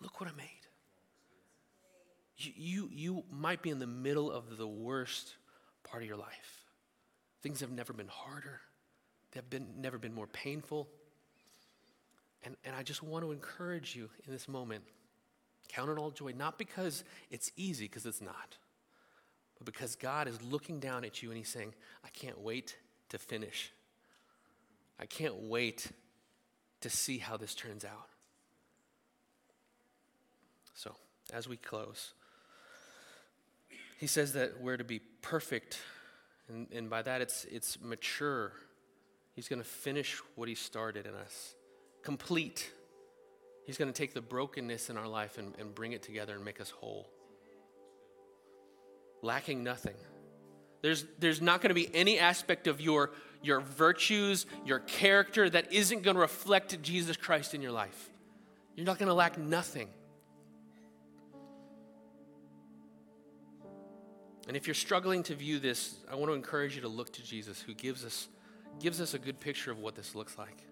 Look 0.00 0.20
what 0.20 0.30
I 0.30 0.36
made. 0.36 0.57
You, 2.38 2.52
you, 2.56 2.90
you 2.92 3.24
might 3.30 3.62
be 3.62 3.70
in 3.70 3.78
the 3.78 3.86
middle 3.86 4.30
of 4.30 4.56
the 4.56 4.66
worst 4.66 5.34
part 5.84 6.02
of 6.02 6.08
your 6.08 6.16
life. 6.16 6.64
Things 7.42 7.60
have 7.60 7.70
never 7.70 7.92
been 7.92 8.08
harder, 8.08 8.60
they've 9.32 9.48
been, 9.48 9.66
never 9.78 9.98
been 9.98 10.14
more 10.14 10.26
painful. 10.26 10.88
And, 12.44 12.56
and 12.64 12.74
I 12.76 12.84
just 12.84 13.02
want 13.02 13.24
to 13.24 13.32
encourage 13.32 13.96
you 13.96 14.08
in 14.24 14.32
this 14.32 14.46
moment 14.46 14.84
count 15.68 15.90
it 15.90 15.98
all 15.98 16.10
joy, 16.10 16.32
not 16.32 16.58
because 16.58 17.04
it's 17.30 17.52
easy, 17.56 17.84
because 17.84 18.06
it's 18.06 18.22
not, 18.22 18.56
but 19.58 19.66
because 19.66 19.96
God 19.96 20.26
is 20.26 20.40
looking 20.42 20.80
down 20.80 21.04
at 21.04 21.22
you 21.22 21.28
and 21.28 21.36
He's 21.36 21.48
saying, 21.48 21.74
I 22.04 22.08
can't 22.08 22.40
wait 22.40 22.76
to 23.10 23.18
finish. 23.18 23.70
I 24.98 25.06
can't 25.06 25.36
wait 25.42 25.92
to 26.80 26.90
see 26.90 27.18
how 27.18 27.36
this 27.36 27.54
turns 27.54 27.84
out. 27.84 28.08
So, 30.74 30.94
as 31.32 31.48
we 31.48 31.56
close, 31.56 32.14
he 33.98 34.06
says 34.06 34.32
that 34.34 34.60
we're 34.60 34.76
to 34.76 34.84
be 34.84 35.00
perfect, 35.22 35.80
and, 36.48 36.68
and 36.72 36.88
by 36.88 37.02
that 37.02 37.20
it's, 37.20 37.44
it's 37.50 37.80
mature. 37.82 38.52
He's 39.34 39.48
going 39.48 39.60
to 39.60 39.68
finish 39.68 40.20
what 40.36 40.48
he 40.48 40.54
started 40.54 41.04
in 41.04 41.14
us, 41.14 41.54
complete. 42.02 42.70
He's 43.66 43.76
going 43.76 43.92
to 43.92 43.96
take 43.96 44.14
the 44.14 44.22
brokenness 44.22 44.88
in 44.88 44.96
our 44.96 45.08
life 45.08 45.36
and, 45.36 45.52
and 45.58 45.74
bring 45.74 45.92
it 45.92 46.02
together 46.02 46.36
and 46.36 46.44
make 46.44 46.60
us 46.60 46.70
whole, 46.70 47.10
lacking 49.20 49.64
nothing. 49.64 49.96
There's, 50.80 51.04
there's 51.18 51.42
not 51.42 51.60
going 51.60 51.70
to 51.70 51.74
be 51.74 51.90
any 51.92 52.20
aspect 52.20 52.68
of 52.68 52.80
your, 52.80 53.10
your 53.42 53.60
virtues, 53.60 54.46
your 54.64 54.78
character 54.78 55.50
that 55.50 55.72
isn't 55.72 56.04
going 56.04 56.14
to 56.14 56.20
reflect 56.20 56.80
Jesus 56.82 57.16
Christ 57.16 57.52
in 57.52 57.62
your 57.62 57.72
life. 57.72 58.10
You're 58.76 58.86
not 58.86 58.98
going 58.98 59.08
to 59.08 59.14
lack 59.14 59.36
nothing. 59.36 59.88
And 64.48 64.56
if 64.56 64.66
you're 64.66 64.74
struggling 64.74 65.22
to 65.24 65.34
view 65.34 65.58
this, 65.58 65.96
I 66.10 66.14
want 66.14 66.30
to 66.30 66.34
encourage 66.34 66.74
you 66.74 66.80
to 66.80 66.88
look 66.88 67.12
to 67.12 67.22
Jesus, 67.22 67.60
who 67.60 67.74
gives 67.74 68.02
us, 68.02 68.28
gives 68.80 68.98
us 68.98 69.12
a 69.12 69.18
good 69.18 69.38
picture 69.38 69.70
of 69.70 69.78
what 69.78 69.94
this 69.94 70.14
looks 70.14 70.38
like. 70.38 70.64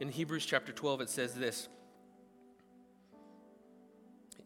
In 0.00 0.08
Hebrews 0.08 0.46
chapter 0.46 0.72
12, 0.72 1.02
it 1.02 1.10
says 1.10 1.34
this 1.34 1.68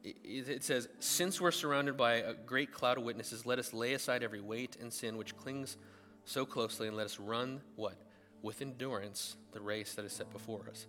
it 0.03 0.63
says, 0.63 0.89
Since 0.99 1.41
we're 1.41 1.51
surrounded 1.51 1.97
by 1.97 2.15
a 2.15 2.35
great 2.35 2.73
cloud 2.73 2.99
of 2.99 3.05
witnesses, 3.05 3.47
let 3.47 3.59
us 3.59 3.73
lay 3.73 3.95
aside 3.95 4.23
every 4.23 4.41
weight 4.41 4.77
and 4.81 4.93
sin 4.93 5.17
which 5.17 5.37
clings 5.37 5.79
so 6.25 6.45
closely, 6.45 6.89
and 6.89 6.97
let 6.97 7.07
us 7.07 7.19
run 7.19 7.61
what? 7.77 7.97
With 8.43 8.61
endurance, 8.61 9.37
the 9.53 9.61
race 9.61 9.95
that 9.95 10.05
is 10.05 10.13
set 10.13 10.31
before 10.31 10.67
us. 10.69 10.87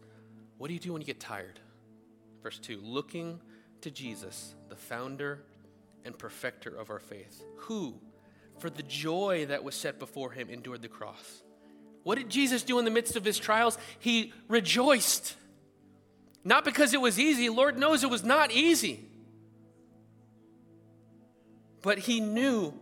What 0.58 0.68
do 0.68 0.74
you 0.74 0.80
do 0.80 0.92
when 0.92 1.02
you 1.02 1.06
get 1.06 1.20
tired? 1.20 1.60
Verse 2.44 2.60
2 2.60 2.82
Looking 2.84 3.40
to 3.82 3.92
Jesus, 3.92 4.56
the 4.68 4.76
founder 4.76 5.44
and 6.06 6.18
perfecter 6.18 6.70
of 6.70 6.90
our 6.90 7.00
faith, 7.00 7.44
who, 7.58 7.96
for 8.60 8.70
the 8.70 8.84
joy 8.84 9.46
that 9.48 9.64
was 9.64 9.76
set 9.76 10.00
before 10.00 10.32
him, 10.32 10.50
endured 10.50 10.82
the 10.82 10.88
cross. 10.88 11.42
What 12.04 12.18
did 12.18 12.30
Jesus 12.30 12.64
do 12.64 12.78
in 12.78 12.86
the 12.86 12.92
midst 12.92 13.16
of 13.16 13.26
his 13.26 13.40
trials? 13.40 13.78
He 14.00 14.32
rejoiced. 14.48 15.36
Not 16.44 16.64
because 16.64 16.94
it 16.94 17.02
was 17.02 17.20
easy, 17.20 17.50
Lord 17.50 17.80
knows 17.80 18.04
it 18.04 18.10
was 18.10 18.24
not 18.24 18.52
easy. 18.52 19.04
But 21.82 21.98
he 21.98 22.20
knew 22.20 22.74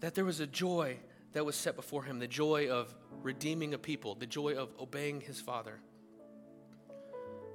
that 0.00 0.14
there 0.14 0.24
was 0.24 0.40
a 0.40 0.46
joy 0.46 0.98
that 1.32 1.44
was 1.44 1.56
set 1.56 1.76
before 1.76 2.04
him 2.04 2.18
the 2.18 2.26
joy 2.26 2.68
of 2.70 2.94
redeeming 3.22 3.74
a 3.74 3.78
people, 3.78 4.14
the 4.14 4.26
joy 4.26 4.54
of 4.54 4.68
obeying 4.80 5.20
his 5.20 5.40
Father. 5.40 5.80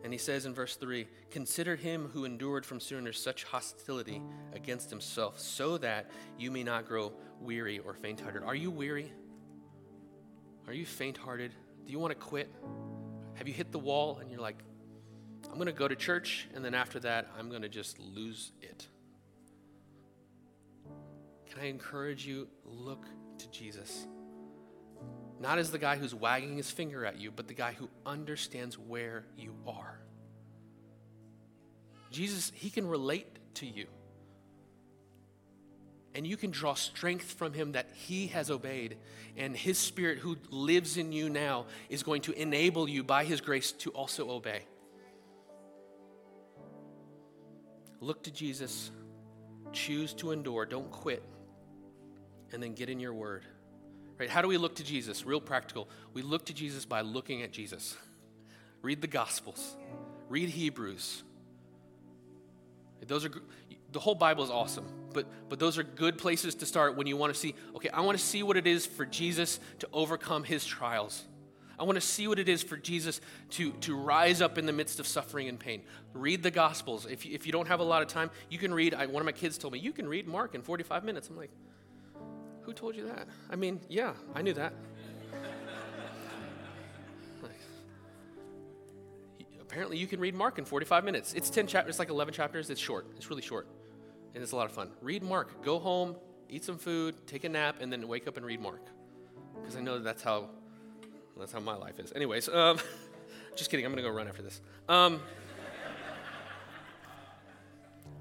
And 0.06 0.14
he 0.14 0.20
says 0.20 0.45
in 0.45 0.53
verse 0.53 0.76
3 0.76 1.08
Consider 1.32 1.76
him 1.76 2.10
who 2.14 2.26
endured 2.26 2.64
from 2.64 2.80
sinners 2.80 3.20
such 3.20 3.43
hostility 3.43 4.22
against 4.53 4.91
himself, 4.91 5.39
so 5.39 5.80
that 5.80 6.12
you 6.38 6.51
may 6.51 6.64
not 6.64 6.88
grow 6.88 7.12
weary 7.41 7.80
or 7.80 7.95
faint 7.95 8.20
hearted. 8.20 8.43
Are 8.43 8.53
you 8.53 8.70
weary? 8.70 9.12
Are 10.68 10.74
you 10.74 10.86
faint 10.86 11.18
hearted? 11.18 11.53
Do 11.88 11.91
you 11.91 11.97
want 11.97 12.12
to 12.12 12.20
quit? 12.20 12.53
Have 13.34 13.47
you 13.47 13.53
hit 13.56 13.72
the 13.72 13.80
wall 13.80 14.20
and 14.20 14.30
you're 14.30 14.39
like, 14.39 14.60
I'm 15.49 15.56
going 15.56 15.66
to 15.66 15.74
go 15.74 15.88
to 15.88 15.95
church, 15.95 16.47
and 16.53 16.64
then 16.64 16.76
after 16.76 16.99
that, 16.99 17.28
I'm 17.39 17.49
going 17.49 17.64
to 17.64 17.70
just 17.70 17.97
lose 17.99 18.51
it. 18.62 18.88
Can 21.49 21.64
I 21.64 21.66
encourage 21.66 22.28
you? 22.28 22.47
Look 22.64 23.08
to 23.39 23.49
Jesus. 23.49 24.06
Not 25.40 25.58
as 25.58 25.72
the 25.72 25.78
guy 25.78 25.98
who's 25.98 26.16
wagging 26.16 26.58
his 26.58 26.72
finger 26.72 27.06
at 27.06 27.20
you, 27.20 27.32
but 27.32 27.48
the 27.48 27.54
guy 27.54 27.74
who 27.74 27.90
understands 28.06 28.78
where 28.78 29.26
you 29.38 29.54
are. 29.68 30.00
Jesus, 32.12 32.52
he 32.56 32.70
can 32.70 32.88
relate 32.88 33.28
to 33.56 33.66
you. 33.66 33.88
And 36.14 36.26
you 36.26 36.38
can 36.38 36.52
draw 36.52 36.76
strength 36.76 37.34
from 37.34 37.52
him 37.52 37.74
that 37.74 37.90
he 37.94 38.28
has 38.28 38.50
obeyed. 38.50 38.98
And 39.36 39.56
his 39.56 39.78
spirit, 39.78 40.20
who 40.20 40.38
lives 40.50 40.96
in 40.96 41.12
you 41.12 41.30
now, 41.30 41.66
is 41.90 42.04
going 42.04 42.22
to 42.22 42.32
enable 42.32 42.88
you 42.88 43.04
by 43.04 43.26
his 43.26 43.42
grace 43.42 43.74
to 43.74 43.90
also 43.90 44.32
obey. 44.32 44.62
Look 48.00 48.24
to 48.24 48.32
Jesus, 48.32 48.92
choose 49.74 50.14
to 50.16 50.32
endure, 50.32 50.66
don't 50.66 50.90
quit, 50.90 51.24
and 52.54 52.64
then 52.64 52.74
get 52.74 52.90
in 52.90 53.02
your 53.02 53.14
word. 53.14 53.44
Right? 54.18 54.30
How 54.30 54.41
do 54.41 54.47
we 54.47 54.57
look 54.57 54.76
to 54.76 54.84
Jesus? 54.84 55.26
Real 55.26 55.41
practical. 55.41 55.89
We 56.13 56.22
look 56.22 56.45
to 56.45 56.53
Jesus 56.53 56.86
by 56.86 57.01
looking 57.01 57.41
at 57.41 57.51
Jesus. 57.51 57.97
Read 58.82 59.01
the 59.01 59.07
Gospels, 59.07 59.76
read 60.30 60.49
Hebrews. 60.49 61.24
Those 63.07 63.26
are 63.26 63.32
the 63.91 63.99
whole 63.99 64.16
Bible 64.16 64.43
is 64.43 64.49
awesome, 64.49 64.86
but 65.13 65.28
but 65.47 65.59
those 65.59 65.78
are 65.78 65.84
good 65.84 66.18
places 66.18 66.55
to 66.55 66.66
start 66.66 66.95
when 66.95 67.07
you 67.07 67.18
want 67.18 67.34
to 67.34 67.39
see, 67.39 67.55
okay, 67.76 67.89
I 67.89 68.01
want 68.01 68.18
to 68.18 68.24
see 68.24 68.41
what 68.41 68.57
it 68.57 68.66
is 68.66 68.86
for 68.86 69.05
Jesus 69.05 69.59
to 69.80 69.88
overcome 69.93 70.43
his 70.43 70.66
trials. 70.66 71.24
I 71.78 71.84
want 71.84 71.95
to 71.95 72.01
see 72.01 72.28
what 72.28 72.39
it 72.39 72.47
is 72.47 72.63
for 72.63 72.78
Jesus 72.78 73.20
to, 73.51 73.72
to 73.82 73.95
rise 73.95 74.41
up 74.41 74.57
in 74.57 74.66
the 74.66 74.74
midst 74.74 74.99
of 74.99 75.07
suffering 75.07 75.49
and 75.49 75.59
pain. 75.59 75.82
Read 76.13 76.41
the 76.41 76.51
Gospels. 76.51 77.05
If 77.05 77.26
you, 77.26 77.34
if 77.34 77.45
you 77.45 77.51
don't 77.51 77.68
have 77.68 77.80
a 77.80 77.84
lot 77.84 78.01
of 78.01 78.07
time, 78.07 78.32
you 78.49 78.57
can 78.57 78.74
read. 78.74 78.93
I, 78.93 79.07
one 79.07 79.22
of 79.22 79.26
my 79.26 79.34
kids 79.34 79.57
told 79.57 79.74
me, 79.74 79.80
You 79.80 79.91
can 79.91 80.07
read 80.07 80.28
Mark 80.28 80.55
in 80.55 80.61
45 80.61 81.03
minutes. 81.03 81.30
I'm 81.30 81.36
like, 81.36 81.51
Who 82.66 82.74
told 82.74 82.95
you 82.95 83.05
that? 83.07 83.28
I 83.49 83.55
mean, 83.55 83.80
yeah, 83.89 84.13
I 84.34 84.41
knew 84.41 84.53
that. 84.53 84.74
apparently, 89.76 89.97
you 89.97 90.07
can 90.07 90.22
read 90.22 90.34
Mark 90.34 90.57
in 90.57 90.63
45 90.63 91.03
minutes. 91.03 91.34
It's 91.34 91.49
10 91.49 91.68
chapters, 91.68 91.95
it's 91.95 91.99
like 91.99 92.07
11 92.07 92.34
chapters. 92.34 92.70
It's 92.70 92.80
short, 92.80 93.07
it's 93.18 93.30
really 93.30 93.41
short. 93.41 93.68
And 94.34 94.41
it's 94.41 94.53
a 94.53 94.55
lot 94.55 94.68
of 94.68 94.72
fun. 94.72 94.89
Read 95.01 95.22
Mark. 95.22 95.63
Go 95.63 95.80
home, 95.80 96.16
eat 96.49 96.63
some 96.63 96.78
food, 96.78 97.16
take 97.28 97.43
a 97.43 97.49
nap, 97.49 97.78
and 97.82 97.91
then 97.91 98.07
wake 98.07 98.26
up 98.26 98.38
and 98.38 98.45
read 98.45 98.61
Mark. 98.61 98.82
Because 99.55 99.76
I 99.76 99.82
know 99.82 99.95
that 99.95 100.05
that's 100.05 100.24
how 100.24 100.49
that's 101.38 101.51
how 101.51 101.59
my 101.59 101.76
life 101.76 101.99
is. 101.99 102.13
Anyways, 102.13 102.47
um, 102.47 102.80
just 103.57 103.70
kidding. 103.70 103.86
I'm 103.86 103.91
going 103.91 104.01
to 104.03 104.09
go 104.09 104.16
run 104.16 104.30
after 104.30 104.41
this. 104.41 104.61
Um, 104.88 105.22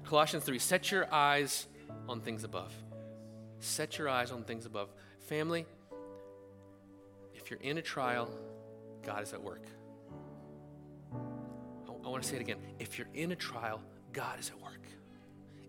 Colossians 0.03 0.43
3 0.43 0.59
Set 0.59 0.91
your 0.91 1.11
eyes 1.13 1.67
on 2.09 2.19
things 2.19 2.43
above. 2.43 2.73
Set 3.59 3.97
your 3.97 4.09
eyes 4.09 4.31
on 4.31 4.43
things 4.43 4.65
above. 4.65 4.89
Family, 5.27 5.65
if 7.33 7.49
you're 7.49 7.59
in 7.61 7.77
a 7.77 7.81
trial, 7.81 8.29
God 9.03 9.23
is 9.23 9.33
at 9.33 9.41
work. 9.41 9.63
I, 11.13 12.07
want 12.07 12.23
to 12.23 12.29
say 12.29 12.35
it 12.35 12.41
again. 12.41 12.57
If 12.79 12.97
you're 12.97 13.07
in 13.13 13.31
a 13.31 13.35
trial, 13.35 13.81
God 14.13 14.39
is 14.39 14.49
at 14.49 14.61
work. 14.61 14.81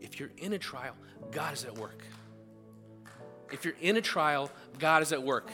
If 0.01 0.21
you're 0.21 0.31
in 0.39 0.53
a 0.53 0.59
trial, 0.59 0.95
God 1.31 1.55
is 1.55 1.65
at 1.65 1.77
work. 1.79 2.03
If 3.51 3.65
you're 3.65 3.77
in 3.81 3.97
a 3.97 4.01
trial, 4.01 4.51
God 4.79 5.03
is 5.03 5.13
at 5.13 5.23
work. 5.23 5.51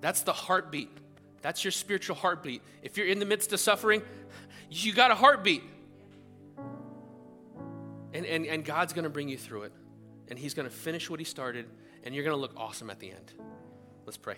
That's 0.00 0.22
the 0.22 0.32
heartbeat. 0.32 0.90
That's 1.42 1.64
your 1.64 1.70
spiritual 1.70 2.16
heartbeat. 2.16 2.62
If 2.82 2.96
you're 2.96 3.06
in 3.06 3.18
the 3.18 3.24
midst 3.24 3.52
of 3.52 3.60
suffering, 3.60 4.02
you 4.70 4.92
got 4.92 5.10
a 5.10 5.14
heartbeat. 5.14 5.62
And, 8.12 8.26
and, 8.26 8.46
and 8.46 8.64
God's 8.64 8.92
going 8.92 9.04
to 9.04 9.10
bring 9.10 9.28
you 9.28 9.38
through 9.38 9.64
it. 9.64 9.72
And 10.28 10.38
He's 10.38 10.54
going 10.54 10.68
to 10.68 10.74
finish 10.74 11.10
what 11.10 11.20
He 11.20 11.24
started, 11.24 11.66
and 12.04 12.14
you're 12.14 12.24
going 12.24 12.36
to 12.36 12.40
look 12.40 12.54
awesome 12.56 12.90
at 12.90 12.98
the 12.98 13.10
end. 13.10 13.32
Let's 14.06 14.16
pray. 14.16 14.36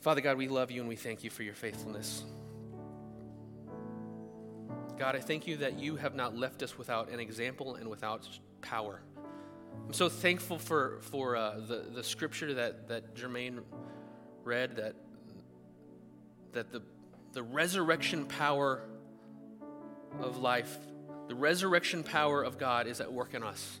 Father 0.00 0.20
God, 0.20 0.36
we 0.36 0.48
love 0.48 0.70
you 0.70 0.80
and 0.80 0.88
we 0.88 0.96
thank 0.96 1.24
you 1.24 1.30
for 1.30 1.42
your 1.42 1.54
faithfulness. 1.54 2.24
God, 4.98 5.14
I 5.14 5.20
thank 5.20 5.46
you 5.46 5.58
that 5.58 5.78
you 5.78 5.96
have 5.96 6.14
not 6.14 6.36
left 6.36 6.62
us 6.62 6.78
without 6.78 7.10
an 7.10 7.20
example 7.20 7.74
and 7.74 7.88
without 7.88 8.28
power. 8.62 9.02
I'm 9.86 9.92
so 9.92 10.08
thankful 10.08 10.58
for, 10.58 11.00
for 11.02 11.36
uh, 11.36 11.60
the, 11.60 11.86
the 11.92 12.02
scripture 12.02 12.54
that, 12.54 12.88
that 12.88 13.14
Jermaine 13.14 13.60
read 14.42 14.76
that, 14.76 14.94
that 16.52 16.72
the, 16.72 16.82
the 17.32 17.42
resurrection 17.42 18.24
power 18.24 18.82
of 20.20 20.38
life, 20.38 20.78
the 21.28 21.34
resurrection 21.34 22.02
power 22.02 22.42
of 22.42 22.58
God 22.58 22.86
is 22.86 23.00
at 23.00 23.12
work 23.12 23.34
in 23.34 23.42
us. 23.42 23.80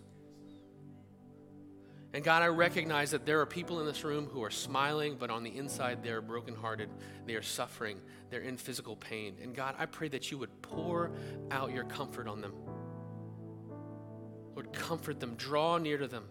And 2.12 2.24
God, 2.24 2.42
I 2.42 2.46
recognize 2.46 3.10
that 3.10 3.26
there 3.26 3.40
are 3.40 3.46
people 3.46 3.80
in 3.80 3.86
this 3.86 4.02
room 4.02 4.26
who 4.26 4.42
are 4.42 4.50
smiling, 4.50 5.16
but 5.18 5.28
on 5.28 5.42
the 5.42 5.56
inside 5.56 6.02
they 6.02 6.10
are 6.10 6.22
brokenhearted. 6.22 6.88
They 7.26 7.34
are 7.34 7.42
suffering. 7.42 8.00
They're 8.30 8.40
in 8.40 8.56
physical 8.56 8.96
pain. 8.96 9.36
And 9.42 9.54
God, 9.54 9.74
I 9.78 9.86
pray 9.86 10.08
that 10.08 10.30
you 10.30 10.38
would 10.38 10.62
pour 10.62 11.12
out 11.50 11.72
your 11.72 11.84
comfort 11.84 12.26
on 12.26 12.40
them. 12.40 12.54
Lord, 14.54 14.72
comfort 14.72 15.20
them, 15.20 15.34
draw 15.34 15.76
near 15.76 15.98
to 15.98 16.06
them. 16.06 16.24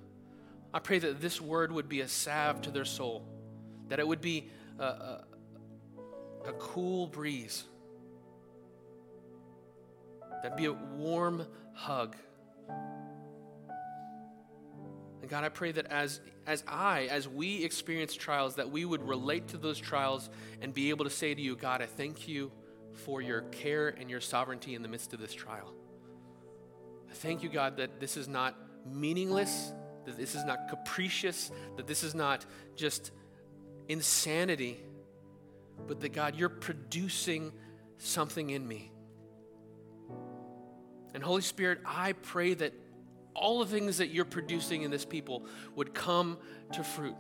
I 0.74 0.80
pray 0.80 0.98
that 1.00 1.22
this 1.22 1.40
word 1.40 1.72
would 1.72 1.88
be 1.88 2.02
a 2.02 2.08
salve 2.08 2.62
to 2.64 2.72
their 2.72 2.86
soul 2.86 3.28
that 3.88 4.00
it 4.00 4.08
would 4.08 4.22
be 4.22 4.50
a, 4.80 4.84
a, 4.84 5.24
a 6.48 6.54
cool 6.54 7.08
breeze, 7.08 7.66
that'd 10.42 10.58
be 10.58 10.66
a 10.66 10.74
warm 10.74 11.46
hug. 11.74 12.16
And 15.22 15.30
God, 15.30 15.44
I 15.44 15.50
pray 15.50 15.72
that 15.72 15.88
as, 15.88 16.22
as 16.46 16.64
I, 16.68 17.08
as 17.10 17.28
we 17.28 17.64
experience 17.64 18.14
trials, 18.14 18.56
that 18.56 18.70
we 18.70 18.86
would 18.86 19.02
relate 19.08 19.48
to 19.50 19.58
those 19.58 19.80
trials 19.80 20.30
and 20.62 20.74
be 20.74 20.92
able 20.92 21.06
to 21.06 21.12
say 21.12 21.34
to 21.34 21.42
you, 21.42 21.56
God, 21.56 21.82
I 21.82 21.88
thank 21.88 22.28
you 22.28 22.52
for 23.06 23.22
your 23.22 23.42
care 23.42 23.90
and 23.90 24.10
your 24.10 24.22
sovereignty 24.22 24.76
in 24.76 24.82
the 24.82 24.88
midst 24.88 25.14
of 25.14 25.20
this 25.20 25.34
trial. 25.34 25.74
I 27.10 27.14
thank 27.14 27.42
you, 27.42 27.50
God, 27.50 27.78
that 27.78 28.00
this 28.00 28.18
is 28.18 28.28
not 28.28 28.56
meaningless, 28.86 29.72
that 30.06 30.16
this 30.16 30.36
is 30.36 30.46
not 30.46 30.70
capricious, 30.70 31.52
that 31.78 31.88
this 31.88 32.04
is 32.04 32.14
not 32.14 32.46
just 32.76 33.12
insanity, 33.88 34.78
but 35.88 36.00
that 36.02 36.14
God, 36.14 36.36
you're 36.36 36.50
producing 36.50 37.52
something 37.98 38.52
in 38.52 38.68
me. 38.68 38.92
And 41.16 41.24
Holy 41.24 41.42
Spirit, 41.42 41.80
I 41.86 42.12
pray 42.12 42.54
that 42.56 42.74
all 43.34 43.60
the 43.60 43.66
things 43.66 43.98
that 44.00 44.10
you're 44.10 44.26
producing 44.26 44.82
in 44.82 44.92
this 44.92 45.06
people 45.06 45.46
would 45.76 45.94
come 45.94 46.38
to 46.74 46.84
fruit, 46.84 47.16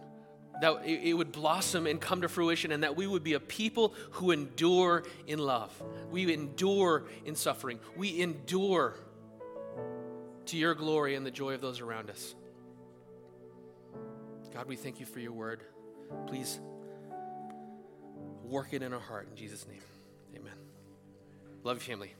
that 0.61 0.85
it, 0.85 1.13
would 1.13 1.31
blossom 1.31 1.87
and 1.87 1.99
come 1.99 2.21
to 2.21 2.27
fruition, 2.27 2.73
and 2.73 2.83
that 2.83 2.97
we 2.97 3.07
would 3.07 3.23
be 3.23 3.33
a 3.33 3.39
people 3.39 3.93
who 4.11 4.31
endure 4.31 5.03
in 5.27 5.39
love. 5.39 5.71
We 6.11 6.31
endure 6.33 7.05
in 7.23 7.35
suffering. 7.35 7.79
We 7.95 8.21
endure 8.21 8.95
to 10.47 10.57
your 10.57 10.75
glory 10.75 11.15
and 11.15 11.25
the 11.25 11.31
joy 11.31 11.53
of 11.53 11.61
those 11.61 11.79
around 11.79 12.09
us. 12.09 12.35
God, 14.53 14.67
we 14.67 14.75
thank 14.75 14.99
you 14.99 15.05
for 15.05 15.21
your 15.21 15.31
word. 15.31 15.63
Please 16.27 16.59
work 18.43 18.73
it 18.73 18.81
in 18.81 18.91
our 18.91 18.99
heart. 18.99 19.29
In 19.31 19.37
Jesus' 19.37 19.65
name, 19.67 19.81
amen. 20.35 20.53
Love 21.63 21.77
you, 21.77 21.81
family. 21.81 22.13